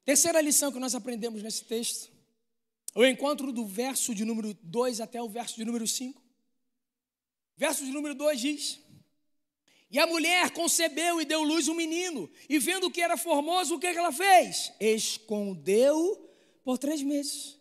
Terceira 0.04 0.42
lição 0.42 0.70
que 0.70 0.78
nós 0.78 0.94
aprendemos 0.94 1.42
nesse 1.42 1.64
texto, 1.64 2.10
o 2.94 3.04
encontro 3.06 3.50
do 3.50 3.64
verso 3.64 4.14
de 4.14 4.26
número 4.26 4.52
2 4.62 5.00
até 5.00 5.22
o 5.22 5.28
verso 5.28 5.56
de 5.56 5.64
número 5.64 5.86
5. 5.86 6.20
Verso 7.56 7.82
de 7.82 7.92
número 7.92 8.14
2 8.14 8.40
diz: 8.40 8.80
E 9.90 9.98
a 9.98 10.06
mulher 10.06 10.50
concebeu 10.50 11.18
e 11.18 11.24
deu 11.24 11.42
luz 11.44 11.66
um 11.66 11.74
menino, 11.74 12.30
e 12.46 12.58
vendo 12.58 12.90
que 12.90 13.00
era 13.00 13.16
formoso, 13.16 13.76
o 13.76 13.78
que 13.78 13.86
ela 13.86 14.12
fez? 14.12 14.72
Escondeu 14.78 16.29
por 16.64 16.78
três 16.78 17.02
meses. 17.02 17.58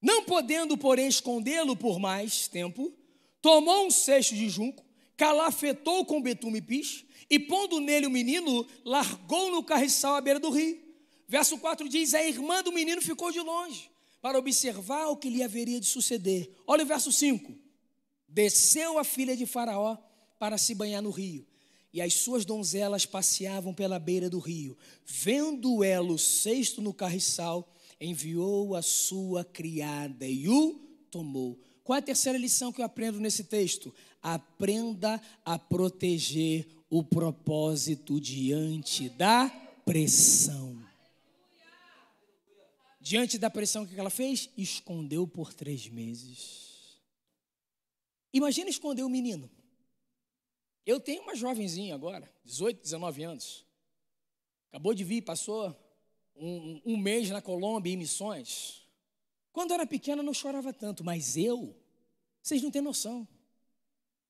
Não 0.00 0.24
podendo, 0.24 0.76
porém, 0.76 1.08
escondê-lo 1.08 1.76
por 1.76 1.98
mais 1.98 2.46
tempo, 2.48 2.92
tomou 3.40 3.86
um 3.86 3.90
cesto 3.90 4.34
de 4.34 4.48
junco, 4.48 4.84
calafetou 5.16 6.04
com 6.04 6.20
betume 6.20 6.60
piche, 6.60 7.06
e 7.30 7.38
pondo 7.38 7.80
nele 7.80 8.06
o 8.06 8.10
menino, 8.10 8.66
largou 8.84 9.50
no 9.50 9.62
carriçal 9.62 10.14
à 10.14 10.20
beira 10.20 10.38
do 10.38 10.50
rio. 10.50 10.78
Verso 11.26 11.58
4 11.58 11.88
diz: 11.88 12.14
A 12.14 12.22
irmã 12.22 12.62
do 12.62 12.72
menino 12.72 13.00
ficou 13.00 13.32
de 13.32 13.40
longe 13.40 13.90
para 14.20 14.38
observar 14.38 15.08
o 15.08 15.16
que 15.16 15.28
lhe 15.28 15.42
haveria 15.42 15.80
de 15.80 15.86
suceder. 15.86 16.50
Olha 16.66 16.84
o 16.84 16.86
verso 16.86 17.12
5. 17.12 17.54
Desceu 18.28 18.98
a 18.98 19.04
filha 19.04 19.36
de 19.36 19.46
Faraó 19.46 19.98
para 20.38 20.58
se 20.58 20.74
banhar 20.74 21.02
no 21.02 21.10
rio, 21.10 21.46
e 21.92 22.00
as 22.00 22.14
suas 22.14 22.44
donzelas 22.44 23.06
passeavam 23.06 23.72
pela 23.72 23.98
beira 23.98 24.28
do 24.28 24.38
rio. 24.38 24.76
Vendo 25.04 25.84
ela 25.84 26.12
o 26.12 26.18
cesto 26.18 26.82
no 26.82 26.92
carriçal, 26.92 27.73
enviou 28.00 28.74
a 28.74 28.82
sua 28.82 29.44
criada 29.44 30.26
e 30.26 30.48
o 30.48 30.74
tomou. 31.10 31.58
Qual 31.82 31.96
é 31.96 31.98
a 31.98 32.02
terceira 32.02 32.38
lição 32.38 32.72
que 32.72 32.80
eu 32.80 32.84
aprendo 32.84 33.20
nesse 33.20 33.44
texto? 33.44 33.94
Aprenda 34.22 35.20
a 35.44 35.58
proteger 35.58 36.66
o 36.88 37.04
propósito 37.04 38.20
diante 38.20 39.08
da 39.10 39.48
pressão. 39.84 40.82
Diante 43.00 43.36
da 43.36 43.50
pressão, 43.50 43.82
o 43.82 43.86
que 43.86 44.00
ela 44.00 44.08
fez? 44.08 44.48
Escondeu 44.56 45.28
por 45.28 45.52
três 45.52 45.86
meses. 45.88 46.98
Imagina 48.32 48.70
esconder 48.70 49.02
o 49.02 49.10
menino. 49.10 49.50
Eu 50.86 50.98
tenho 50.98 51.22
uma 51.22 51.34
jovenzinha 51.34 51.94
agora, 51.94 52.32
18, 52.44 52.82
19 52.82 53.22
anos. 53.24 53.64
Acabou 54.70 54.94
de 54.94 55.04
vir, 55.04 55.22
passou 55.22 55.76
um, 56.36 56.80
um 56.84 56.96
mês 56.96 57.30
na 57.30 57.40
Colômbia 57.40 57.92
em 57.92 57.96
missões. 57.96 58.82
Quando 59.52 59.70
eu 59.70 59.74
era 59.74 59.86
pequena 59.86 60.22
não 60.22 60.34
chorava 60.34 60.72
tanto, 60.72 61.04
mas 61.04 61.36
eu, 61.36 61.76
vocês 62.42 62.62
não 62.62 62.70
têm 62.70 62.82
noção. 62.82 63.26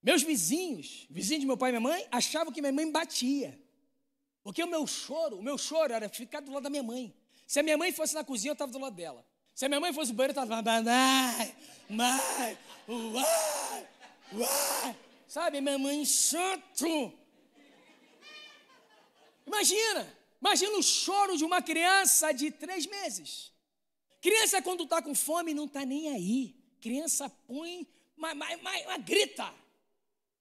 Meus 0.02 0.22
vizinhos, 0.22 1.06
vizinhos 1.08 1.40
de 1.40 1.46
meu 1.46 1.56
pai 1.56 1.70
e 1.70 1.72
minha 1.72 1.80
mãe, 1.80 2.06
achavam 2.10 2.52
que 2.52 2.60
minha 2.60 2.72
mãe 2.72 2.90
batia. 2.92 3.58
Porque 4.42 4.62
o 4.62 4.66
meu 4.66 4.86
choro, 4.86 5.38
o 5.38 5.42
meu 5.42 5.56
choro 5.56 5.92
era 5.92 6.08
ficar 6.08 6.40
do 6.40 6.52
lado 6.52 6.64
da 6.64 6.70
minha 6.70 6.82
mãe. 6.82 7.14
Se 7.46 7.60
a 7.60 7.62
minha 7.62 7.78
mãe 7.78 7.90
fosse 7.90 8.14
na 8.14 8.22
cozinha, 8.22 8.50
eu 8.50 8.52
estava 8.52 8.70
do 8.70 8.78
lado 8.78 8.94
dela. 8.94 9.24
Se 9.54 9.64
a 9.64 9.68
minha 9.68 9.80
mãe 9.80 9.92
fosse 9.92 10.10
no 10.10 10.16
banheiro, 10.16 10.38
eu 10.38 10.44
estava 10.44 10.62
mãe, 11.88 12.58
uai, 12.86 13.88
uai. 14.32 14.96
Sabe, 15.26 15.60
minha 15.60 15.78
mãe 15.78 16.04
chato. 16.04 17.12
Imagina, 19.46 20.06
imagina 20.44 20.76
o 20.76 20.82
choro 20.82 21.38
de 21.38 21.44
uma 21.44 21.62
criança 21.62 22.30
de 22.30 22.50
três 22.50 22.84
meses. 22.84 23.50
Criança, 24.20 24.60
quando 24.60 24.84
está 24.84 25.00
com 25.00 25.14
fome, 25.14 25.54
não 25.54 25.64
está 25.64 25.86
nem 25.86 26.10
aí. 26.10 26.54
Criança 26.82 27.30
põe, 27.46 27.88
mas, 28.14 28.36
mas, 28.36 28.60
mas, 28.60 28.86
mas, 28.86 29.04
grita. 29.04 29.54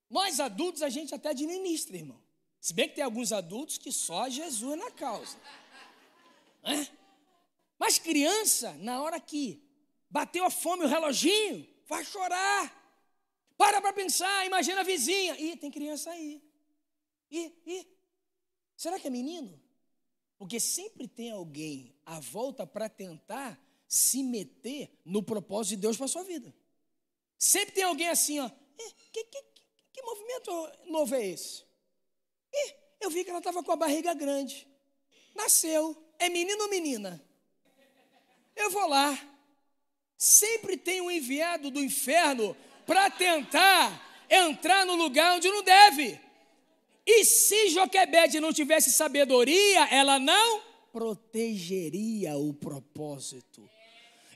Nós 0.10 0.42
adultos, 0.42 0.82
a 0.82 0.90
gente 0.90 1.16
até 1.16 1.30
administra, 1.30 1.96
irmão. 1.96 2.22
Se 2.60 2.74
bem 2.74 2.90
que 2.90 2.96
tem 2.96 3.04
alguns 3.04 3.32
adultos 3.32 3.78
que 3.78 3.94
só 3.94 4.30
Jesus 4.30 4.78
na 4.78 4.92
causa. 4.92 5.38
É? 6.64 6.88
Mas 7.80 7.98
criança, 7.98 8.74
na 8.80 9.02
hora 9.02 9.20
que 9.22 9.62
bateu 10.10 10.44
a 10.46 10.50
fome, 10.50 10.84
o 10.84 10.88
reloginho, 10.88 11.66
vai 11.88 12.04
chorar. 12.04 12.62
Para 13.58 13.82
para 13.82 13.94
pensar, 13.94 14.46
imagina 14.46 14.82
a 14.82 14.84
vizinha. 14.84 15.40
Ih, 15.40 15.56
tem 15.56 15.72
criança 15.72 16.12
aí. 16.12 16.44
Ih, 17.32 17.54
ih. 17.66 17.88
Será 18.76 19.00
que 19.00 19.08
é 19.08 19.10
menino? 19.10 19.63
Porque 20.44 20.60
sempre 20.60 21.08
tem 21.08 21.32
alguém 21.32 21.96
à 22.06 22.20
volta 22.20 22.68
para 22.68 22.90
tentar 22.90 23.58
se 23.88 24.22
meter 24.22 24.92
no 25.06 25.24
propósito 25.24 25.70
de 25.70 25.78
Deus 25.78 25.96
para 25.96 26.06
a 26.06 26.10
sua 26.10 26.24
vida. 26.26 26.54
Sempre 27.40 27.76
tem 27.76 27.86
alguém 27.86 28.10
assim, 28.10 28.42
ó. 28.42 28.50
Que, 29.14 29.24
que, 29.24 29.44
que 29.94 30.02
movimento 30.02 30.72
novo 30.88 31.16
é 31.16 31.26
esse? 31.26 31.64
Eu 33.00 33.10
vi 33.10 33.24
que 33.24 33.30
ela 33.30 33.40
estava 33.40 33.64
com 33.64 33.72
a 33.72 33.78
barriga 33.78 34.14
grande. 34.14 34.68
Nasceu. 35.34 35.96
É 36.20 36.28
menino 36.28 36.64
ou 36.64 36.70
menina? 36.70 37.24
Eu 38.54 38.70
vou 38.70 38.86
lá. 38.86 39.18
Sempre 40.18 40.76
tem 40.76 41.00
um 41.00 41.10
enviado 41.10 41.72
do 41.72 41.82
inferno 41.82 42.54
para 42.86 43.10
tentar 43.10 44.26
entrar 44.30 44.86
no 44.86 44.96
lugar 44.96 45.38
onde 45.38 45.48
não 45.48 45.64
deve. 45.64 46.20
E 47.06 47.26
se 47.26 47.70
Joquebede 47.70 48.40
não 48.40 48.54
tivesse 48.54 48.92
sabedoria, 48.92 49.86
ela 49.90 50.18
não 50.20 50.62
protegeria 50.92 52.38
o 52.38 52.54
propósito. 52.54 53.68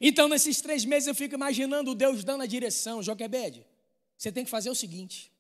Então, 0.02 0.28
nesses 0.28 0.60
três 0.62 0.84
meses, 0.84 1.08
eu 1.08 1.16
fico 1.16 1.36
imaginando 1.36 1.96
Deus 1.96 2.24
dando 2.24 2.44
a 2.44 2.48
direção. 2.48 3.02
Joquebede, 3.02 3.66
você 4.18 4.32
tem 4.32 4.44
que 4.44 4.50
fazer 4.50 4.70
o 4.70 4.76
seguinte: 4.76 5.32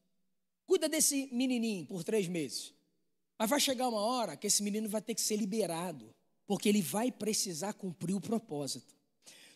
cuida 0.66 0.88
desse 0.88 1.28
menininho 1.32 1.86
por 1.86 2.04
três 2.04 2.28
meses. 2.28 2.74
Mas 3.38 3.50
vai 3.50 3.60
chegar 3.60 3.90
uma 3.90 4.02
hora 4.02 4.36
que 4.36 4.48
esse 4.48 4.64
menino 4.64 4.88
vai 4.88 5.02
ter 5.02 5.14
que 5.14 5.22
ser 5.22 5.36
liberado, 5.36 6.14
porque 6.48 6.70
ele 6.70 6.82
vai 6.82 7.12
precisar 7.12 7.74
cumprir 7.74 8.16
o 8.16 8.22
propósito. 8.22 8.96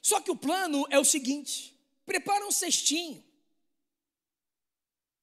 Só 0.01 0.19
que 0.19 0.29
o 0.29 0.35
plano 0.35 0.85
é 0.89 0.99
o 0.99 1.05
seguinte: 1.05 1.75
prepara 2.05 2.45
um 2.45 2.51
cestinho, 2.51 3.23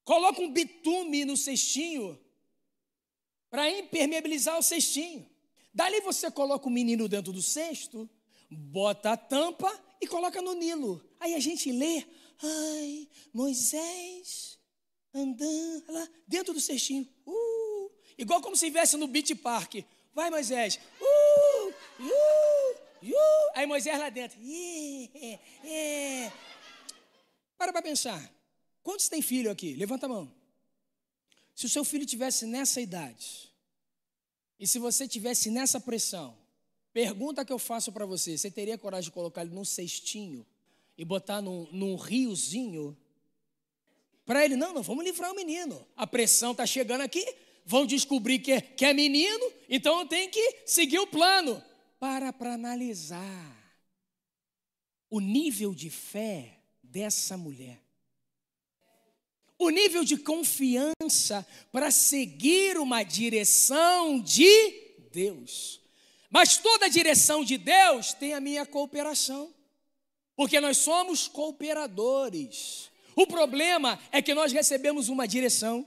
coloca 0.02 0.40
um 0.40 0.52
bitume 0.52 1.24
no 1.24 1.36
cestinho 1.36 2.18
para 3.50 3.70
impermeabilizar 3.70 4.58
o 4.58 4.62
cestinho. 4.62 5.28
Dali 5.72 6.00
você 6.00 6.30
coloca 6.30 6.66
o 6.66 6.70
menino 6.70 7.08
dentro 7.08 7.32
do 7.32 7.42
cesto 7.42 8.08
bota 8.50 9.12
a 9.12 9.16
tampa 9.16 9.72
e 10.00 10.06
coloca 10.06 10.40
no 10.40 10.54
Nilo. 10.54 11.04
Aí 11.20 11.34
a 11.34 11.40
gente 11.40 11.70
lê, 11.70 12.04
ai, 12.42 13.08
Moisés 13.32 14.58
andando 15.12 15.92
lá 15.92 16.08
dentro 16.26 16.54
do 16.54 16.60
cestinho. 16.60 17.08
Uh, 17.26 17.90
igual 18.16 18.40
como 18.40 18.56
se 18.56 18.66
estivesse 18.66 18.96
no 18.96 19.06
Beach 19.06 19.34
Park. 19.34 19.76
Vai, 20.14 20.30
Moisés. 20.30 20.78
Uh, 21.00 21.68
uh, 22.00 22.10
uh. 23.02 23.50
Aí 23.54 23.66
Moisés 23.66 23.98
lá 23.98 24.08
dentro. 24.08 24.38
Yeah, 24.40 25.40
yeah. 25.64 26.34
Para 27.56 27.72
para 27.72 27.82
pensar. 27.82 28.32
Quantos 28.82 29.08
tem 29.08 29.20
filho 29.20 29.50
aqui? 29.50 29.74
Levanta 29.74 30.06
a 30.06 30.08
mão. 30.08 30.37
Se 31.58 31.66
o 31.66 31.68
seu 31.68 31.84
filho 31.84 32.06
tivesse 32.06 32.46
nessa 32.46 32.80
idade, 32.80 33.52
e 34.60 34.66
se 34.66 34.78
você 34.78 35.08
tivesse 35.08 35.50
nessa 35.50 35.80
pressão, 35.80 36.36
Pergunta 36.92 37.44
que 37.44 37.52
eu 37.52 37.60
faço 37.60 37.92
para 37.92 38.04
você: 38.04 38.36
você 38.36 38.50
teria 38.50 38.76
coragem 38.76 39.04
de 39.04 39.12
colocar 39.12 39.42
ele 39.42 39.54
num 39.54 39.64
cestinho 39.64 40.44
e 40.96 41.04
botar 41.04 41.40
num, 41.40 41.68
num 41.70 41.94
riozinho? 41.94 42.96
Para 44.26 44.44
ele, 44.44 44.56
não, 44.56 44.74
não, 44.74 44.82
vamos 44.82 45.04
livrar 45.04 45.30
o 45.30 45.36
menino. 45.36 45.86
A 45.96 46.08
pressão 46.08 46.50
está 46.50 46.66
chegando 46.66 47.02
aqui, 47.02 47.24
vão 47.64 47.86
descobrir 47.86 48.40
que 48.40 48.50
é, 48.50 48.60
que 48.60 48.84
é 48.84 48.92
menino, 48.92 49.52
então 49.68 50.00
eu 50.00 50.06
tenho 50.06 50.28
que 50.28 50.62
seguir 50.66 50.98
o 50.98 51.06
plano. 51.06 51.62
Para 52.00 52.32
para 52.32 52.54
analisar 52.54 53.56
o 55.08 55.20
nível 55.20 55.72
de 55.72 55.90
fé 55.90 56.58
dessa 56.82 57.36
mulher. 57.36 57.80
O 59.58 59.70
nível 59.70 60.04
de 60.04 60.16
confiança 60.16 61.46
para 61.72 61.90
seguir 61.90 62.78
uma 62.78 63.02
direção 63.02 64.20
de 64.20 64.70
Deus. 65.10 65.80
Mas 66.30 66.58
toda 66.58 66.88
direção 66.88 67.42
de 67.42 67.58
Deus 67.58 68.12
tem 68.12 68.34
a 68.34 68.40
minha 68.40 68.64
cooperação, 68.64 69.52
porque 70.36 70.60
nós 70.60 70.76
somos 70.76 71.26
cooperadores. 71.26 72.90
O 73.16 73.26
problema 73.26 73.98
é 74.12 74.22
que 74.22 74.34
nós 74.34 74.52
recebemos 74.52 75.08
uma 75.08 75.26
direção, 75.26 75.86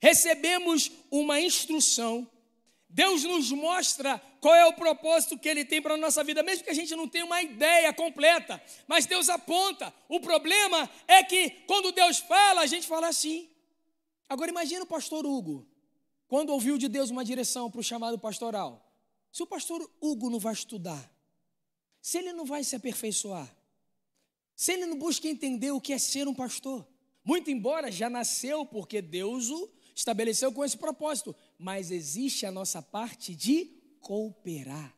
recebemos 0.00 0.90
uma 1.10 1.40
instrução. 1.40 2.28
Deus 2.88 3.24
nos 3.24 3.50
mostra 3.50 4.18
qual 4.40 4.54
é 4.54 4.64
o 4.66 4.72
propósito 4.72 5.38
que 5.38 5.48
Ele 5.48 5.64
tem 5.64 5.82
para 5.82 5.94
a 5.94 5.98
nossa 5.98 6.22
vida, 6.22 6.42
mesmo 6.42 6.64
que 6.64 6.70
a 6.70 6.74
gente 6.74 6.94
não 6.94 7.08
tenha 7.08 7.24
uma 7.24 7.42
ideia 7.42 7.92
completa, 7.92 8.62
mas 8.86 9.06
Deus 9.06 9.28
aponta. 9.28 9.92
O 10.08 10.20
problema 10.20 10.88
é 11.06 11.22
que 11.22 11.50
quando 11.66 11.92
Deus 11.92 12.18
fala, 12.18 12.62
a 12.62 12.66
gente 12.66 12.86
fala 12.86 13.08
assim. 13.08 13.48
Agora 14.28 14.50
imagina 14.50 14.84
o 14.84 14.86
pastor 14.86 15.26
Hugo, 15.26 15.66
quando 16.26 16.50
ouviu 16.50 16.78
de 16.78 16.88
Deus 16.88 17.10
uma 17.10 17.24
direção 17.24 17.70
para 17.70 17.80
o 17.80 17.84
chamado 17.84 18.18
pastoral. 18.18 18.82
Se 19.30 19.42
o 19.42 19.46
pastor 19.46 19.88
Hugo 20.00 20.30
não 20.30 20.38
vai 20.38 20.54
estudar, 20.54 21.10
se 22.00 22.18
ele 22.18 22.32
não 22.32 22.44
vai 22.44 22.64
se 22.64 22.74
aperfeiçoar, 22.74 23.54
se 24.54 24.72
ele 24.72 24.86
não 24.86 24.98
busca 24.98 25.28
entender 25.28 25.70
o 25.70 25.80
que 25.80 25.92
é 25.92 25.98
ser 25.98 26.26
um 26.26 26.34
pastor, 26.34 26.86
muito 27.22 27.50
embora 27.50 27.90
já 27.90 28.08
nasceu 28.08 28.64
porque 28.64 29.02
Deus 29.02 29.50
o 29.50 29.75
estabeleceu 29.96 30.52
com 30.52 30.62
esse 30.62 30.76
propósito, 30.76 31.34
mas 31.58 31.90
existe 31.90 32.44
a 32.44 32.52
nossa 32.52 32.82
parte 32.82 33.34
de 33.34 33.70
cooperar. 34.00 34.94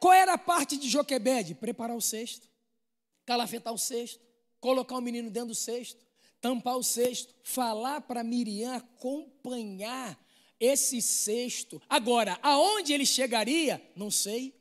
Qual 0.00 0.12
era 0.12 0.34
a 0.34 0.38
parte 0.38 0.76
de 0.76 0.88
Joquebede? 0.88 1.54
Preparar 1.54 1.96
o 1.96 2.00
cesto, 2.00 2.48
calafetar 3.24 3.72
o 3.72 3.78
cesto, 3.78 4.20
colocar 4.58 4.96
o 4.96 5.00
menino 5.00 5.30
dentro 5.30 5.50
do 5.50 5.54
cesto, 5.54 6.04
tampar 6.40 6.76
o 6.76 6.82
cesto, 6.82 7.32
falar 7.44 8.00
para 8.00 8.24
Miriam 8.24 8.74
acompanhar 8.74 10.18
esse 10.58 11.00
cesto. 11.00 11.80
Agora, 11.88 12.38
aonde 12.42 12.92
ele 12.92 13.06
chegaria? 13.06 13.80
Não 13.94 14.10
sei. 14.10 14.58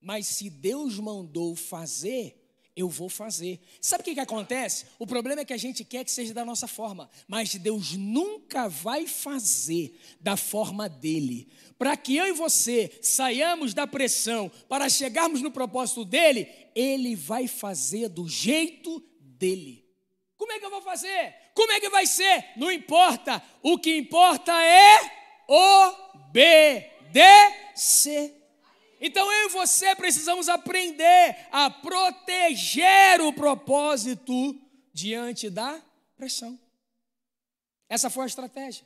Mas 0.00 0.26
se 0.28 0.48
Deus 0.48 0.98
mandou 0.98 1.54
fazer, 1.54 2.47
eu 2.78 2.88
vou 2.88 3.08
fazer. 3.08 3.60
Sabe 3.80 4.02
o 4.02 4.04
que, 4.04 4.14
que 4.14 4.20
acontece? 4.20 4.86
O 5.00 5.06
problema 5.06 5.40
é 5.40 5.44
que 5.44 5.52
a 5.52 5.58
gente 5.58 5.84
quer 5.84 6.04
que 6.04 6.12
seja 6.12 6.32
da 6.32 6.44
nossa 6.44 6.68
forma, 6.68 7.10
mas 7.26 7.56
Deus 7.56 7.92
nunca 7.92 8.68
vai 8.68 9.08
fazer 9.08 9.98
da 10.20 10.36
forma 10.36 10.88
dele. 10.88 11.48
Para 11.76 11.96
que 11.96 12.16
eu 12.16 12.26
e 12.26 12.32
você 12.32 12.96
saiamos 13.02 13.74
da 13.74 13.84
pressão 13.84 14.48
para 14.68 14.88
chegarmos 14.88 15.42
no 15.42 15.50
propósito 15.50 16.04
dele, 16.04 16.48
ele 16.72 17.16
vai 17.16 17.48
fazer 17.48 18.08
do 18.08 18.28
jeito 18.28 19.02
dele. 19.18 19.84
Como 20.36 20.52
é 20.52 20.60
que 20.60 20.64
eu 20.64 20.70
vou 20.70 20.82
fazer? 20.82 21.34
Como 21.54 21.72
é 21.72 21.80
que 21.80 21.90
vai 21.90 22.06
ser? 22.06 22.44
Não 22.56 22.70
importa. 22.70 23.42
O 23.60 23.76
que 23.76 23.96
importa 23.96 24.52
é 24.52 25.00
obedecer. 26.28 26.78
Então 29.00 29.30
eu 29.32 29.48
e 29.48 29.52
você 29.52 29.94
precisamos 29.94 30.48
aprender 30.48 31.36
a 31.52 31.70
proteger 31.70 33.20
o 33.20 33.32
propósito 33.32 34.60
diante 34.92 35.48
da 35.48 35.80
pressão. 36.16 36.58
Essa 37.88 38.10
foi 38.10 38.24
a 38.24 38.26
estratégia. 38.26 38.84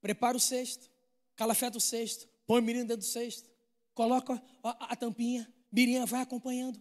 Prepara 0.00 0.36
o 0.36 0.40
cesto, 0.40 0.88
calafeta 1.34 1.78
o 1.78 1.80
cesto, 1.80 2.28
põe 2.46 2.60
o 2.60 2.62
mirinha 2.62 2.84
dentro 2.84 2.98
do 2.98 3.10
cesto, 3.10 3.48
coloca 3.94 4.40
a, 4.62 4.92
a 4.92 4.96
tampinha, 4.96 5.52
mirinha 5.72 6.06
vai 6.06 6.20
acompanhando. 6.20 6.80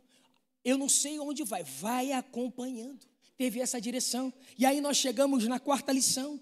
Eu 0.63 0.77
não 0.77 0.89
sei 0.89 1.17
onde 1.19 1.43
vai, 1.43 1.63
vai 1.63 2.11
acompanhando. 2.11 3.07
Teve 3.37 3.61
essa 3.61 3.79
direção. 3.79 4.33
E 4.57 4.65
aí 4.65 4.81
nós 4.81 4.97
chegamos 4.97 5.47
na 5.47 5.59
quarta 5.59 5.93
lição. 5.93 6.39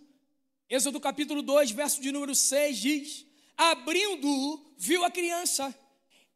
Êxodo 0.67 0.99
capítulo 0.99 1.43
2, 1.43 1.71
verso 1.71 2.01
de 2.01 2.11
número 2.11 2.33
6 2.33 2.77
diz: 2.77 3.25
Abrindo, 3.55 4.65
viu 4.77 5.05
a 5.05 5.11
criança 5.11 5.73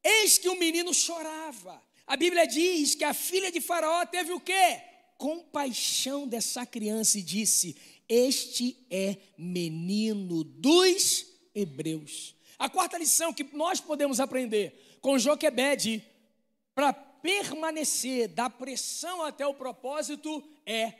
Eis 0.03 0.37
que 0.37 0.49
o 0.49 0.57
menino 0.57 0.93
chorava. 0.93 1.81
A 2.07 2.17
Bíblia 2.17 2.47
diz 2.47 2.95
que 2.95 3.03
a 3.03 3.13
filha 3.13 3.51
de 3.51 3.61
Faraó 3.61 4.05
teve 4.05 4.31
o 4.31 4.39
quê? 4.39 4.81
Compaixão 5.17 6.27
dessa 6.27 6.65
criança 6.65 7.19
e 7.19 7.21
disse: 7.21 7.75
Este 8.07 8.77
é 8.89 9.17
menino 9.37 10.43
dos 10.43 11.27
hebreus. 11.53 12.35
A 12.57 12.69
quarta 12.69 12.97
lição 12.97 13.33
que 13.33 13.43
nós 13.53 13.79
podemos 13.79 14.19
aprender 14.19 14.97
com 15.01 15.19
Joquebede 15.19 16.03
para 16.73 16.93
permanecer 16.93 18.29
da 18.29 18.49
pressão 18.49 19.23
até 19.23 19.45
o 19.45 19.53
propósito 19.53 20.43
é 20.65 20.93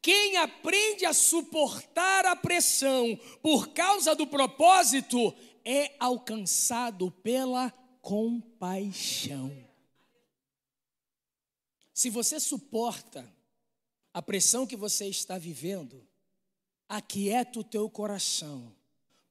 quem 0.00 0.36
aprende 0.36 1.04
a 1.04 1.12
suportar 1.12 2.24
a 2.26 2.36
pressão 2.36 3.18
por 3.42 3.68
causa 3.68 4.14
do 4.14 4.26
propósito 4.26 5.34
é 5.64 5.92
alcançado 5.98 7.10
pela 7.10 7.72
compaixão. 8.06 9.52
Se 11.92 12.08
você 12.08 12.38
suporta 12.38 13.28
a 14.14 14.22
pressão 14.22 14.64
que 14.64 14.76
você 14.76 15.08
está 15.08 15.36
vivendo, 15.36 16.06
aquieta 16.88 17.58
o 17.58 17.64
teu 17.64 17.90
coração, 17.90 18.72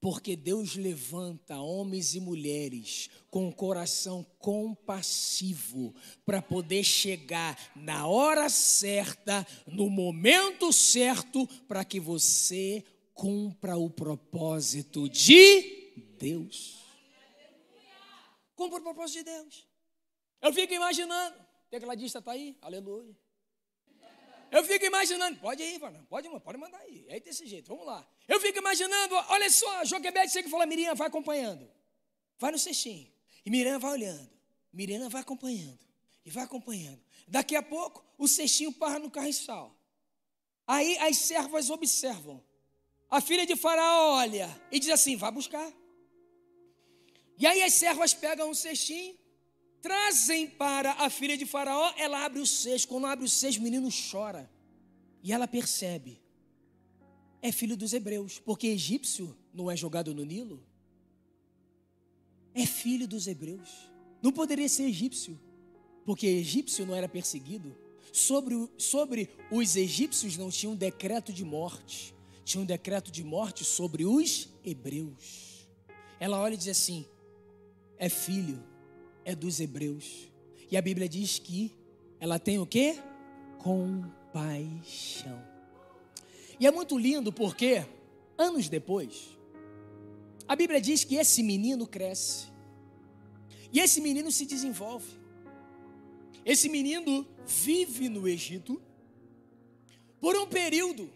porque 0.01 0.35
Deus 0.35 0.75
levanta 0.75 1.55
homens 1.55 2.15
e 2.15 2.19
mulheres 2.19 3.09
com 3.31 3.47
o 3.47 3.55
coração 3.55 4.25
compassivo 4.39 5.95
para 6.25 6.41
poder 6.41 6.83
chegar 6.83 7.57
na 7.77 8.05
hora 8.05 8.49
certa, 8.49 9.47
no 9.65 9.89
momento 9.89 10.73
certo, 10.73 11.47
para 11.65 11.85
que 11.85 11.97
você 11.97 12.83
cumpra 13.13 13.77
o 13.77 13.89
propósito 13.89 15.07
de 15.07 15.93
Deus. 16.19 16.84
Cumpra 18.55 18.79
o 18.79 18.81
propósito 18.81 19.17
de 19.17 19.23
Deus. 19.23 19.67
Eu 20.41 20.53
fico 20.53 20.73
imaginando. 20.73 21.35
Tecladista 21.69 22.19
está 22.19 22.31
aí? 22.31 22.57
Aleluia. 22.61 23.15
Eu 24.51 24.63
fico 24.63 24.85
imaginando, 24.85 25.37
pode 25.39 25.61
ir, 25.61 25.79
pode, 26.07 26.29
pode 26.39 26.57
mandar 26.57 26.79
aí. 26.79 27.05
É 27.09 27.19
desse 27.19 27.45
jeito, 27.45 27.67
vamos 27.67 27.85
lá. 27.85 28.07
Eu 28.27 28.39
fico 28.39 28.57
imaginando, 28.57 29.15
olha 29.29 29.49
só, 29.49 29.83
Joquebede 29.83 30.31
chega 30.31 30.47
e 30.47 30.51
fala, 30.51 30.65
Miriam, 30.65 30.95
vai 30.95 31.07
acompanhando. 31.07 31.69
Vai 32.37 32.51
no 32.51 32.59
cestinho. 32.59 33.11
E 33.45 33.49
Miriam 33.49 33.79
vai 33.79 33.91
olhando. 33.91 34.29
Miriam 34.71 35.09
vai 35.09 35.21
acompanhando. 35.21 35.79
E 36.23 36.29
vai 36.29 36.43
acompanhando. 36.43 37.01
Daqui 37.27 37.55
a 37.55 37.61
pouco, 37.61 38.05
o 38.17 38.27
cestinho 38.27 38.71
para 38.71 38.99
no 38.99 39.11
carriçal. 39.11 39.75
Aí 40.67 40.97
as 40.99 41.17
servas 41.17 41.69
observam. 41.69 42.43
A 43.09 43.21
filha 43.21 43.45
de 43.45 43.55
Faraó 43.55 44.15
olha 44.15 44.49
e 44.71 44.79
diz 44.79 44.89
assim: 44.89 45.15
vai 45.15 45.31
buscar. 45.31 45.71
E 47.37 47.45
aí 47.45 47.63
as 47.63 47.73
servas 47.73 48.13
pegam 48.13 48.49
um 48.49 48.53
cestinho, 48.53 49.15
trazem 49.81 50.47
para 50.47 50.93
a 50.93 51.09
filha 51.09 51.37
de 51.37 51.45
Faraó, 51.45 51.93
ela 51.97 52.25
abre 52.25 52.39
o 52.39 52.45
cesto. 52.45 52.87
Quando 52.87 53.07
abre 53.07 53.25
o 53.25 53.29
cesto, 53.29 53.59
o 53.59 53.63
menino 53.63 53.89
chora. 54.11 54.49
E 55.21 55.33
ela 55.33 55.47
percebe: 55.47 56.21
é 57.41 57.51
filho 57.51 57.77
dos 57.77 57.93
hebreus, 57.93 58.39
porque 58.39 58.67
egípcio 58.67 59.37
não 59.53 59.69
é 59.69 59.75
jogado 59.75 60.13
no 60.13 60.23
Nilo. 60.23 60.63
É 62.53 62.65
filho 62.65 63.07
dos 63.07 63.27
hebreus. 63.27 63.69
Não 64.21 64.31
poderia 64.31 64.67
ser 64.67 64.83
egípcio, 64.83 65.39
porque 66.05 66.25
egípcio 66.25 66.85
não 66.85 66.95
era 66.95 67.07
perseguido. 67.07 67.75
Sobre, 68.11 68.55
sobre 68.77 69.29
os 69.51 69.75
egípcios 69.75 70.37
não 70.37 70.49
tinha 70.49 70.71
um 70.71 70.75
decreto 70.75 71.33
de 71.33 71.43
morte, 71.43 72.15
tinha 72.45 72.61
um 72.61 72.65
decreto 72.65 73.11
de 73.11 73.23
morte 73.23 73.65
sobre 73.65 74.05
os 74.05 74.49
hebreus. 74.63 75.67
Ela 76.19 76.39
olha 76.39 76.53
e 76.53 76.57
diz 76.57 76.69
assim: 76.69 77.05
é 77.97 78.09
filho, 78.09 78.63
é 79.23 79.35
dos 79.35 79.59
hebreus. 79.59 80.29
E 80.69 80.77
a 80.77 80.81
Bíblia 80.81 81.07
diz 81.07 81.39
que 81.39 81.71
ela 82.19 82.39
tem 82.39 82.59
o 82.59 82.65
que? 82.65 82.99
Compaixão. 83.59 85.41
E 86.59 86.65
é 86.65 86.71
muito 86.71 86.97
lindo 86.97 87.31
porque, 87.31 87.85
anos 88.37 88.69
depois, 88.69 89.37
a 90.47 90.55
Bíblia 90.55 90.79
diz 90.79 91.03
que 91.03 91.15
esse 91.15 91.41
menino 91.43 91.87
cresce. 91.87 92.47
E 93.71 93.79
esse 93.79 93.99
menino 93.99 94.31
se 94.31 94.45
desenvolve. 94.45 95.07
Esse 96.45 96.69
menino 96.69 97.27
vive 97.45 98.07
no 98.07 98.27
Egito 98.27 98.81
por 100.19 100.35
um 100.37 100.47
período. 100.47 101.11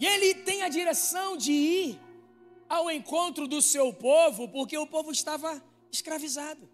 E 0.00 0.06
ele 0.06 0.34
tem 0.34 0.62
a 0.62 0.68
direção 0.68 1.36
de 1.36 1.52
ir 1.52 2.00
ao 2.68 2.90
encontro 2.90 3.46
do 3.46 3.60
seu 3.60 3.92
povo, 3.92 4.48
porque 4.48 4.76
o 4.78 4.86
povo 4.86 5.10
estava 5.10 5.62
escravizado. 5.90 6.68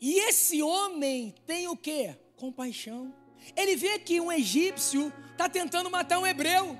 E 0.00 0.18
esse 0.28 0.62
homem 0.62 1.34
tem 1.46 1.68
o 1.68 1.76
que? 1.76 2.14
Compaixão. 2.36 3.14
Ele 3.56 3.76
vê 3.76 3.98
que 3.98 4.20
um 4.20 4.32
egípcio 4.32 5.12
está 5.32 5.48
tentando 5.48 5.90
matar 5.90 6.18
um 6.18 6.26
hebreu. 6.26 6.76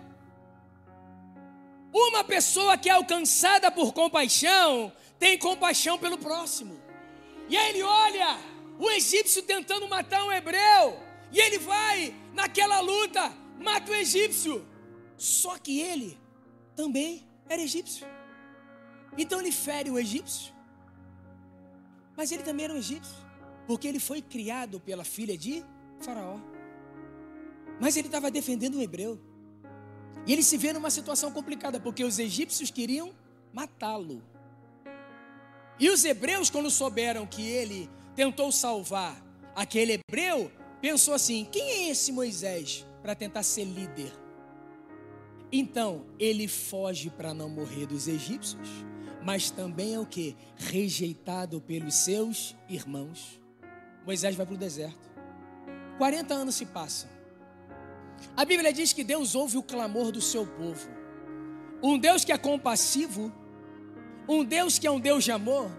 Uma 1.92 2.22
pessoa 2.22 2.78
que 2.78 2.88
é 2.88 2.92
alcançada 2.92 3.70
por 3.70 3.92
compaixão 3.92 4.92
tem 5.18 5.38
compaixão 5.38 5.98
pelo 5.98 6.16
próximo. 6.16 6.80
E 7.48 7.56
aí 7.56 7.70
ele 7.70 7.82
olha 7.82 8.38
o 8.78 8.90
egípcio 8.90 9.42
tentando 9.42 9.88
matar 9.88 10.24
um 10.24 10.32
hebreu. 10.32 10.98
E 11.32 11.38
ele 11.38 11.58
vai 11.58 12.14
naquela 12.32 12.80
luta, 12.80 13.32
mata 13.58 13.90
o 13.90 13.94
egípcio. 13.94 14.66
Só 15.18 15.58
que 15.58 15.80
ele 15.80 16.18
também 16.74 17.28
era 17.48 17.60
egípcio. 17.60 18.06
Então 19.18 19.40
ele 19.40 19.52
fere 19.52 19.90
o 19.90 19.98
egípcio. 19.98 20.54
Mas 22.20 22.30
ele 22.32 22.42
também 22.42 22.64
era 22.64 22.74
um 22.74 22.76
egípcio, 22.76 23.16
porque 23.66 23.88
ele 23.88 23.98
foi 23.98 24.20
criado 24.20 24.78
pela 24.78 25.04
filha 25.04 25.38
de 25.38 25.64
Faraó. 26.00 26.38
Mas 27.80 27.96
ele 27.96 28.08
estava 28.08 28.30
defendendo 28.30 28.76
um 28.76 28.82
hebreu. 28.82 29.18
E 30.26 30.32
ele 30.34 30.42
se 30.42 30.58
vê 30.58 30.70
numa 30.70 30.90
situação 30.90 31.32
complicada, 31.32 31.80
porque 31.80 32.04
os 32.04 32.18
egípcios 32.18 32.70
queriam 32.70 33.14
matá-lo. 33.54 34.22
E 35.78 35.88
os 35.88 36.04
hebreus, 36.04 36.50
quando 36.50 36.70
souberam 36.70 37.26
que 37.26 37.40
ele 37.40 37.88
tentou 38.14 38.52
salvar 38.52 39.16
aquele 39.56 39.94
hebreu, 39.94 40.52
pensou 40.78 41.14
assim: 41.14 41.48
quem 41.50 41.70
é 41.70 41.88
esse 41.88 42.12
Moisés 42.12 42.86
para 43.00 43.14
tentar 43.14 43.42
ser 43.42 43.64
líder? 43.64 44.12
Então 45.50 46.04
ele 46.18 46.46
foge 46.46 47.08
para 47.08 47.32
não 47.32 47.48
morrer 47.48 47.86
dos 47.86 48.06
egípcios 48.06 48.89
mas 49.22 49.50
também 49.50 49.94
é 49.94 49.98
o 49.98 50.06
que? 50.06 50.36
Rejeitado 50.56 51.60
pelos 51.60 51.94
seus 51.94 52.56
irmãos. 52.68 53.40
Moisés 54.04 54.34
vai 54.34 54.46
para 54.46 54.54
o 54.54 54.58
deserto. 54.58 55.10
40 55.98 56.32
anos 56.32 56.54
se 56.54 56.66
passam. 56.66 57.10
A 58.36 58.44
Bíblia 58.44 58.72
diz 58.72 58.92
que 58.92 59.04
Deus 59.04 59.34
ouve 59.34 59.58
o 59.58 59.62
clamor 59.62 60.10
do 60.10 60.20
seu 60.20 60.46
povo. 60.46 60.88
Um 61.82 61.98
Deus 61.98 62.24
que 62.24 62.32
é 62.32 62.38
compassivo, 62.38 63.32
um 64.28 64.44
Deus 64.44 64.78
que 64.78 64.86
é 64.86 64.90
um 64.90 65.00
Deus 65.00 65.24
de 65.24 65.32
amor, 65.32 65.70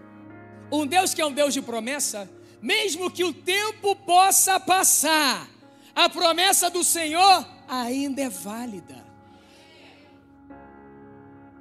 um 0.72 0.86
Deus 0.86 1.14
que 1.14 1.22
é 1.22 1.26
um 1.26 1.34
Deus 1.34 1.54
de 1.54 1.62
promessa, 1.62 2.30
mesmo 2.62 3.10
que 3.10 3.24
o 3.24 3.34
tempo 3.34 3.96
possa 3.96 4.60
passar, 4.60 5.48
a 5.96 6.10
promessa 6.10 6.70
do 6.70 6.84
Senhor 6.84 7.48
ainda 7.68 8.22
é 8.22 8.30
válida. 8.30 9.06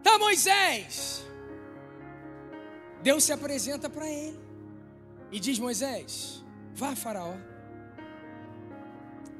Tá, 0.02 0.18
Moisés, 0.18 1.24
Deus 3.02 3.24
se 3.24 3.32
apresenta 3.32 3.88
para 3.88 4.08
ele 4.08 4.38
e 5.32 5.40
diz: 5.40 5.58
Moisés, 5.58 6.44
vá 6.74 6.90
a 6.90 6.96
Faraó. 6.96 7.34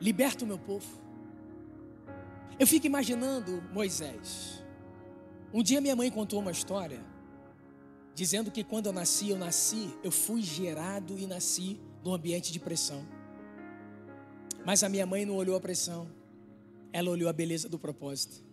liberta 0.01 0.45
o 0.45 0.49
meu 0.49 0.59
povo. 0.59 0.89
Eu 2.59 2.67
fico 2.67 2.87
imaginando 2.87 3.63
Moisés. 3.73 4.63
Um 5.53 5.63
dia 5.63 5.81
minha 5.81 5.97
mãe 5.97 6.11
contou 6.11 6.41
uma 6.41 6.51
história 6.51 7.01
dizendo 8.15 8.51
que 8.51 8.63
quando 8.63 8.87
eu 8.87 8.93
nasci, 8.93 9.31
eu 9.31 9.39
nasci, 9.39 9.95
eu 10.03 10.11
fui 10.11 10.43
gerado 10.43 11.19
e 11.19 11.27
nasci 11.27 11.81
num 12.05 12.13
ambiente 12.13 12.53
de 12.53 12.61
pressão. 12.61 13.07
Mas 14.65 14.83
a 14.83 14.89
minha 14.89 15.07
mãe 15.07 15.25
não 15.25 15.37
olhou 15.37 15.57
a 15.57 15.61
pressão, 15.61 16.07
ela 16.93 17.11
olhou 17.11 17.29
a 17.29 17.33
beleza 17.33 17.69
do 17.69 17.79
propósito. 17.79 18.50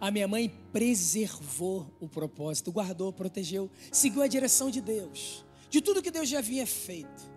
A 0.00 0.10
minha 0.10 0.26
mãe 0.26 0.52
preservou 0.72 1.86
o 2.00 2.08
propósito, 2.08 2.72
guardou, 2.72 3.12
protegeu, 3.12 3.70
seguiu 3.92 4.22
a 4.22 4.26
direção 4.26 4.70
de 4.70 4.80
Deus, 4.80 5.44
de 5.68 5.80
tudo 5.80 6.02
que 6.02 6.10
Deus 6.10 6.28
já 6.28 6.38
havia 6.38 6.66
feito. 6.66 7.30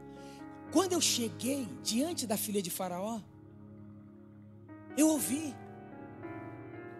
Quando 0.71 0.93
eu 0.93 1.01
cheguei 1.01 1.67
diante 1.83 2.25
da 2.25 2.35
filha 2.35 2.61
de 2.61 2.69
Faraó, 2.69 3.19
eu 4.97 5.07
ouvi 5.09 5.53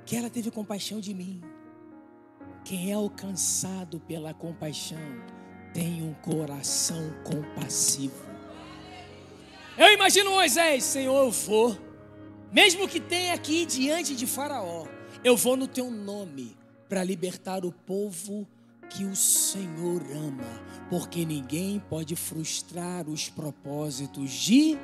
que 0.05 0.15
ela 0.15 0.29
teve 0.29 0.51
compaixão 0.51 0.99
de 0.99 1.13
mim. 1.13 1.41
Quem 2.63 2.91
é 2.91 2.93
alcançado 2.93 3.99
pela 3.99 4.33
compaixão 4.33 4.97
tem 5.73 6.03
um 6.03 6.13
coração 6.13 7.01
compassivo. 7.23 8.25
Eu 9.77 9.91
imagino 9.91 10.31
Moisés, 10.31 10.83
Senhor, 10.83 11.25
eu 11.25 11.31
vou, 11.31 11.75
mesmo 12.51 12.87
que 12.87 12.99
tenha 12.99 13.33
aqui 13.33 13.65
diante 13.65 14.15
de 14.15 14.27
Faraó, 14.27 14.85
eu 15.23 15.37
vou 15.37 15.55
no 15.55 15.67
teu 15.67 15.89
nome 15.89 16.55
para 16.89 17.03
libertar 17.03 17.63
o 17.65 17.71
povo 17.71 18.45
que 18.89 19.05
o 19.05 19.15
Senhor 19.15 20.01
ama, 20.11 20.61
porque 20.89 21.25
ninguém 21.25 21.79
pode 21.79 22.15
frustrar 22.15 23.07
os 23.07 23.29
propósitos 23.29 24.31
de 24.31 24.77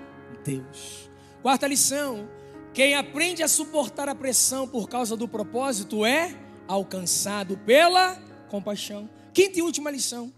Deus. 0.43 1.09
Quarta 1.41 1.67
lição: 1.67 2.27
quem 2.73 2.95
aprende 2.95 3.43
a 3.43 3.47
suportar 3.47 4.07
a 4.07 4.15
pressão 4.15 4.67
por 4.67 4.87
causa 4.87 5.17
do 5.17 5.27
propósito 5.27 6.05
é 6.05 6.35
alcançado 6.67 7.57
pela 7.57 8.15
compaixão. 8.47 9.09
Quinta 9.33 9.59
e 9.59 9.61
última 9.61 9.91
lição: 9.91 10.33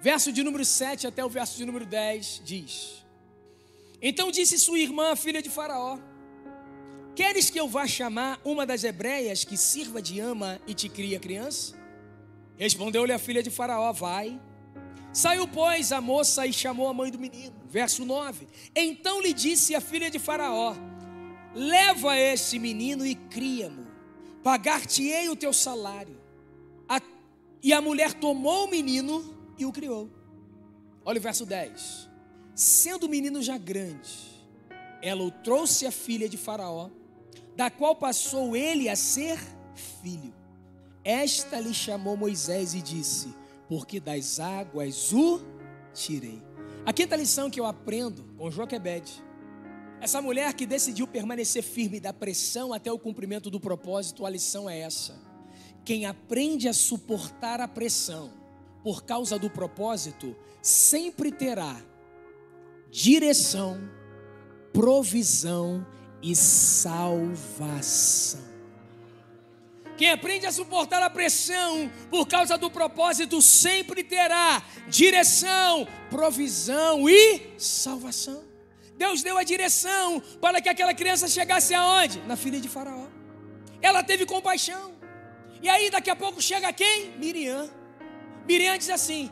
Verso 0.00 0.32
de 0.32 0.42
número 0.42 0.64
7 0.64 1.06
até 1.06 1.24
o 1.24 1.28
verso 1.28 1.58
de 1.58 1.66
número 1.66 1.84
10 1.84 2.42
diz: 2.44 3.04
Então 4.00 4.30
disse 4.30 4.58
sua 4.58 4.78
irmã, 4.78 5.14
filha 5.14 5.42
de 5.42 5.50
Faraó: 5.50 5.98
Queres 7.14 7.50
que 7.50 7.60
eu 7.60 7.68
vá 7.68 7.86
chamar 7.86 8.40
uma 8.42 8.64
das 8.64 8.84
hebreias 8.84 9.44
que 9.44 9.56
sirva 9.56 10.00
de 10.00 10.18
ama 10.18 10.60
e 10.66 10.72
te 10.72 10.88
cria 10.88 11.20
criança? 11.20 11.74
Respondeu-lhe 12.56 13.12
a 13.12 13.18
filha 13.18 13.42
de 13.42 13.50
Faraó: 13.50 13.92
Vai. 13.92 14.40
Saiu, 15.12 15.46
pois, 15.46 15.92
a 15.92 16.00
moça 16.00 16.46
e 16.46 16.52
chamou 16.52 16.88
a 16.88 16.94
mãe 16.94 17.10
do 17.10 17.18
menino. 17.18 17.54
Verso 17.68 18.04
9: 18.04 18.46
Então 18.74 19.20
lhe 19.20 19.34
disse 19.34 19.74
a 19.74 19.80
filha 19.80 20.10
de 20.10 20.18
Faraó: 20.18 20.74
Leva 21.54 22.16
esse 22.16 22.58
menino 22.58 23.04
e 23.04 23.14
cria-mo, 23.14 23.86
pagar-te-ei 24.42 25.28
o 25.28 25.36
teu 25.36 25.52
salário. 25.52 26.18
A... 26.88 26.98
E 27.62 27.74
a 27.74 27.82
mulher 27.82 28.14
tomou 28.14 28.66
o 28.66 28.70
menino 28.70 29.52
e 29.58 29.66
o 29.66 29.72
criou. 29.72 30.10
Olha 31.04 31.18
o 31.18 31.22
verso 31.22 31.44
10. 31.44 32.08
Sendo 32.54 33.04
o 33.04 33.08
menino 33.08 33.42
já 33.42 33.58
grande, 33.58 34.10
ela 35.02 35.22
o 35.22 35.30
trouxe 35.30 35.86
a 35.86 35.90
filha 35.90 36.28
de 36.28 36.38
Faraó, 36.38 36.88
da 37.56 37.70
qual 37.70 37.94
passou 37.94 38.56
ele 38.56 38.88
a 38.88 38.96
ser 38.96 39.38
filho. 40.02 40.34
Esta 41.04 41.58
lhe 41.58 41.74
chamou 41.74 42.16
Moisés 42.16 42.74
e 42.74 42.82
disse: 42.82 43.34
Porque 43.68 44.00
das 44.00 44.38
águas 44.40 45.12
o 45.12 45.40
tirei. 45.92 46.42
A 46.84 46.92
quinta 46.92 47.16
lição 47.16 47.50
que 47.50 47.60
eu 47.60 47.66
aprendo 47.66 48.24
com 48.36 48.50
Joquebede. 48.50 49.22
Essa 50.00 50.20
mulher 50.20 50.52
que 50.54 50.66
decidiu 50.66 51.06
permanecer 51.06 51.62
firme 51.62 52.00
da 52.00 52.12
pressão 52.12 52.72
até 52.72 52.90
o 52.90 52.98
cumprimento 52.98 53.48
do 53.48 53.60
propósito, 53.60 54.26
a 54.26 54.30
lição 54.30 54.68
é 54.68 54.80
essa. 54.80 55.16
Quem 55.84 56.06
aprende 56.06 56.68
a 56.68 56.72
suportar 56.72 57.60
a 57.60 57.68
pressão 57.68 58.32
por 58.82 59.04
causa 59.04 59.38
do 59.38 59.48
propósito, 59.48 60.36
sempre 60.60 61.30
terá 61.30 61.80
direção, 62.90 63.80
provisão 64.72 65.86
e 66.22 66.36
salvação. 66.36 68.52
Quem 69.96 70.10
aprende 70.10 70.46
a 70.46 70.52
suportar 70.52 71.02
a 71.02 71.10
pressão 71.10 71.90
por 72.10 72.26
causa 72.26 72.56
do 72.56 72.70
propósito 72.70 73.42
sempre 73.42 74.02
terá 74.02 74.62
direção, 74.88 75.86
provisão 76.10 77.08
e 77.08 77.52
salvação. 77.58 78.42
Deus 78.96 79.22
deu 79.22 79.36
a 79.36 79.42
direção 79.42 80.20
para 80.40 80.60
que 80.60 80.68
aquela 80.68 80.94
criança 80.94 81.28
chegasse 81.28 81.74
aonde? 81.74 82.20
Na 82.22 82.36
filha 82.36 82.60
de 82.60 82.68
Faraó. 82.68 83.06
Ela 83.80 84.02
teve 84.02 84.24
compaixão. 84.24 84.92
E 85.60 85.68
aí 85.68 85.90
daqui 85.90 86.10
a 86.10 86.16
pouco 86.16 86.40
chega 86.40 86.72
quem? 86.72 87.10
Miriam. 87.18 87.70
Miriam 88.46 88.78
diz 88.78 88.90
assim: 88.90 89.30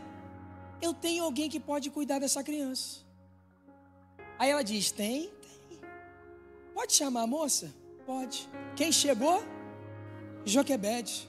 Eu 0.80 0.92
tenho 0.92 1.24
alguém 1.24 1.48
que 1.48 1.58
pode 1.58 1.90
cuidar 1.90 2.18
dessa 2.18 2.42
criança. 2.42 3.00
Aí 4.38 4.50
ela 4.50 4.62
diz: 4.62 4.90
Tem. 4.90 5.30
Pode 6.80 6.94
chamar 6.94 7.24
a 7.24 7.26
moça? 7.26 7.74
Pode. 8.06 8.48
Quem 8.74 8.90
chegou? 8.90 9.44
Joquebede. 10.46 11.28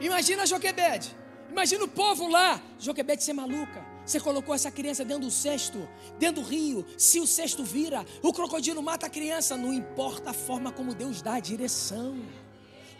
Imagina 0.00 0.46
Joquebede. 0.46 1.14
Imagina 1.50 1.84
o 1.84 1.88
povo 1.88 2.26
lá. 2.28 2.62
Joquebede 2.78 3.22
ser 3.22 3.34
maluca. 3.34 3.84
Você 4.06 4.18
colocou 4.18 4.54
essa 4.54 4.70
criança 4.70 5.04
dentro 5.04 5.24
do 5.24 5.30
cesto, 5.30 5.86
dentro 6.18 6.40
do 6.42 6.48
rio. 6.48 6.86
Se 6.96 7.20
o 7.20 7.26
cesto 7.26 7.62
vira, 7.62 8.06
o 8.22 8.32
crocodilo 8.32 8.82
mata 8.82 9.04
a 9.04 9.10
criança. 9.10 9.54
Não 9.54 9.70
importa 9.74 10.30
a 10.30 10.32
forma 10.32 10.72
como 10.72 10.94
Deus 10.94 11.20
dá 11.20 11.34
a 11.34 11.40
direção. 11.40 12.16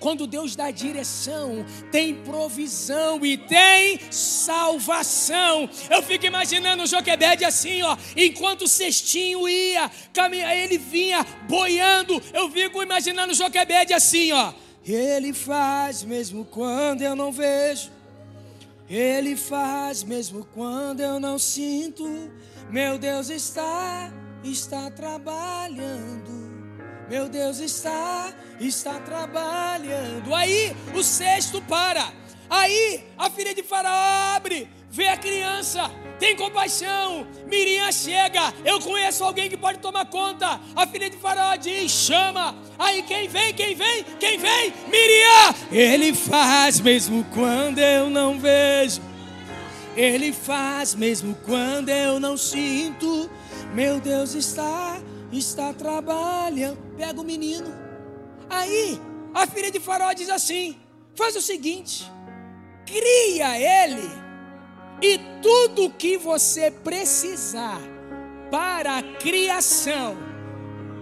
Quando 0.03 0.27
Deus 0.27 0.57
dá 0.57 0.69
direção, 0.73 1.65
tem 1.93 2.13
provisão 2.13 3.25
e 3.25 3.39
tem 3.39 4.01
salvação. 4.11 5.71
Eu 5.89 6.03
fico 6.03 6.27
imaginando 6.27 6.83
o 6.83 6.87
Joquebede 6.89 7.45
assim, 7.45 7.83
ó, 7.83 7.97
enquanto 8.17 8.63
o 8.63 8.69
cestinho 8.69 9.49
ia, 9.49 9.89
caminha, 10.13 10.53
ele 10.57 10.77
vinha 10.77 11.25
boiando. 11.49 12.21
Eu 12.35 12.51
fico 12.51 12.83
imaginando 12.83 13.33
o 13.33 13.37
Joquebede 13.37 13.95
assim, 13.95 14.33
ó. 14.33 14.53
Ele 14.85 15.33
faz 15.33 16.03
mesmo 16.03 16.45
quando 16.45 17.03
eu 17.03 17.15
não 17.15 17.31
vejo. 17.31 17.89
Ele 18.91 19.37
faz 19.37 20.03
mesmo 20.03 20.45
quando 20.53 20.99
eu 20.99 21.21
não 21.21 21.39
sinto. 21.39 22.05
Meu 22.69 22.99
Deus 22.99 23.31
está, 23.31 24.13
está 24.43 24.91
trabalhando. 24.91 26.52
Meu 27.13 27.29
Deus 27.29 27.59
está, 27.59 28.33
está 28.59 28.95
trabalhando. 28.95 30.35
Aí 30.35 30.75
o 30.95 31.03
cesto 31.03 31.61
para. 31.61 32.11
Aí 32.49 33.05
a 33.19 33.29
filha 33.29 33.55
de 33.55 33.63
Faraó 33.63 34.35
abre, 34.35 34.67
vê 34.91 35.09
a 35.09 35.17
criança, 35.19 35.91
tem 36.19 36.35
compaixão. 36.35 37.27
Miriam 37.47 37.93
chega, 37.93 38.55
eu 38.65 38.81
conheço 38.81 39.23
alguém 39.25 39.51
que 39.51 39.59
pode 39.59 39.79
tomar 39.81 40.07
conta. 40.07 40.59
A 40.75 40.87
filha 40.87 41.11
de 41.11 41.19
Faraó 41.19 41.55
diz: 41.57 41.93
chama. 41.93 42.57
Aí 42.79 43.03
quem 43.03 43.29
vem, 43.29 43.53
quem 43.53 43.75
vem, 43.75 44.05
quem 44.19 44.39
vem? 44.39 44.73
Miriam. 44.89 45.55
Ele 45.71 46.15
faz 46.15 46.81
mesmo 46.81 47.27
quando 47.35 47.79
eu 47.79 48.09
não 48.09 48.41
vejo. 48.41 49.03
Ele 49.95 50.33
faz 50.33 50.95
mesmo 50.95 51.35
quando 51.45 51.91
eu 51.91 52.19
não 52.19 52.39
sinto. 52.39 53.31
Meu 53.75 54.01
Deus 54.01 54.35
está 54.35 54.99
está 55.39 55.73
trabalhando. 55.73 56.79
Pega 56.97 57.21
o 57.21 57.25
menino. 57.25 57.73
Aí 58.49 59.01
a 59.35 59.47
filha 59.47 59.71
de 59.71 59.81
Faraó 59.81 60.13
diz 60.13 60.29
assim: 60.29 60.77
faz 61.15 61.37
o 61.37 61.41
seguinte, 61.41 62.11
cria 62.87 63.59
ele, 63.59 64.11
e 65.01 65.19
tudo 65.43 65.91
que 65.91 66.17
você 66.17 66.71
precisar 66.71 67.81
para 68.51 68.99
a 68.99 69.03
criação, 69.03 70.17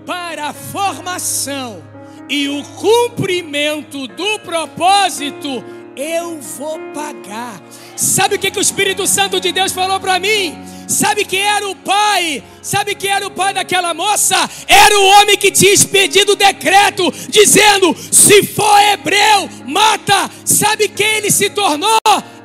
para 0.07 0.49
a 0.49 0.53
formação 0.53 1.83
e 2.29 2.49
o 2.49 2.63
cumprimento 2.77 4.07
do 4.07 4.39
propósito, 4.39 5.65
eu 5.97 6.41
vou 6.41 6.79
pagar. 6.95 7.61
Sabe 7.97 8.37
o 8.37 8.39
que, 8.39 8.51
que 8.51 8.59
o 8.59 8.63
Espírito 8.63 9.07
Santo 9.07 9.41
de 9.41 9.53
Deus 9.53 9.73
falou 9.73 10.01
para 10.01 10.19
mim? 10.19 10.57
Sabe 10.87 11.25
quem 11.25 11.41
era 11.41 11.69
o 11.69 11.77
pai? 11.77 12.43
Sabe 12.63 12.95
quem 12.95 13.11
era 13.11 13.27
o 13.27 13.31
pai 13.31 13.55
daquela 13.55 13.95
moça? 13.95 14.37
Era 14.67 14.99
o 14.99 15.05
homem 15.05 15.37
que 15.37 15.51
tinha 15.51 15.73
expedido 15.73 16.33
o 16.33 16.37
decreto 16.37 17.13
dizendo: 17.29 17.95
se 18.11 18.43
for 18.43 18.81
hebreu, 18.93 19.49
mata. 19.67 20.31
Sabe 20.45 20.89
quem 20.89 21.07
ele 21.19 21.31
se 21.31 21.51
tornou? 21.51 21.99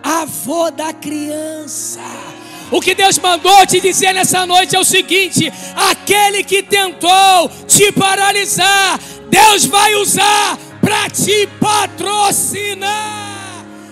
Avô 0.03 0.69
da 0.69 0.93
criança. 0.93 2.01
O 2.71 2.81
que 2.81 2.93
Deus 2.93 3.17
mandou 3.19 3.65
te 3.65 3.79
dizer 3.79 4.13
nessa 4.13 4.45
noite 4.45 4.75
é 4.75 4.79
o 4.79 4.85
seguinte: 4.85 5.51
aquele 5.75 6.43
que 6.43 6.61
tentou 6.61 7.49
te 7.67 7.91
paralisar, 7.91 8.99
Deus 9.29 9.65
vai 9.65 9.95
usar 9.95 10.57
para 10.81 11.09
te 11.09 11.47
patrocinar 11.59 13.24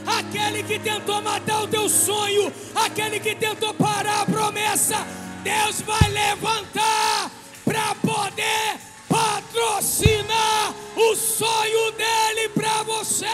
aquele 0.06 0.64
que 0.64 0.80
tentou 0.80 1.22
matar 1.22 1.64
o 1.64 1.68
teu 1.68 1.90
sonho, 1.90 2.52
aquele 2.76 3.20
que 3.20 3.36
tentou 3.36 3.74
parar 3.74 4.22
a 4.22 4.26
promessa, 4.26 4.98
Deus 5.44 5.82
vai 5.82 6.10
levantar 6.10 7.32
para 7.64 7.96
poder 7.96 8.80
patrocinar 9.08 10.74
o 10.96 11.16
sonho 11.16 11.92
dele 11.92 12.50
para 12.50 12.84
você. 12.84 13.26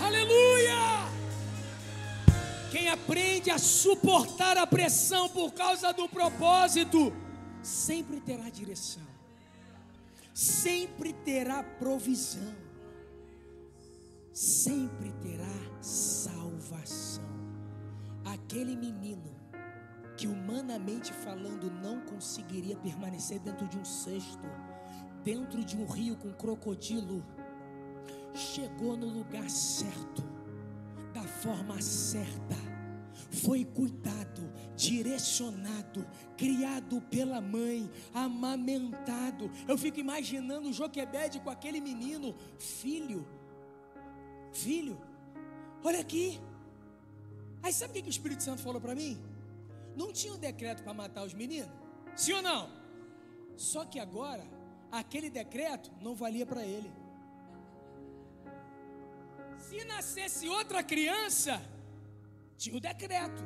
Aleluia! 0.00 1.08
Quem 2.70 2.88
aprende 2.88 3.50
a 3.50 3.58
suportar 3.58 4.56
a 4.56 4.66
pressão 4.66 5.28
por 5.28 5.52
causa 5.52 5.92
do 5.92 6.08
propósito, 6.08 7.12
sempre 7.62 8.20
terá 8.20 8.48
direção, 8.48 9.02
sempre 10.32 11.12
terá 11.12 11.62
provisão, 11.62 12.54
sempre 14.32 15.12
terá 15.20 15.80
salvação. 15.80 17.24
Aquele 18.24 18.76
menino 18.76 19.30
que 20.16 20.26
humanamente 20.26 21.12
falando 21.12 21.70
não 21.70 22.00
conseguiria 22.02 22.76
permanecer 22.76 23.40
dentro 23.40 23.66
de 23.68 23.78
um 23.78 23.84
cesto, 23.84 24.46
dentro 25.24 25.64
de 25.64 25.76
um 25.76 25.86
rio 25.86 26.16
com 26.16 26.32
crocodilo, 26.32 27.24
chegou 28.34 28.96
no 28.96 29.06
lugar 29.06 29.48
certo, 29.50 30.22
da 31.12 31.22
forma 31.22 31.80
certa, 31.80 32.56
foi 33.30 33.64
cuidado, 33.64 34.52
direcionado, 34.76 36.06
criado 36.36 37.00
pela 37.02 37.40
mãe, 37.40 37.90
amamentado. 38.12 39.50
Eu 39.66 39.76
fico 39.78 40.00
imaginando 40.00 40.68
o 40.68 40.72
Joquebede 40.72 41.40
com 41.40 41.50
aquele 41.50 41.80
menino, 41.80 42.34
filho, 42.58 43.26
filho, 44.52 45.00
olha 45.82 46.00
aqui. 46.00 46.40
Aí 47.62 47.72
sabe 47.72 47.98
o 47.98 48.02
que 48.02 48.08
o 48.08 48.10
Espírito 48.10 48.42
Santo 48.42 48.62
falou 48.62 48.80
para 48.80 48.94
mim? 48.94 49.20
Não 49.96 50.12
tinha 50.12 50.32
um 50.32 50.38
decreto 50.38 50.82
para 50.82 50.94
matar 50.94 51.24
os 51.24 51.34
meninos? 51.34 51.70
Sim 52.16 52.32
ou 52.34 52.42
não? 52.42 52.70
Só 53.56 53.84
que 53.84 53.98
agora, 53.98 54.44
aquele 54.90 55.30
decreto 55.30 55.90
não 56.00 56.14
valia 56.14 56.46
para 56.46 56.64
ele. 56.64 56.90
Se 59.58 59.84
nascesse 59.84 60.48
outra 60.48 60.82
criança, 60.82 61.62
tinha 62.56 62.76
o 62.76 62.80
decreto: 62.80 63.42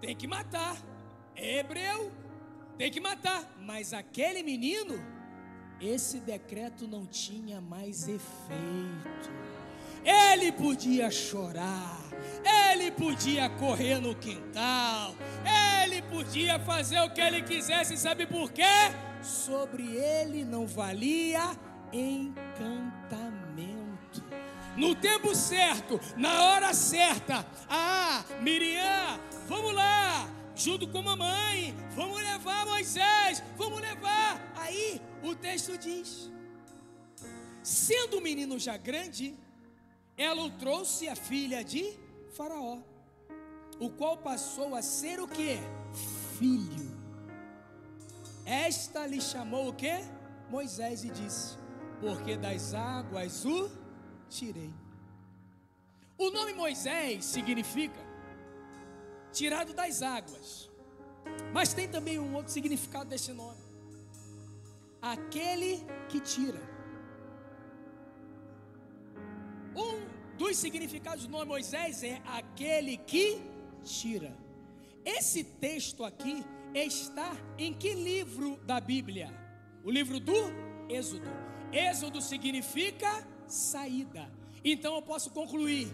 tem 0.00 0.16
que 0.16 0.26
matar. 0.26 0.76
É 1.34 1.58
hebreu, 1.58 2.10
tem 2.76 2.90
que 2.90 3.00
matar. 3.00 3.56
Mas 3.60 3.92
aquele 3.92 4.42
menino, 4.42 4.94
esse 5.80 6.18
decreto 6.18 6.88
não 6.88 7.06
tinha 7.06 7.60
mais 7.60 8.08
efeito. 8.08 9.30
Ele 10.08 10.50
podia 10.50 11.10
chorar, 11.10 12.00
ele 12.70 12.90
podia 12.90 13.50
correr 13.50 14.00
no 14.00 14.14
quintal, 14.14 15.14
ele 15.82 16.00
podia 16.00 16.58
fazer 16.60 16.98
o 17.00 17.10
que 17.10 17.20
ele 17.20 17.42
quisesse, 17.42 17.94
sabe 17.98 18.26
por 18.26 18.50
quê? 18.50 18.62
Sobre 19.20 19.82
ele 19.96 20.46
não 20.46 20.66
valia 20.66 21.54
encantamento. 21.92 23.28
No 24.78 24.94
tempo 24.94 25.34
certo, 25.34 26.00
na 26.16 26.42
hora 26.44 26.72
certa, 26.72 27.44
ah, 27.68 28.24
Miriam, 28.40 29.20
vamos 29.46 29.74
lá, 29.74 30.26
junto 30.56 30.88
com 30.88 31.02
mamãe, 31.02 31.74
vamos 31.94 32.18
levar 32.22 32.64
Moisés, 32.64 33.42
vamos 33.58 33.78
levar. 33.78 34.40
Aí 34.56 35.02
o 35.22 35.34
texto 35.34 35.76
diz: 35.76 36.30
sendo 37.62 38.16
o 38.16 38.22
menino 38.22 38.58
já 38.58 38.78
grande, 38.78 39.36
ela 40.18 40.42
o 40.42 40.50
trouxe 40.50 41.08
a 41.08 41.14
filha 41.14 41.62
de 41.62 41.96
Faraó, 42.36 42.78
o 43.78 43.88
qual 43.90 44.18
passou 44.18 44.74
a 44.74 44.82
ser 44.82 45.20
o 45.20 45.28
que? 45.28 45.56
Filho. 46.38 46.98
Esta 48.44 49.06
lhe 49.06 49.20
chamou 49.20 49.68
o 49.68 49.72
que? 49.72 49.92
Moisés 50.50 51.04
e 51.04 51.10
disse: 51.10 51.56
Porque 52.00 52.36
das 52.36 52.74
águas 52.74 53.44
o 53.44 53.70
tirei. 54.28 54.74
O 56.16 56.30
nome 56.30 56.52
Moisés 56.52 57.24
significa 57.24 58.00
tirado 59.32 59.72
das 59.72 60.02
águas. 60.02 60.68
Mas 61.52 61.72
tem 61.72 61.88
também 61.88 62.18
um 62.18 62.34
outro 62.34 62.52
significado 62.52 63.08
desse 63.08 63.32
nome: 63.32 63.60
aquele 65.00 65.84
que 66.08 66.20
tira. 66.20 66.77
Um 69.78 70.36
dos 70.36 70.56
significados 70.56 71.26
do 71.26 71.30
nome 71.30 71.46
Moisés 71.46 72.02
é 72.02 72.20
aquele 72.26 72.96
que 72.96 73.40
tira. 73.84 74.36
Esse 75.04 75.44
texto 75.44 76.04
aqui 76.04 76.44
está 76.74 77.36
em 77.56 77.72
que 77.72 77.94
livro 77.94 78.56
da 78.64 78.80
Bíblia? 78.80 79.32
O 79.84 79.90
livro 79.90 80.18
do 80.18 80.34
Êxodo. 80.88 81.28
Êxodo 81.72 82.20
significa 82.20 83.26
saída. 83.46 84.30
Então 84.64 84.96
eu 84.96 85.02
posso 85.02 85.30
concluir 85.30 85.86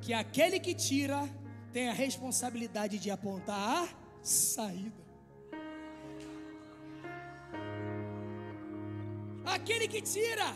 que 0.00 0.12
aquele 0.12 0.60
que 0.60 0.74
tira 0.74 1.28
tem 1.72 1.88
a 1.88 1.92
responsabilidade 1.92 2.98
de 2.98 3.10
apontar 3.10 3.82
a 3.82 3.88
saída. 4.22 5.02
Aquele 9.44 9.88
que 9.88 10.00
tira 10.00 10.54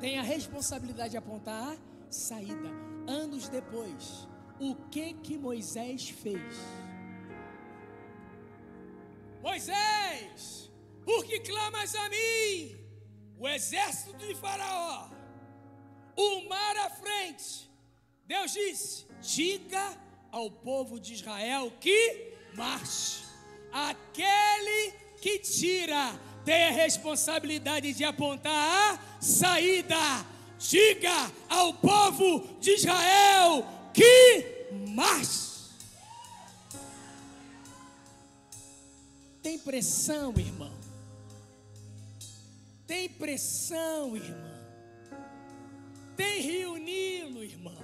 tem 0.00 0.18
a 0.18 0.22
responsabilidade 0.22 1.10
de 1.10 1.16
apontar 1.16 1.72
a 1.72 2.12
saída. 2.12 2.70
Anos 3.06 3.48
depois, 3.48 4.26
o 4.58 4.74
que 4.90 5.14
que 5.14 5.36
Moisés 5.36 6.08
fez? 6.08 6.56
Moisés, 9.42 10.70
por 11.04 11.24
que 11.24 11.40
clamas 11.40 11.94
a 11.94 12.08
mim? 12.08 12.76
O 13.38 13.48
exército 13.48 14.16
de 14.18 14.34
Faraó, 14.34 15.10
o 16.16 16.48
mar 16.48 16.76
à 16.76 16.90
frente. 16.90 17.70
Deus 18.26 18.52
disse: 18.52 19.06
diga 19.20 19.98
ao 20.30 20.50
povo 20.50 21.00
de 21.00 21.14
Israel 21.14 21.72
que 21.80 22.34
marche. 22.54 23.24
Aquele 23.72 24.92
que 25.22 25.38
tira 25.38 26.12
tem 26.44 26.68
a 26.68 26.70
responsabilidade 26.72 27.92
de 27.92 28.04
apontar 28.04 28.52
a 28.52 28.98
saída 29.20 29.96
diga 30.60 31.32
ao 31.48 31.72
povo 31.72 32.46
de 32.60 32.72
Israel 32.72 33.66
que 33.94 34.68
mais. 34.88 35.70
Tem 39.42 39.58
pressão, 39.58 40.34
irmão. 40.36 40.72
Tem 42.86 43.08
pressão, 43.08 44.14
irmão. 44.14 44.60
Tem 46.14 46.42
rio 46.42 46.76
Nilo, 46.76 47.42
irmão. 47.42 47.78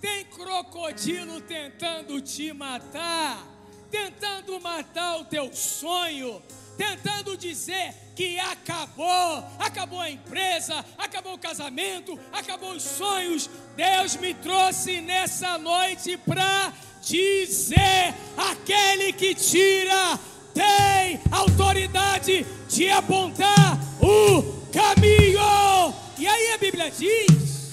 Tem 0.00 0.26
crocodilo 0.26 1.40
tentando 1.40 2.20
te 2.20 2.52
matar, 2.52 3.46
tentando 3.90 4.60
matar 4.60 5.20
o 5.20 5.24
teu 5.24 5.52
sonho 5.52 6.42
tentando 6.80 7.36
dizer 7.36 7.94
que 8.16 8.40
acabou, 8.40 9.44
acabou 9.58 10.00
a 10.00 10.10
empresa, 10.10 10.82
acabou 10.96 11.34
o 11.34 11.38
casamento, 11.38 12.18
acabou 12.32 12.72
os 12.72 12.82
sonhos. 12.82 13.50
Deus 13.76 14.16
me 14.16 14.32
trouxe 14.32 15.02
nessa 15.02 15.58
noite 15.58 16.16
para 16.16 16.72
dizer: 17.02 18.14
aquele 18.34 19.12
que 19.12 19.34
tira 19.34 20.18
tem 20.54 21.20
autoridade 21.30 22.46
de 22.66 22.88
apontar 22.88 23.78
o 24.00 24.42
caminho. 24.72 25.94
E 26.16 26.26
aí 26.26 26.54
a 26.54 26.56
Bíblia 26.56 26.90
diz 26.90 27.72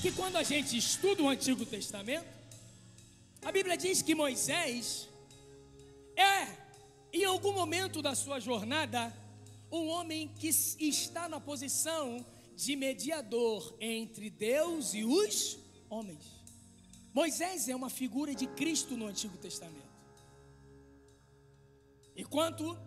que 0.00 0.10
quando 0.12 0.36
a 0.36 0.42
gente 0.42 0.78
estuda 0.78 1.22
o 1.22 1.28
Antigo 1.28 1.66
Testamento, 1.66 2.24
a 3.44 3.52
Bíblia 3.52 3.76
diz 3.76 4.00
que 4.00 4.14
Moisés 4.14 5.10
é 6.16 6.59
em 7.12 7.24
algum 7.24 7.52
momento 7.52 8.00
da 8.00 8.14
sua 8.14 8.40
jornada, 8.40 9.12
um 9.70 9.88
homem 9.88 10.28
que 10.28 10.48
está 10.48 11.28
na 11.28 11.40
posição 11.40 12.24
de 12.56 12.76
mediador 12.76 13.74
entre 13.80 14.30
Deus 14.30 14.94
e 14.94 15.04
os 15.04 15.58
homens. 15.88 16.40
Moisés 17.12 17.68
é 17.68 17.74
uma 17.74 17.90
figura 17.90 18.34
de 18.34 18.46
Cristo 18.46 18.96
no 18.96 19.06
Antigo 19.06 19.36
Testamento. 19.36 19.90
Enquanto 22.16 22.78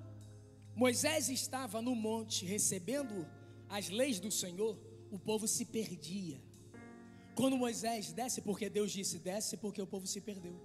Moisés 0.76 1.30
estava 1.30 1.82
no 1.82 1.96
monte 1.96 2.46
recebendo 2.46 3.28
as 3.68 3.90
leis 3.90 4.20
do 4.20 4.32
Senhor, 4.32 4.78
o 5.12 5.20
povo 5.20 5.48
se 5.48 5.66
perdia. 5.66 6.42
Quando 7.36 7.58
Moisés 7.58 8.12
desce, 8.12 8.42
porque 8.42 8.70
Deus 8.70 8.92
disse 8.92 9.18
desce, 9.18 9.58
porque 9.58 9.82
o 9.82 9.88
povo 9.88 10.06
se 10.06 10.22
perdeu. 10.22 10.56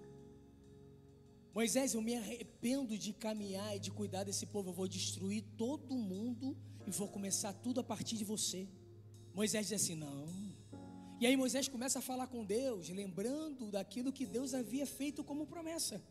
Moisés, 1.54 1.94
eu 1.94 2.02
me 2.02 2.14
arrependo 2.14 2.96
de 2.96 3.12
caminhar 3.12 3.76
e 3.76 3.80
de 3.80 3.90
cuidar 3.90 4.24
desse 4.24 4.46
povo. 4.46 4.70
Eu 4.70 4.74
vou 4.74 4.88
destruir 4.88 5.42
todo 5.56 5.94
mundo 5.96 6.56
e 6.86 6.90
vou 6.90 7.08
começar 7.08 7.52
tudo 7.52 7.80
a 7.80 7.84
partir 7.84 8.16
de 8.16 8.24
você. 8.24 8.68
Moisés 9.34 9.68
diz 9.68 9.82
assim: 9.82 9.94
Não, 9.94 10.26
E 11.20 11.26
aí 11.26 11.36
Moisés 11.36 11.68
começa 11.68 11.98
a 11.98 12.02
falar 12.02 12.26
com 12.26 12.44
Deus, 12.44 12.88
lembrando 12.88 13.70
daquilo 13.70 14.12
que 14.12 14.26
Deus 14.26 14.54
havia 14.54 14.86
feito 14.86 15.24
como 15.24 15.46
promessa. 15.46 16.02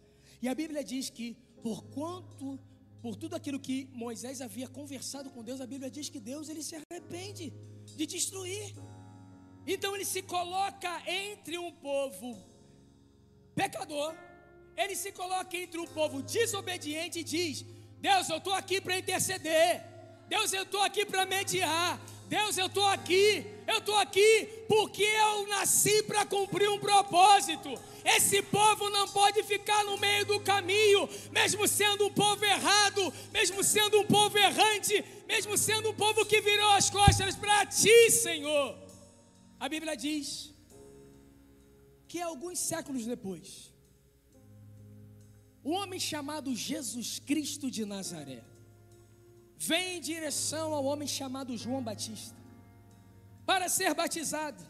E 0.42 0.48
a 0.48 0.56
Bíblia 0.56 0.84
diz 0.84 1.10
que 1.10 1.36
por 1.62 1.84
quanto 1.86 2.60
por 3.02 3.16
tudo 3.16 3.36
aquilo 3.36 3.60
que 3.60 3.88
Moisés 3.94 4.42
havia 4.42 4.68
conversado 4.68 5.30
com 5.30 5.44
Deus, 5.44 5.62
a 5.62 5.68
Bíblia 5.68 5.90
diz 5.90 6.10
que 6.10 6.20
Deus 6.20 6.50
ele 6.50 6.64
se 6.64 6.76
arrepende 6.76 7.54
de 7.96 8.06
destruir. 8.06 8.76
Então 9.66 9.96
ele 9.96 10.06
se 10.06 10.22
coloca 10.22 10.92
entre 11.10 11.58
um 11.58 11.72
povo 11.72 12.38
pecador, 13.54 14.14
ele 14.78 14.96
se 14.96 15.12
coloca 15.12 15.58
entre 15.58 15.80
um 15.80 15.88
povo 15.88 16.22
desobediente 16.22 17.20
e 17.20 17.24
diz: 17.24 17.66
Deus, 18.00 18.30
eu 18.30 18.38
estou 18.38 18.54
aqui 18.54 18.80
para 18.80 18.98
interceder, 18.98 19.84
Deus, 20.30 20.54
eu 20.54 20.64
estou 20.64 20.82
aqui 20.82 21.04
para 21.06 21.26
mediar, 21.26 22.00
Deus, 22.28 22.58
eu 22.58 22.68
estou 22.68 22.86
aqui, 22.86 23.46
eu 23.66 23.80
estou 23.80 23.96
aqui 23.96 24.48
porque 24.68 25.04
eu 25.04 25.48
nasci 25.48 26.04
para 26.04 26.26
cumprir 26.26 26.70
um 26.70 26.80
propósito. 26.80 27.74
Esse 28.06 28.42
povo 28.42 28.90
não 28.90 29.08
pode 29.10 29.44
ficar 29.44 29.84
no 29.84 29.98
meio 29.98 30.26
do 30.26 30.40
caminho, 30.40 31.10
mesmo 31.32 31.68
sendo 31.68 32.06
um 32.06 32.14
povo 32.14 32.46
errado, 32.46 33.14
mesmo 33.34 33.64
sendo 33.64 34.00
um 34.00 34.06
povo 34.06 34.38
errante, 34.38 35.04
mesmo 35.28 35.58
sendo 35.58 35.90
um 35.90 35.94
povo 35.94 36.26
que 36.26 36.40
virou 36.40 36.72
as 36.72 36.90
costas 36.90 37.36
para 37.36 37.66
ti, 37.66 38.12
Senhor. 38.12 38.78
A 39.60 39.68
Bíblia 39.68 39.98
diz 39.98 40.54
que 42.08 42.22
alguns 42.22 42.60
séculos 42.60 43.06
depois, 43.06 43.67
um 45.68 45.74
homem 45.74 46.00
chamado 46.00 46.56
Jesus 46.56 47.20
Cristo 47.20 47.70
de 47.70 47.84
Nazaré 47.84 48.42
vem 49.58 49.98
em 49.98 50.00
direção 50.00 50.74
ao 50.74 50.86
homem 50.86 51.06
chamado 51.06 51.58
João 51.58 51.84
Batista 51.84 52.38
para 53.46 53.68
ser 53.68 53.94
batizado. 53.94 54.64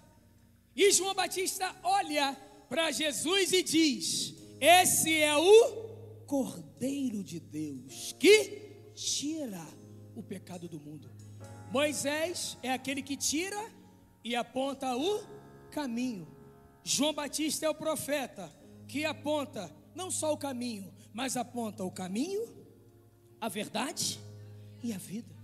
E 0.75 0.91
João 0.91 1.13
Batista 1.13 1.75
olha 1.83 2.35
para 2.67 2.89
Jesus 2.89 3.53
e 3.53 3.61
diz: 3.61 4.33
Esse 4.59 5.21
é 5.21 5.37
o 5.37 6.25
Cordeiro 6.25 7.23
de 7.23 7.39
Deus 7.39 8.15
que 8.19 8.91
tira 8.95 9.63
o 10.15 10.23
pecado 10.23 10.67
do 10.67 10.79
mundo. 10.79 11.11
Moisés 11.71 12.57
é 12.63 12.73
aquele 12.73 13.03
que 13.03 13.15
tira 13.15 13.71
e 14.23 14.35
aponta 14.35 14.97
o 14.97 15.23
caminho. 15.69 16.27
João 16.83 17.13
Batista 17.13 17.67
é 17.67 17.69
o 17.69 17.75
profeta 17.75 18.51
que 18.87 19.05
aponta 19.05 19.71
não 19.97 20.11
só 20.11 20.31
o 20.31 20.37
caminho, 20.37 20.93
mas 21.11 21.35
aponta 21.35 21.83
o 21.83 21.91
caminho, 21.91 22.47
a 23.41 23.49
verdade 23.49 24.19
e 24.83 24.93
a 24.93 24.97
vida. 24.97 25.35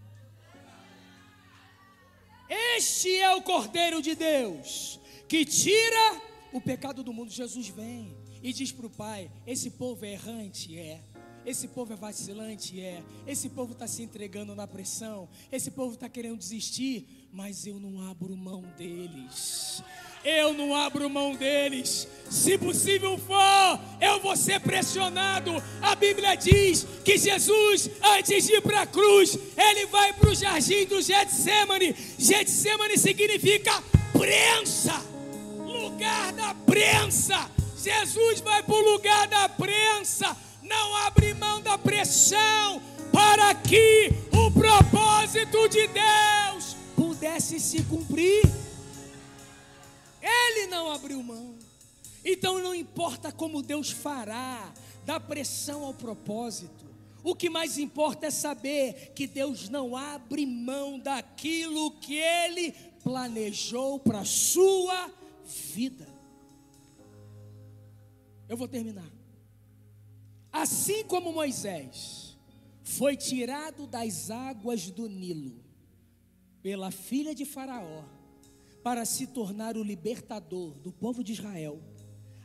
Este 2.47 3.17
é 3.17 3.33
o 3.35 3.41
Cordeiro 3.41 3.99
de 3.99 4.13
Deus 4.13 4.99
que 5.27 5.43
tira 5.43 6.21
o 6.53 6.61
pecado 6.61 7.03
do 7.03 7.11
mundo. 7.11 7.31
Jesus 7.31 7.67
vem 7.67 8.15
e 8.43 8.53
diz 8.53 8.71
para 8.71 8.85
o 8.85 8.91
Pai: 8.91 9.31
Esse 9.47 9.71
povo 9.71 10.05
é 10.05 10.11
errante, 10.11 10.77
é. 10.77 11.01
Esse 11.45 11.67
povo 11.67 11.93
é 11.93 11.95
vacilante, 11.95 12.79
é. 12.79 13.03
Esse 13.27 13.49
povo 13.49 13.73
está 13.73 13.87
se 13.87 14.03
entregando 14.03 14.55
na 14.55 14.67
pressão. 14.67 15.27
Esse 15.51 15.71
povo 15.71 15.95
está 15.95 16.07
querendo 16.07 16.37
desistir, 16.37 17.27
mas 17.31 17.65
eu 17.65 17.79
não 17.79 18.01
abro 18.09 18.35
mão 18.35 18.61
deles 18.77 19.83
eu 20.23 20.53
não 20.53 20.73
abro 20.73 21.09
mão 21.09 21.35
deles. 21.35 22.07
Se 22.29 22.57
possível 22.57 23.17
for, 23.17 23.79
eu 23.99 24.19
vou 24.21 24.35
ser 24.35 24.59
pressionado. 24.59 25.51
A 25.81 25.95
Bíblia 25.95 26.35
diz 26.35 26.87
que 27.03 27.17
Jesus, 27.17 27.89
antes 28.01 28.47
de 28.47 28.53
ir 28.55 28.61
para 28.61 28.81
a 28.81 28.87
cruz, 28.87 29.37
ele 29.57 29.85
vai 29.87 30.13
para 30.13 30.29
o 30.29 30.35
jardim 30.35 30.85
do 30.85 31.01
Getsemane. 31.01 31.95
Getsemane 32.17 32.97
significa 32.97 33.83
prensa, 34.13 35.01
lugar 35.65 36.31
da 36.33 36.53
prensa. 36.53 37.51
Jesus 37.77 38.39
vai 38.39 38.63
para 38.63 38.75
o 38.75 38.91
lugar 38.93 39.27
da 39.27 39.49
prensa, 39.49 40.37
não 40.63 40.95
abre 40.97 41.33
mão 41.33 41.61
da 41.61 41.77
pressão, 41.77 42.81
para 43.11 43.53
que 43.55 44.09
o 44.31 44.51
propósito 44.51 45.67
de 45.69 45.87
Deus 45.87 46.75
pudesse 46.95 47.59
se 47.59 47.83
cumprir. 47.83 48.41
Ele 50.21 50.67
não 50.67 50.91
abriu 50.91 51.21
mão. 51.21 51.55
Então 52.25 52.59
não 52.59 52.73
importa 52.73 53.31
como 53.31 53.61
Deus 53.61 53.91
fará, 53.91 54.73
dá 55.05 55.19
pressão 55.19 55.83
ao 55.83 55.93
propósito. 55.93 56.83
O 57.23 57.35
que 57.35 57.49
mais 57.49 57.77
importa 57.77 58.27
é 58.27 58.31
saber 58.31 59.13
que 59.15 59.27
Deus 59.27 59.69
não 59.69 59.95
abre 59.95 60.45
mão 60.45 60.99
daquilo 60.99 61.91
que 61.91 62.15
Ele 62.15 62.71
planejou 63.03 63.99
para 63.99 64.19
a 64.19 64.25
sua 64.25 65.09
vida. 65.45 66.07
Eu 68.47 68.57
vou 68.57 68.67
terminar. 68.67 69.12
Assim 70.53 71.03
como 71.03 71.33
Moisés 71.33 72.37
foi 72.83 73.17
tirado 73.17 73.87
das 73.87 74.29
águas 74.29 74.91
do 74.91 75.09
Nilo 75.09 75.63
pela 76.61 76.91
filha 76.91 77.33
de 77.33 77.43
Faraó, 77.43 78.03
para 78.83 79.03
se 79.03 79.25
tornar 79.27 79.75
o 79.75 79.83
libertador 79.83 80.77
do 80.79 80.91
povo 80.91 81.23
de 81.23 81.33
Israel, 81.33 81.81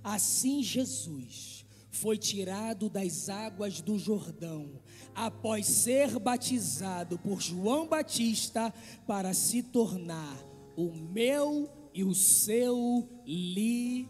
assim 0.02 0.62
Jesus 0.62 1.66
foi 1.90 2.16
tirado 2.16 2.88
das 2.88 3.28
águas 3.28 3.80
do 3.80 3.98
Jordão, 3.98 4.80
após 5.14 5.66
ser 5.66 6.18
batizado 6.18 7.18
por 7.18 7.42
João 7.42 7.86
Batista, 7.88 8.72
para 9.06 9.34
se 9.34 9.62
tornar 9.62 10.36
o 10.76 10.92
meu 10.92 11.68
e 11.92 12.04
o 12.04 12.14
seu 12.14 13.08
libertador. 13.26 14.08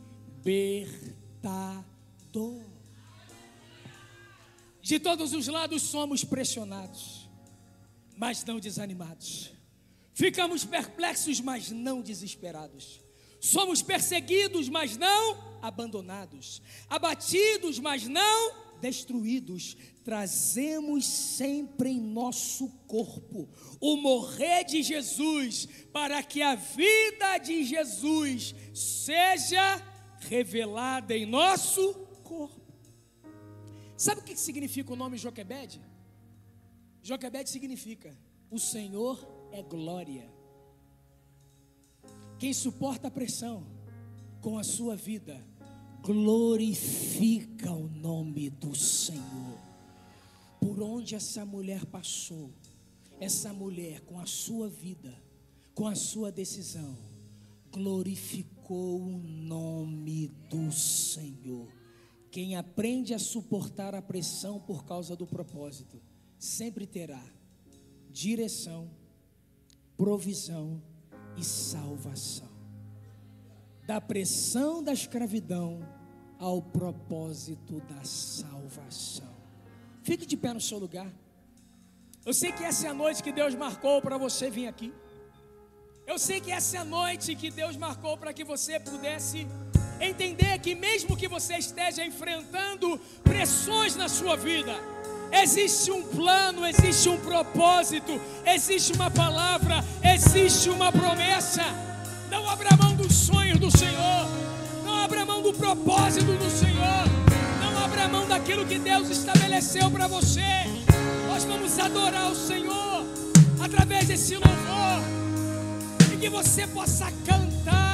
De 4.88 4.98
todos 4.98 5.34
os 5.34 5.46
lados 5.48 5.82
somos 5.82 6.24
pressionados, 6.24 7.28
mas 8.16 8.42
não 8.42 8.58
desanimados. 8.58 9.52
Ficamos 10.14 10.64
perplexos, 10.64 11.42
mas 11.42 11.70
não 11.70 12.00
desesperados. 12.00 12.98
Somos 13.38 13.82
perseguidos, 13.82 14.66
mas 14.70 14.96
não 14.96 15.60
abandonados. 15.60 16.62
Abatidos, 16.88 17.78
mas 17.78 18.08
não 18.08 18.54
destruídos. 18.80 19.76
Trazemos 20.02 21.04
sempre 21.04 21.90
em 21.90 22.00
nosso 22.00 22.70
corpo 22.86 23.46
o 23.78 23.94
morrer 23.94 24.64
de 24.64 24.82
Jesus, 24.82 25.68
para 25.92 26.22
que 26.22 26.40
a 26.40 26.54
vida 26.54 27.36
de 27.36 27.62
Jesus 27.62 28.54
seja 28.72 29.82
revelada 30.20 31.14
em 31.14 31.26
nosso 31.26 31.92
corpo. 32.24 32.57
Sabe 33.98 34.20
o 34.20 34.24
que 34.24 34.36
significa 34.36 34.92
o 34.92 34.96
nome 34.96 35.18
Joquebede? 35.18 35.80
Joquebede 37.02 37.50
significa 37.50 38.16
o 38.48 38.58
Senhor 38.58 39.26
é 39.50 39.60
glória. 39.60 40.32
Quem 42.38 42.54
suporta 42.54 43.08
a 43.08 43.10
pressão 43.10 43.66
com 44.40 44.56
a 44.56 44.62
sua 44.62 44.94
vida, 44.94 45.44
glorifica 46.00 47.72
o 47.72 47.88
nome 47.88 48.48
do 48.50 48.72
Senhor. 48.72 49.58
Por 50.60 50.80
onde 50.80 51.16
essa 51.16 51.44
mulher 51.44 51.84
passou, 51.84 52.52
essa 53.18 53.52
mulher 53.52 54.02
com 54.02 54.20
a 54.20 54.26
sua 54.26 54.68
vida, 54.68 55.12
com 55.74 55.88
a 55.88 55.96
sua 55.96 56.30
decisão, 56.30 56.96
glorificou 57.72 59.00
o 59.00 59.18
nome 59.18 60.28
do 60.48 60.70
Senhor. 60.70 61.77
Quem 62.30 62.56
aprende 62.56 63.14
a 63.14 63.18
suportar 63.18 63.94
a 63.94 64.02
pressão 64.02 64.60
por 64.60 64.84
causa 64.84 65.16
do 65.16 65.26
propósito, 65.26 66.00
sempre 66.38 66.86
terá 66.86 67.22
direção 68.10 68.90
provisão 69.96 70.80
e 71.36 71.44
salvação. 71.44 72.48
Da 73.86 74.00
pressão 74.00 74.82
da 74.82 74.92
escravidão 74.92 75.80
ao 76.38 76.62
propósito 76.62 77.80
da 77.80 78.04
salvação. 78.04 79.34
Fique 80.02 80.24
de 80.24 80.36
pé 80.36 80.54
no 80.54 80.60
seu 80.60 80.78
lugar. 80.78 81.12
Eu 82.24 82.32
sei 82.32 82.52
que 82.52 82.62
essa 82.62 82.86
é 82.86 82.90
a 82.90 82.94
noite 82.94 83.22
que 83.22 83.32
Deus 83.32 83.54
marcou 83.54 84.00
para 84.00 84.16
você 84.16 84.48
vir 84.50 84.68
aqui. 84.68 84.92
Eu 86.06 86.18
sei 86.18 86.40
que 86.40 86.50
essa 86.50 86.76
é 86.76 86.80
a 86.80 86.84
noite 86.84 87.34
que 87.34 87.50
Deus 87.50 87.76
marcou 87.76 88.16
para 88.16 88.32
que 88.32 88.44
você 88.44 88.78
pudesse 88.78 89.46
entender 90.00 90.58
que, 90.60 90.74
mesmo 90.74 91.16
que 91.16 91.28
você 91.28 91.56
esteja 91.56 92.04
enfrentando 92.04 93.00
pressões 93.22 93.96
na 93.96 94.08
sua 94.08 94.36
vida, 94.36 94.74
Existe 95.30 95.90
um 95.90 96.02
plano, 96.02 96.66
existe 96.66 97.08
um 97.08 97.18
propósito, 97.18 98.18
existe 98.46 98.92
uma 98.94 99.10
palavra, 99.10 99.84
existe 100.02 100.70
uma 100.70 100.90
promessa. 100.90 101.62
Não 102.30 102.48
abra 102.48 102.76
mão 102.76 102.94
dos 102.94 103.12
sonhos 103.12 103.58
do 103.58 103.70
Senhor, 103.70 104.28
não 104.84 104.96
abra 104.96 105.26
mão 105.26 105.42
do 105.42 105.52
propósito 105.52 106.32
do 106.32 106.50
Senhor, 106.50 107.04
não 107.60 107.84
abra 107.84 108.08
mão 108.08 108.26
daquilo 108.26 108.64
que 108.64 108.78
Deus 108.78 109.10
estabeleceu 109.10 109.90
para 109.90 110.06
você. 110.06 110.40
Nós 111.28 111.44
vamos 111.44 111.78
adorar 111.78 112.30
o 112.30 112.34
Senhor 112.34 113.04
através 113.60 114.08
desse 114.08 114.34
louvor 114.34 115.02
e 116.12 116.16
que 116.16 116.28
você 116.30 116.66
possa 116.66 117.12
cantar 117.26 117.87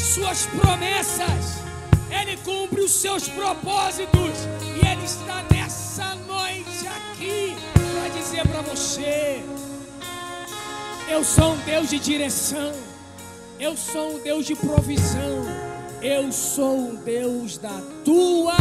as 0.00 0.06
suas 0.14 0.46
promessas, 0.46 1.60
Ele 2.10 2.36
cumpre 2.38 2.80
os 2.80 2.90
seus 2.90 3.28
propósitos 3.28 4.48
e 4.74 4.86
Ele 4.86 5.04
está 5.04 5.44
nessa 5.52 6.14
noite 6.26 6.86
aqui 6.86 7.54
para 7.74 8.08
dizer 8.08 8.48
para 8.48 8.62
você: 8.62 9.44
Eu 11.08 11.22
sou 11.22 11.52
um 11.52 11.58
Deus 11.58 11.90
de 11.90 11.98
direção, 11.98 12.72
eu 13.58 13.76
sou 13.76 14.16
um 14.16 14.22
Deus 14.22 14.46
de 14.46 14.56
provisão, 14.56 15.44
eu 16.00 16.32
sou 16.32 16.78
um 16.78 16.94
Deus 16.96 17.58
da 17.58 17.78
tua 18.02 18.56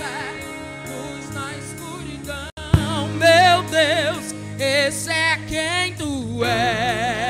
secos 0.00 1.34
na 1.34 1.52
escuridão, 1.58 3.08
meu 3.08 3.62
Deus, 3.64 4.34
esse 4.58 5.10
é 5.10 5.36
quem 5.46 5.94
tu 5.94 6.42
és. 6.44 7.29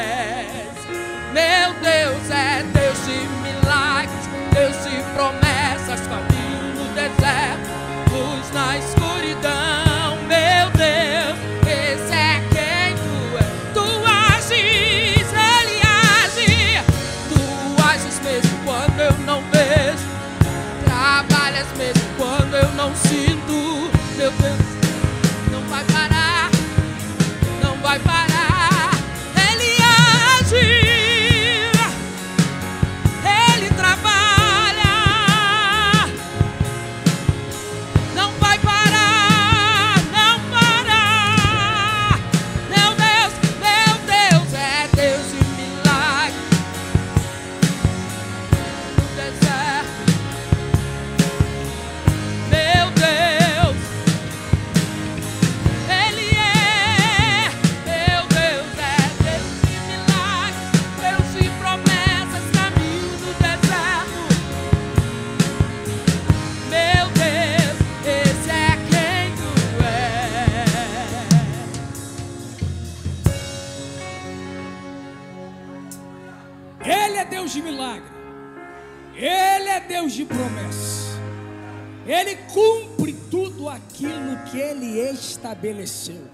Estabeleceu. 85.61 86.29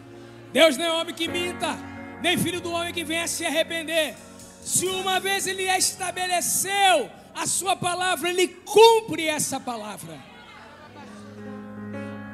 Deus 0.53 0.77
não 0.77 0.85
é 0.85 0.93
homem 0.93 1.15
que 1.15 1.27
minta, 1.27 1.77
nem 2.23 2.39
filho 2.39 2.61
do 2.61 2.71
homem 2.71 2.95
que 2.95 3.05
venha 3.05 3.27
se 3.27 3.45
arrepender. 3.45 4.15
Se 4.63 4.87
uma 4.87 5.19
vez 5.21 5.47
ele 5.47 5.65
estabeleceu 5.65 7.11
a 7.35 7.47
sua 7.47 7.77
palavra, 7.77 8.31
ele 8.31 8.49
cumpre 8.49 9.27
essa 9.27 9.59
palavra. 9.59 10.17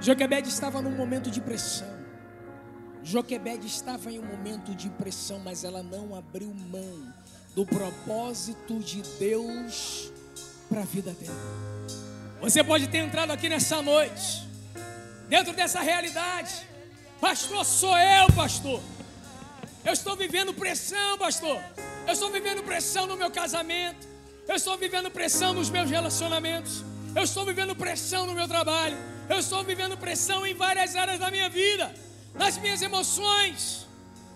Joquebed 0.01 0.48
estava 0.48 0.82
num 0.82 0.94
momento 0.94 1.31
de 1.31 1.40
pressão. 1.40 1.90
Joquebed 3.02 3.66
estava 3.66 4.12
em 4.12 4.19
um 4.19 4.24
momento 4.24 4.74
de 4.74 4.89
pressão, 4.90 5.40
mas 5.40 5.64
ela 5.64 5.82
não 5.82 6.14
abriu 6.14 6.52
mão 6.70 7.12
do 7.55 7.66
propósito 7.66 8.78
de 8.78 9.02
Deus 9.19 10.12
para 10.69 10.82
a 10.82 10.85
vida 10.85 11.12
dela. 11.12 11.36
Você 12.40 12.62
pode 12.62 12.89
ter 12.89 12.98
entrado 12.98 13.31
aqui 13.31 13.48
nessa 13.48 13.82
noite, 13.82 14.47
dentro 15.28 15.52
dessa 15.52 15.81
realidade, 15.81 16.66
Pastor, 17.23 17.65
sou 17.65 17.97
eu, 17.97 18.27
pastor. 18.35 18.82
Eu 19.85 19.93
estou 19.93 20.16
vivendo 20.16 20.53
pressão, 20.53 21.16
pastor. 21.16 21.62
Eu 22.05 22.12
estou 22.15 22.32
vivendo 22.32 22.65
pressão 22.65 23.07
no 23.07 23.16
meu 23.16 23.31
casamento. 23.31 24.09
Eu 24.49 24.57
estou 24.57 24.77
vivendo 24.77 25.09
pressão 25.09 25.55
nos 25.55 25.70
meus 25.70 25.89
relacionamentos. 25.89 26.82
Eu 27.15 27.23
estou 27.23 27.44
vivendo 27.44 27.77
pressão 27.77 28.27
no 28.27 28.35
meu 28.35 28.49
trabalho. 28.49 28.97
Eu 29.28 29.39
estou 29.39 29.62
vivendo 29.62 29.97
pressão 29.97 30.44
em 30.44 30.53
várias 30.53 30.97
áreas 30.97 31.20
da 31.20 31.31
minha 31.31 31.49
vida, 31.49 31.94
nas 32.35 32.59
minhas 32.59 32.82
emoções, 32.82 33.86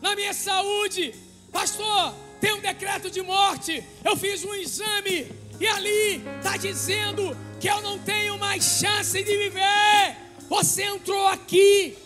na 0.00 0.14
minha 0.14 0.32
saúde. 0.32 1.12
Pastor, 1.50 2.14
tem 2.40 2.52
um 2.52 2.60
decreto 2.60 3.10
de 3.10 3.20
morte. 3.20 3.82
Eu 4.04 4.16
fiz 4.16 4.44
um 4.44 4.54
exame 4.54 5.32
e 5.58 5.66
ali 5.66 6.24
está 6.38 6.56
dizendo 6.56 7.36
que 7.58 7.68
eu 7.68 7.82
não 7.82 7.98
tenho 7.98 8.38
mais 8.38 8.62
chance 8.62 9.20
de 9.24 9.36
viver. 9.36 10.16
Você 10.48 10.84
entrou 10.84 11.26
aqui 11.26 11.98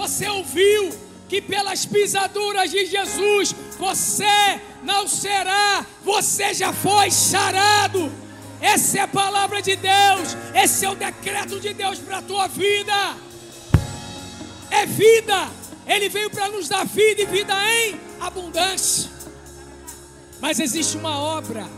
você 0.00 0.26
ouviu 0.30 0.98
que 1.28 1.42
pelas 1.42 1.84
pisaduras 1.84 2.70
de 2.70 2.86
Jesus 2.86 3.54
você 3.78 4.58
não 4.82 5.06
será, 5.06 5.84
você 6.02 6.54
já 6.54 6.72
foi 6.72 7.10
sarado. 7.10 8.10
Essa 8.62 9.00
é 9.00 9.00
a 9.02 9.08
palavra 9.08 9.60
de 9.60 9.76
Deus, 9.76 10.34
esse 10.54 10.86
é 10.86 10.90
o 10.90 10.94
decreto 10.94 11.60
de 11.60 11.74
Deus 11.74 11.98
para 11.98 12.18
a 12.18 12.22
tua 12.22 12.46
vida. 12.46 12.94
É 14.70 14.86
vida, 14.86 15.50
Ele 15.86 16.08
veio 16.08 16.30
para 16.30 16.48
nos 16.48 16.66
dar 16.66 16.86
vida 16.86 17.20
e 17.20 17.26
vida 17.26 17.52
em 17.70 18.00
abundância. 18.20 19.10
Mas 20.40 20.58
existe 20.58 20.96
uma 20.96 21.18
obra 21.18 21.68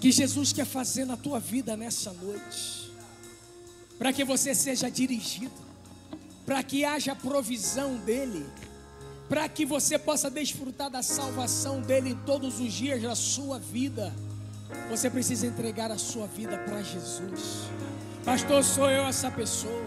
que 0.00 0.12
Jesus 0.12 0.52
quer 0.52 0.66
fazer 0.66 1.04
na 1.04 1.16
tua 1.16 1.40
vida 1.40 1.76
nessa 1.76 2.12
noite, 2.12 2.92
para 3.98 4.12
que 4.12 4.24
você 4.24 4.54
seja 4.54 4.88
dirigido 4.88 5.69
para 6.50 6.64
que 6.64 6.84
haja 6.84 7.14
provisão 7.14 7.96
dEle, 7.98 8.44
para 9.28 9.48
que 9.48 9.64
você 9.64 9.96
possa 9.96 10.28
desfrutar 10.28 10.90
da 10.90 11.00
salvação 11.00 11.80
dEle 11.80 12.18
todos 12.26 12.58
os 12.58 12.72
dias 12.72 13.00
da 13.00 13.14
sua 13.14 13.56
vida. 13.60 14.12
Você 14.88 15.08
precisa 15.08 15.46
entregar 15.46 15.92
a 15.92 15.96
sua 15.96 16.26
vida 16.26 16.58
para 16.58 16.82
Jesus. 16.82 17.70
Pastor, 18.24 18.64
sou 18.64 18.90
eu 18.90 19.04
essa 19.04 19.30
pessoa. 19.30 19.86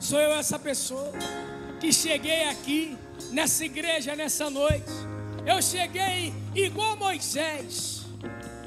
Sou 0.00 0.18
eu 0.18 0.32
essa 0.32 0.58
pessoa 0.58 1.12
que 1.78 1.92
cheguei 1.92 2.48
aqui 2.48 2.96
nessa 3.30 3.62
igreja 3.62 4.16
nessa 4.16 4.48
noite. 4.48 4.90
Eu 5.44 5.60
cheguei 5.60 6.32
igual 6.54 6.96
Moisés. 6.96 8.06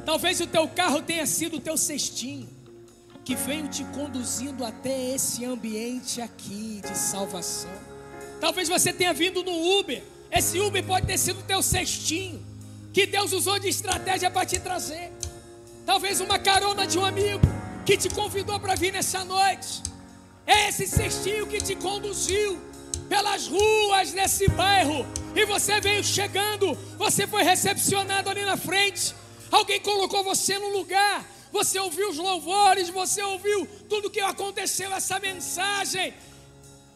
Talvez 0.05 0.39
o 0.41 0.45
teu 0.45 0.67
carro 0.67 1.01
tenha 1.01 1.25
sido 1.25 1.57
o 1.57 1.59
teu 1.59 1.75
cestinho 1.75 2.54
que 3.25 3.35
veio 3.35 3.67
te 3.67 3.83
conduzindo 3.85 4.63
até 4.63 5.15
esse 5.15 5.43
ambiente 5.43 6.21
aqui 6.21 6.79
de 6.87 6.95
salvação. 6.95 7.71
Talvez 8.39 8.69
você 8.69 8.93
tenha 8.93 9.11
vindo 9.13 9.43
no 9.43 9.79
Uber. 9.79 10.03
Esse 10.31 10.59
Uber 10.59 10.85
pode 10.85 11.07
ter 11.07 11.17
sido 11.17 11.41
teu 11.41 11.63
cestinho, 11.63 12.45
que 12.93 13.07
Deus 13.07 13.33
usou 13.33 13.57
de 13.57 13.67
estratégia 13.67 14.29
para 14.29 14.45
te 14.45 14.59
trazer. 14.59 15.11
Talvez 15.87 16.21
uma 16.21 16.37
carona 16.37 16.85
de 16.85 16.99
um 16.99 17.05
amigo 17.05 17.41
que 17.83 17.97
te 17.97 18.09
convidou 18.09 18.59
para 18.59 18.75
vir 18.75 18.93
nessa 18.93 19.25
noite. 19.25 19.81
É 20.45 20.69
esse 20.69 20.85
cestinho 20.85 21.47
que 21.47 21.59
te 21.59 21.75
conduziu 21.75 22.61
pelas 23.09 23.47
ruas 23.47 24.11
desse 24.11 24.47
bairro 24.49 25.03
e 25.35 25.45
você 25.45 25.81
veio 25.81 26.03
chegando, 26.03 26.77
você 26.95 27.25
foi 27.25 27.41
recepcionado 27.41 28.29
ali 28.29 28.45
na 28.45 28.55
frente. 28.55 29.15
Alguém 29.51 29.79
colocou 29.79 30.23
você 30.23 30.59
no 30.59 30.69
lugar 30.69 31.34
você 31.55 31.79
ouviu 31.79 32.09
os 32.09 32.17
louvores, 32.17 32.89
você 32.89 33.21
ouviu 33.23 33.65
tudo 33.87 34.09
que 34.09 34.19
aconteceu, 34.19 34.91
essa 34.91 35.17
mensagem. 35.19 36.13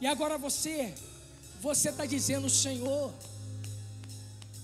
E 0.01 0.05
agora 0.05 0.37
você, 0.37 0.93
você 1.61 1.87
está 1.91 2.05
dizendo, 2.05 2.49
Senhor, 2.49 3.13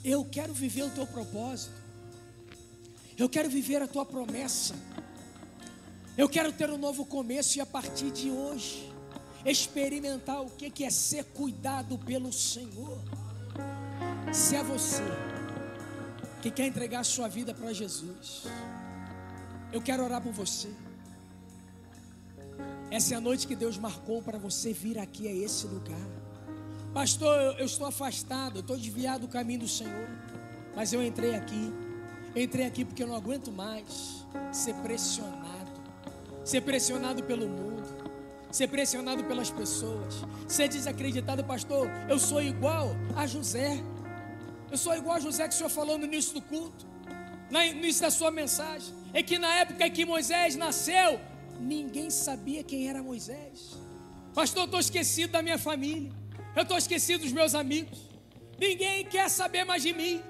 eu 0.04 0.26
quero 0.26 0.54
viver 0.54 0.84
o 0.84 0.90
teu 0.90 1.08
propósito, 1.08 1.72
eu 3.18 3.30
quero 3.30 3.50
viver 3.50 3.82
a 3.82 3.88
tua 3.88 4.06
promessa, 4.06 4.76
eu 6.18 6.28
quero 6.28 6.52
ter 6.52 6.70
um 6.70 6.78
novo 6.78 7.06
começo 7.06 7.58
e 7.58 7.62
a 7.62 7.66
partir 7.66 8.12
de 8.12 8.30
hoje, 8.30 8.92
experimentar 9.46 10.42
o 10.42 10.50
que 10.50 10.84
é 10.84 10.90
ser 10.90 11.24
cuidado 11.24 11.98
pelo 12.00 12.34
Senhor. 12.34 13.00
Se 14.34 14.58
é 14.58 14.64
você 14.64 15.04
que 16.42 16.52
quer 16.52 16.66
entregar 16.66 17.00
a 17.00 17.06
sua 17.06 17.30
vida 17.30 17.54
para 17.54 17.72
Jesus. 17.72 18.44
Eu 19.76 19.82
quero 19.82 20.06
orar 20.06 20.22
por 20.22 20.32
você. 20.32 20.70
Essa 22.90 23.14
é 23.14 23.18
a 23.18 23.20
noite 23.20 23.46
que 23.46 23.58
Deus 23.58 23.78
marcou 23.78 24.22
para 24.22 24.38
você 24.38 24.72
vir 24.72 24.98
aqui 24.98 25.28
a 25.28 25.34
esse 25.34 25.68
lugar. 25.68 26.08
Pastor, 26.94 27.36
eu, 27.42 27.52
eu 27.58 27.66
estou 27.66 27.86
afastado, 27.86 28.56
eu 28.56 28.62
estou 28.62 28.78
desviado 28.78 29.28
do 29.28 29.28
caminho 29.28 29.60
do 29.60 29.68
Senhor. 29.68 30.08
Mas 30.74 30.94
eu 30.94 31.04
entrei 31.04 31.36
aqui. 31.36 31.74
Entrei 32.34 32.66
aqui 32.66 32.86
porque 32.86 33.04
eu 33.04 33.08
não 33.08 33.18
aguento 33.18 33.52
mais 33.52 34.26
ser 34.50 34.76
pressionado. 34.76 35.72
Ser 36.46 36.62
pressionado 36.62 37.22
pelo 37.24 37.46
mundo. 37.46 37.84
Ser 38.54 38.70
pressionado 38.70 39.26
pelas 39.26 39.52
pessoas. 39.52 40.24
Ser 40.48 40.70
desacreditado, 40.70 41.44
pastor. 41.44 41.90
Eu 42.08 42.18
sou 42.18 42.42
igual 42.42 42.92
a 43.14 43.28
José. 43.28 43.84
Eu 44.72 44.78
sou 44.78 44.96
igual 44.96 45.18
a 45.18 45.20
José 45.20 45.46
que 45.50 45.54
o 45.54 45.58
Senhor 45.58 45.70
falou 45.70 45.98
no 45.98 46.06
início 46.06 46.34
do 46.34 46.42
culto. 46.42 46.88
No 47.52 47.62
início 47.62 48.04
da 48.04 48.10
sua 48.10 48.32
mensagem. 48.32 49.05
É 49.18 49.24
que 49.24 49.38
na 49.40 49.52
época 49.64 49.90
que 49.90 50.04
Moisés 50.04 50.58
nasceu, 50.58 51.22
ninguém 51.58 52.10
sabia 52.10 52.62
quem 52.70 52.90
era 52.90 53.02
Moisés. 53.02 53.72
Pastor, 54.34 54.64
eu 54.64 54.66
estou 54.66 54.80
esquecido 54.82 55.32
da 55.32 55.42
minha 55.42 55.58
família. 55.58 56.12
Eu 56.54 56.64
estou 56.64 56.78
esquecido 56.78 57.22
dos 57.22 57.32
meus 57.32 57.56
amigos. 57.56 57.98
Ninguém 58.60 59.06
quer 59.06 59.30
saber 59.30 59.64
mais 59.64 59.82
de 59.84 59.94
mim. 59.94 60.22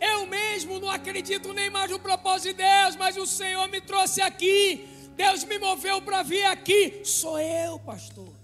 Eu 0.00 0.26
mesmo 0.26 0.80
não 0.80 0.88
acredito 0.88 1.52
nem 1.52 1.68
mais 1.68 1.90
no 1.90 2.00
propósito 2.00 2.56
de 2.56 2.62
Deus, 2.64 2.96
mas 2.96 3.18
o 3.18 3.26
Senhor 3.26 3.68
me 3.68 3.78
trouxe 3.82 4.22
aqui. 4.22 4.88
Deus 5.14 5.44
me 5.44 5.58
moveu 5.58 6.00
para 6.00 6.22
vir 6.22 6.46
aqui. 6.46 7.04
Sou 7.04 7.38
eu, 7.38 7.78
pastor. 7.80 8.34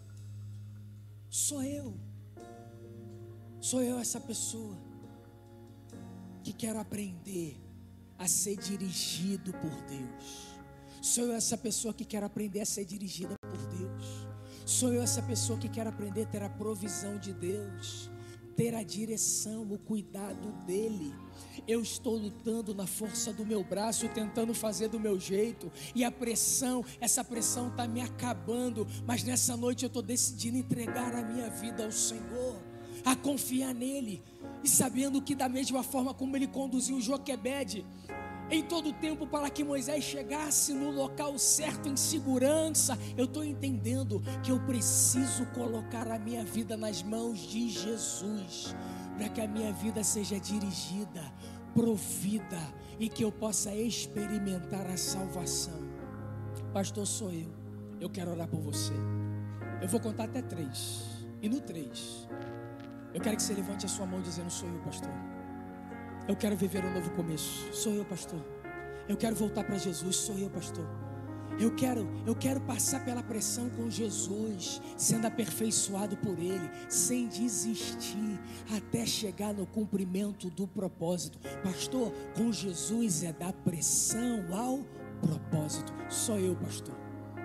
Sou 1.31 1.63
eu. 1.63 1.99
Sou 3.63 3.83
eu 3.83 3.99
essa 3.99 4.21
pessoa 4.21 4.77
que 6.45 6.53
quero 6.53 6.79
aprender 6.79 7.66
a 8.19 8.27
ser 8.27 8.57
dirigido 8.57 9.53
por 9.53 9.71
Deus. 9.83 10.57
Sou 11.01 11.27
eu 11.27 11.35
essa 11.35 11.57
pessoa 11.57 11.95
que 11.95 12.05
quer 12.05 12.25
aprender 12.25 12.61
a 12.61 12.67
ser 12.67 12.85
dirigida 12.85 13.35
por 13.41 13.67
Deus. 13.67 14.27
Sou 14.65 14.93
eu 14.93 15.03
essa 15.03 15.23
pessoa 15.23 15.59
que 15.59 15.69
quer 15.69 15.87
aprender 15.87 16.23
a 16.23 16.27
ter 16.27 16.43
a 16.43 16.49
provisão 16.49 17.19
de 17.19 17.33
Deus, 17.33 18.11
ter 18.57 18.75
a 18.75 18.83
direção, 18.83 19.63
o 19.63 19.79
cuidado 19.79 20.53
dEle. 20.67 21.15
Eu 21.69 21.81
estou 21.81 22.17
lutando 22.17 22.75
na 22.75 22.87
força 22.87 23.33
do 23.33 23.47
meu 23.47 23.63
braço, 23.63 24.09
tentando 24.09 24.53
fazer 24.53 24.89
do 24.89 24.99
meu 24.99 25.21
jeito, 25.21 25.71
e 25.95 26.03
a 26.03 26.11
pressão, 26.11 26.85
essa 27.01 27.23
pressão 27.23 27.69
está 27.69 27.87
me 27.87 28.01
acabando, 28.01 28.87
mas 29.07 29.23
nessa 29.23 29.57
noite 29.57 29.85
eu 29.85 29.89
estou 29.89 30.03
decidindo 30.03 30.57
entregar 30.57 31.15
a 31.15 31.23
minha 31.23 31.49
vida 31.49 31.85
ao 31.85 31.93
Senhor, 31.93 32.61
a 33.05 33.15
confiar 33.15 33.75
nele, 33.75 34.23
e 34.63 34.69
sabendo 34.69 35.23
que, 35.23 35.35
da 35.35 35.49
mesma 35.49 35.83
forma 35.83 36.13
como 36.13 36.37
ele 36.37 36.47
conduziu 36.47 37.01
Joquebede, 37.01 37.85
em 38.51 38.63
todo 38.63 38.91
o 38.91 38.93
tempo 38.93 39.27
para 39.27 39.51
que 39.51 39.65
Moisés 39.65 40.05
chegasse 40.05 40.73
no 40.73 40.91
local 40.91 41.39
certo 41.39 41.89
em 41.89 41.97
segurança. 41.97 42.99
Eu 43.17 43.25
estou 43.25 43.45
entendendo 43.45 44.23
que 44.43 44.53
eu 44.53 44.61
preciso 44.61 45.47
colocar 45.47 46.09
a 46.09 46.19
minha 46.19 46.45
vida 46.45 46.77
nas 46.77 47.03
mãos 47.03 47.41
de 47.41 47.69
Jesus, 47.69 48.75
para 49.17 49.29
que 49.29 49.41
a 49.41 49.49
minha 49.49 49.73
vida 49.73 50.05
seja 50.05 50.39
dirigida, 50.39 51.23
provida 51.75 52.61
e 52.99 53.09
que 53.09 53.25
eu 53.25 53.33
possa 53.33 53.75
experimentar 53.75 54.87
a 54.87 54.97
salvação. 54.97 55.81
Pastor, 56.73 57.07
sou 57.07 57.33
eu. 57.33 57.51
Eu 58.01 58.11
quero 58.11 58.31
orar 58.31 58.47
por 58.47 58.61
você. 58.61 58.93
Eu 59.81 59.89
vou 59.89 60.01
contar 60.01 60.25
até 60.25 60.43
três. 60.43 61.05
E 61.43 61.49
no 61.49 61.61
três, 61.61 62.29
eu 63.17 63.21
quero 63.23 63.35
que 63.35 63.43
você 63.43 63.55
levante 63.55 63.87
a 63.87 63.89
sua 63.89 64.05
mão 64.05 64.21
dizendo: 64.21 64.51
Sou 64.51 64.69
eu, 64.69 64.79
pastor. 64.81 65.11
Eu 66.29 66.37
quero 66.37 66.55
viver 66.55 66.85
um 66.85 66.93
novo 66.93 67.11
começo. 67.13 67.73
Sou 67.73 67.95
eu, 67.95 68.05
pastor. 68.05 68.45
Eu 69.09 69.17
quero 69.17 69.35
voltar 69.35 69.65
para 69.65 69.79
Jesus. 69.79 70.17
Sou 70.17 70.37
eu, 70.37 70.51
pastor. 70.51 70.87
Eu 71.59 71.75
quero, 71.75 72.07
eu 72.27 72.35
quero 72.35 72.61
passar 72.61 73.03
pela 73.07 73.23
pressão 73.23 73.71
com 73.71 73.89
Jesus, 73.89 74.83
sendo 74.99 75.27
aperfeiçoado 75.27 76.15
por 76.19 76.39
Ele, 76.39 76.71
sem 76.91 77.27
desistir, 77.27 78.39
até 78.77 79.07
chegar 79.07 79.55
no 79.55 79.65
cumprimento 79.65 80.51
do 80.51 80.67
propósito. 80.67 81.39
Pastor, 81.65 82.13
com 82.37 82.53
Jesus 82.53 83.23
é 83.23 83.33
da 83.33 83.51
pressão 83.51 84.45
ao 84.53 84.81
propósito. 85.23 85.91
Sou 86.11 86.39
eu, 86.39 86.55
pastor. 86.55 86.95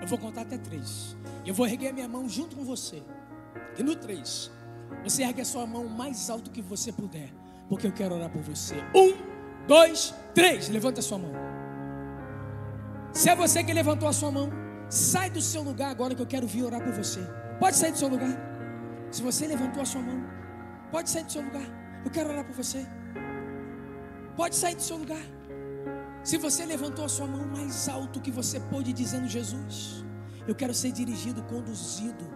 Eu 0.01 0.07
vou 0.07 0.17
contar 0.17 0.41
até 0.41 0.57
três. 0.57 1.15
Eu 1.45 1.53
vou 1.53 1.65
erguer 1.65 1.93
minha 1.93 2.09
mão 2.09 2.27
junto 2.27 2.57
com 2.57 2.65
você. 2.65 3.01
E 3.77 3.83
no 3.83 3.95
três, 3.95 4.51
você 5.03 5.23
ergue 5.23 5.41
a 5.41 5.45
sua 5.45 5.65
mão 5.65 5.87
mais 5.87 6.29
alto 6.29 6.51
que 6.51 6.61
você 6.61 6.91
puder 6.91 7.31
porque 7.71 7.87
eu 7.87 7.91
quero 7.93 8.15
orar 8.15 8.29
por 8.29 8.41
você. 8.41 8.75
Um, 8.93 9.13
dois, 9.65 10.13
três. 10.35 10.67
Levanta 10.67 10.99
a 10.99 11.01
sua 11.01 11.17
mão. 11.17 11.31
Se 13.13 13.29
é 13.29 13.35
você 13.35 13.63
que 13.63 13.71
levantou 13.71 14.09
a 14.09 14.11
sua 14.11 14.29
mão, 14.29 14.49
sai 14.89 15.29
do 15.29 15.41
seu 15.41 15.63
lugar 15.63 15.89
agora 15.89 16.13
que 16.13 16.21
eu 16.21 16.27
quero 16.27 16.45
vir 16.45 16.65
orar 16.65 16.83
por 16.83 16.91
você. 16.91 17.21
Pode 17.61 17.77
sair 17.77 17.93
do 17.93 17.97
seu 17.97 18.09
lugar. 18.09 18.37
Se 19.09 19.21
você 19.21 19.47
levantou 19.47 19.81
a 19.81 19.85
sua 19.85 20.01
mão, 20.01 20.21
pode 20.91 21.09
sair 21.09 21.23
do 21.23 21.31
seu 21.31 21.41
lugar. 21.41 21.63
Eu 22.03 22.11
quero 22.11 22.29
orar 22.29 22.43
por 22.43 22.53
você. 22.53 22.85
Pode 24.35 24.53
sair 24.57 24.75
do 24.75 24.81
seu 24.81 24.97
lugar. 24.97 25.25
Se 26.25 26.37
você 26.37 26.65
levantou 26.65 27.05
a 27.05 27.09
sua 27.09 27.25
mão 27.25 27.47
mais 27.47 27.87
alto 27.87 28.19
que 28.19 28.31
você 28.31 28.59
pôde, 28.59 28.91
dizendo 28.91 29.29
Jesus, 29.29 30.03
eu 30.45 30.53
quero 30.53 30.73
ser 30.73 30.91
dirigido, 30.91 31.41
conduzido 31.43 32.29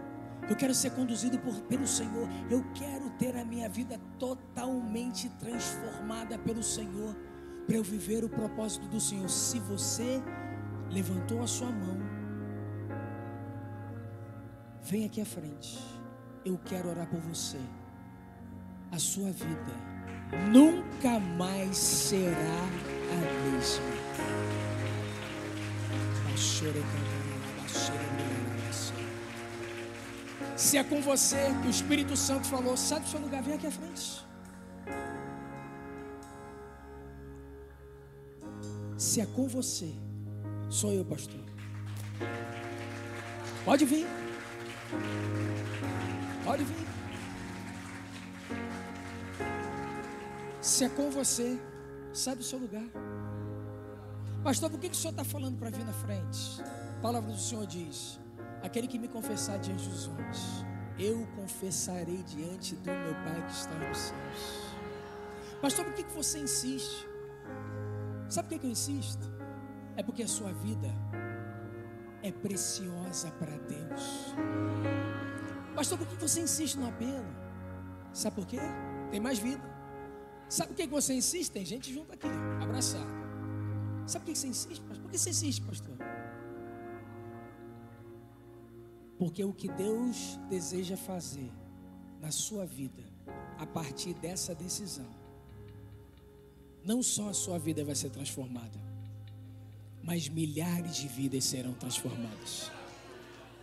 eu 0.49 0.55
quero 0.55 0.73
ser 0.73 0.91
conduzido 0.91 1.39
por, 1.39 1.53
pelo 1.61 1.87
Senhor. 1.87 2.27
Eu 2.49 2.63
quero 2.73 3.09
ter 3.11 3.35
a 3.35 3.43
minha 3.43 3.67
vida 3.67 3.99
totalmente 4.19 5.29
transformada 5.39 6.37
pelo 6.37 6.63
Senhor. 6.63 7.15
Para 7.65 7.77
eu 7.77 7.83
viver 7.83 8.23
o 8.23 8.29
propósito 8.29 8.87
do 8.87 8.99
Senhor. 8.99 9.27
Se 9.29 9.59
você 9.59 10.21
levantou 10.91 11.41
a 11.41 11.47
sua 11.47 11.71
mão, 11.71 11.97
vem 14.83 15.05
aqui 15.05 15.19
à 15.21 15.25
frente. 15.25 15.79
Eu 16.45 16.59
quero 16.63 16.89
orar 16.89 17.07
por 17.07 17.19
você. 17.19 17.59
A 18.91 18.99
sua 18.99 19.31
vida 19.31 19.73
nunca 20.51 21.19
mais 21.19 21.75
será 21.75 22.61
a 23.11 23.49
mesma. 23.49 23.95
Chore, 26.37 26.83
se 30.55 30.77
é 30.77 30.83
com 30.83 31.01
você 31.01 31.51
que 31.61 31.67
o 31.67 31.69
Espírito 31.69 32.15
Santo 32.15 32.47
falou, 32.47 32.77
sai 32.77 32.99
do 32.99 33.07
seu 33.07 33.19
lugar, 33.19 33.43
vem 33.43 33.55
aqui 33.55 33.67
à 33.67 33.71
frente. 33.71 34.25
Se 38.97 39.19
é 39.19 39.25
com 39.25 39.47
você, 39.47 39.93
sou 40.69 40.91
eu, 40.91 41.03
pastor. 41.03 41.41
Pode 43.65 43.85
vir. 43.85 44.07
Pode 46.43 46.63
vir. 46.63 46.87
Se 50.61 50.85
é 50.85 50.89
com 50.89 51.09
você, 51.09 51.59
sai 52.13 52.35
do 52.35 52.43
seu 52.43 52.59
lugar. 52.59 52.85
Pastor, 54.43 54.69
por 54.69 54.79
que, 54.79 54.89
que 54.89 54.95
o 54.95 54.97
senhor 54.97 55.11
está 55.11 55.23
falando 55.23 55.57
para 55.57 55.69
vir 55.71 55.83
na 55.83 55.93
frente? 55.93 56.61
A 56.97 57.01
palavra 57.01 57.31
do 57.31 57.39
Senhor 57.39 57.65
diz: 57.65 58.19
Aquele 58.65 58.87
que 58.87 58.97
me 58.97 59.07
confessar 59.07 59.59
diante 59.59 59.87
dos 59.87 60.07
homens, 60.07 60.65
eu 60.97 61.27
confessarei 61.35 62.23
diante 62.23 62.75
do 62.75 62.89
meu 62.89 63.13
Pai 63.23 63.45
que 63.45 63.53
está 63.53 63.75
nos 63.75 63.95
céus. 63.95 64.75
Pastor, 65.61 65.85
por 65.85 65.93
que, 65.93 66.03
você 66.05 66.39
insiste? 66.39 67.07
Sabe 68.27 68.49
por 68.49 68.59
que, 68.59 68.65
eu 68.65 68.71
insisto? 68.71 69.31
É 69.95 70.01
porque 70.01 70.23
a 70.23 70.27
sua 70.27 70.51
vida 70.51 70.87
é 72.23 72.31
preciosa 72.31 73.29
para 73.33 73.55
Deus. 73.55 74.33
Pastor, 75.75 75.99
por 75.99 76.07
que 76.07 76.15
você 76.15 76.41
insiste 76.41 76.75
no 76.79 76.87
apelo? 76.87 77.35
Sabe 78.13 78.35
por 78.35 78.47
quê? 78.47 78.59
Tem 79.11 79.19
mais 79.19 79.37
vida. 79.37 79.63
Sabe 80.49 80.69
por 80.69 80.77
que 80.77 80.87
você 80.87 81.13
insiste? 81.13 81.51
Tem 81.51 81.63
gente 81.63 81.93
junto 81.93 82.11
aqui, 82.13 82.27
abraçar. 82.59 83.05
Sabe 84.07 84.25
por 84.25 84.31
que 84.31 84.39
você 84.39 84.47
insiste? 84.47 84.81
Por 84.81 85.11
que 85.11 85.19
você 85.19 85.29
insiste, 85.29 85.61
pastor? 85.61 85.94
Porque 89.17 89.43
o 89.43 89.53
que 89.53 89.67
Deus 89.69 90.39
deseja 90.49 90.97
fazer 90.97 91.51
na 92.21 92.31
sua 92.31 92.65
vida, 92.65 93.03
a 93.57 93.65
partir 93.65 94.13
dessa 94.15 94.53
decisão, 94.53 95.09
não 96.83 97.01
só 97.01 97.29
a 97.29 97.33
sua 97.33 97.57
vida 97.57 97.83
vai 97.83 97.95
ser 97.95 98.09
transformada, 98.09 98.79
mas 100.03 100.29
milhares 100.29 100.97
de 100.97 101.07
vidas 101.07 101.45
serão 101.45 101.73
transformadas. 101.73 102.71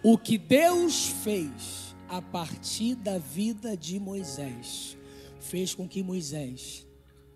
O 0.03 0.19
que 0.19 0.37
Deus 0.37 1.07
fez 1.07 1.95
a 2.09 2.20
partir 2.20 2.97
da 2.97 3.19
vida 3.19 3.77
de 3.77 4.01
Moisés, 4.01 4.97
fez 5.39 5.74
com 5.74 5.89
que 5.89 6.03
Moisés 6.03 6.87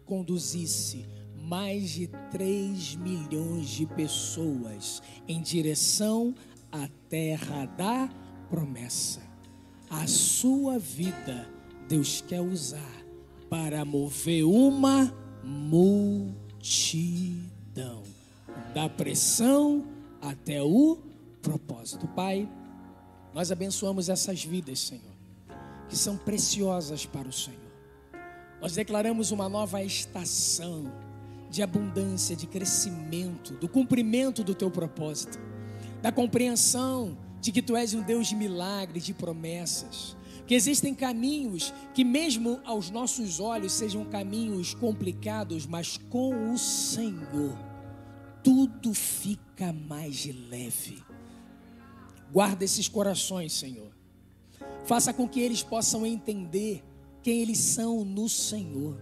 conduzisse 0.05 1.07
mais 1.37 1.91
de 1.91 2.09
3 2.33 2.97
milhões 2.97 3.69
de 3.69 3.87
pessoas 3.87 5.01
em 5.29 5.41
direção 5.41 6.35
a 6.85 6.89
terra 7.09 7.67
da 7.67 8.09
promessa. 8.51 9.21
A 9.89 10.07
sua 10.07 10.79
vida 10.79 11.49
Deus 11.89 12.21
quer 12.21 12.41
usar 12.41 13.05
para 13.49 13.85
mover 13.85 14.45
uma 14.45 15.15
multidão. 15.45 16.37
Da 18.75 18.89
pressão 18.89 19.87
até 20.21 20.63
o 20.63 20.99
propósito. 21.41 22.09
Pai, 22.09 22.49
nós 23.33 23.53
abençoamos 23.53 24.09
essas 24.09 24.43
vidas, 24.45 24.81
Senhor, 24.81 25.15
que 25.89 25.97
são 25.97 26.17
preciosas 26.17 27.07
para 27.07 27.29
o 27.29 27.33
Senhor. 27.33 27.61
Nós 28.61 28.75
declaramos 28.75 29.31
uma 29.31 29.49
nova 29.49 29.83
estação 29.83 30.93
de 31.51 31.63
abundância, 31.63 32.35
de 32.35 32.47
crescimento, 32.47 33.55
do 33.55 33.69
cumprimento 33.69 34.43
do 34.43 34.55
teu 34.55 34.71
propósito, 34.71 35.39
da 36.03 36.13
compreensão 36.13 37.17
de 37.41 37.53
que 37.53 37.63
tu 37.63 37.77
és 37.77 37.95
um 37.95 38.03
Deus 38.03 38.29
de 38.29 38.37
milagres, 38.37 39.05
de 39.05 39.15
promessas, 39.15 40.17
que 40.47 40.55
existem 40.55 40.95
caminhos 40.95 41.73
que, 41.93 42.05
mesmo 42.05 42.61
aos 42.65 42.91
nossos 42.91 43.41
olhos, 43.41 43.73
sejam 43.73 44.05
caminhos 44.05 44.75
complicados, 44.75 45.67
mas 45.67 45.97
com 45.97 46.53
o 46.53 46.59
Senhor, 46.59 47.59
tudo 48.43 48.95
fica 48.95 49.73
mais 49.73 50.25
leve. 50.49 51.03
Guarda 52.33 52.65
esses 52.65 52.89
corações, 52.89 53.53
Senhor. 53.53 53.93
Faça 54.85 55.13
com 55.13 55.29
que 55.29 55.41
eles 55.41 55.63
possam 55.63 56.07
entender 56.07 56.85
quem 57.23 57.41
eles 57.41 57.59
são 57.59 58.05
no 58.05 58.29
Senhor. 58.29 58.97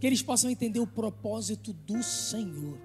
Que 0.00 0.06
eles 0.06 0.22
possam 0.22 0.50
entender 0.50 0.80
o 0.80 0.86
propósito 0.86 1.72
do 1.72 2.02
Senhor. 2.02 2.78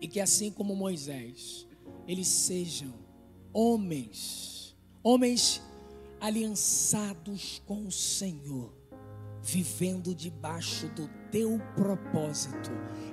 E 0.00 0.08
que 0.08 0.20
assim 0.20 0.50
como 0.50 0.74
Moisés, 0.74 1.65
eles 2.06 2.28
sejam 2.28 2.92
homens, 3.52 4.76
homens 5.02 5.62
aliançados 6.20 7.62
com 7.66 7.86
o 7.86 7.92
Senhor, 7.92 8.72
vivendo 9.42 10.14
debaixo 10.14 10.88
do 10.88 11.08
teu 11.30 11.60
propósito 11.74 12.70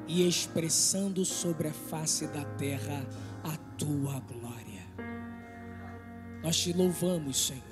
e 0.07 0.27
expressando 0.27 1.25
sobre 1.25 1.67
a 1.67 1.73
face 1.73 2.27
da 2.27 2.43
terra 2.55 3.07
a 3.43 3.57
tua 3.77 4.19
glória. 4.19 4.83
Nós 6.41 6.57
te 6.57 6.73
louvamos, 6.73 7.47
Senhor. 7.47 7.63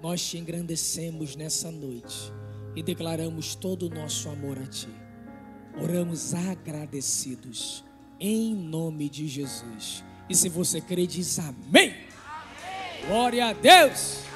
Nós 0.00 0.26
te 0.26 0.38
engrandecemos 0.38 1.36
nessa 1.36 1.70
noite 1.70 2.32
e 2.74 2.82
declaramos 2.82 3.54
todo 3.54 3.86
o 3.86 3.90
nosso 3.90 4.28
amor 4.30 4.58
a 4.58 4.66
ti. 4.66 4.88
Oramos 5.82 6.32
agradecidos 6.32 7.84
em 8.18 8.54
nome 8.54 9.08
de 9.08 9.28
Jesus. 9.28 10.04
E 10.30 10.34
se 10.36 10.48
você 10.48 10.80
crê, 10.80 11.08
diz 11.08 11.40
amém. 11.40 11.92
Glória 13.04 13.46
a 13.46 13.52
Deus! 13.52 14.29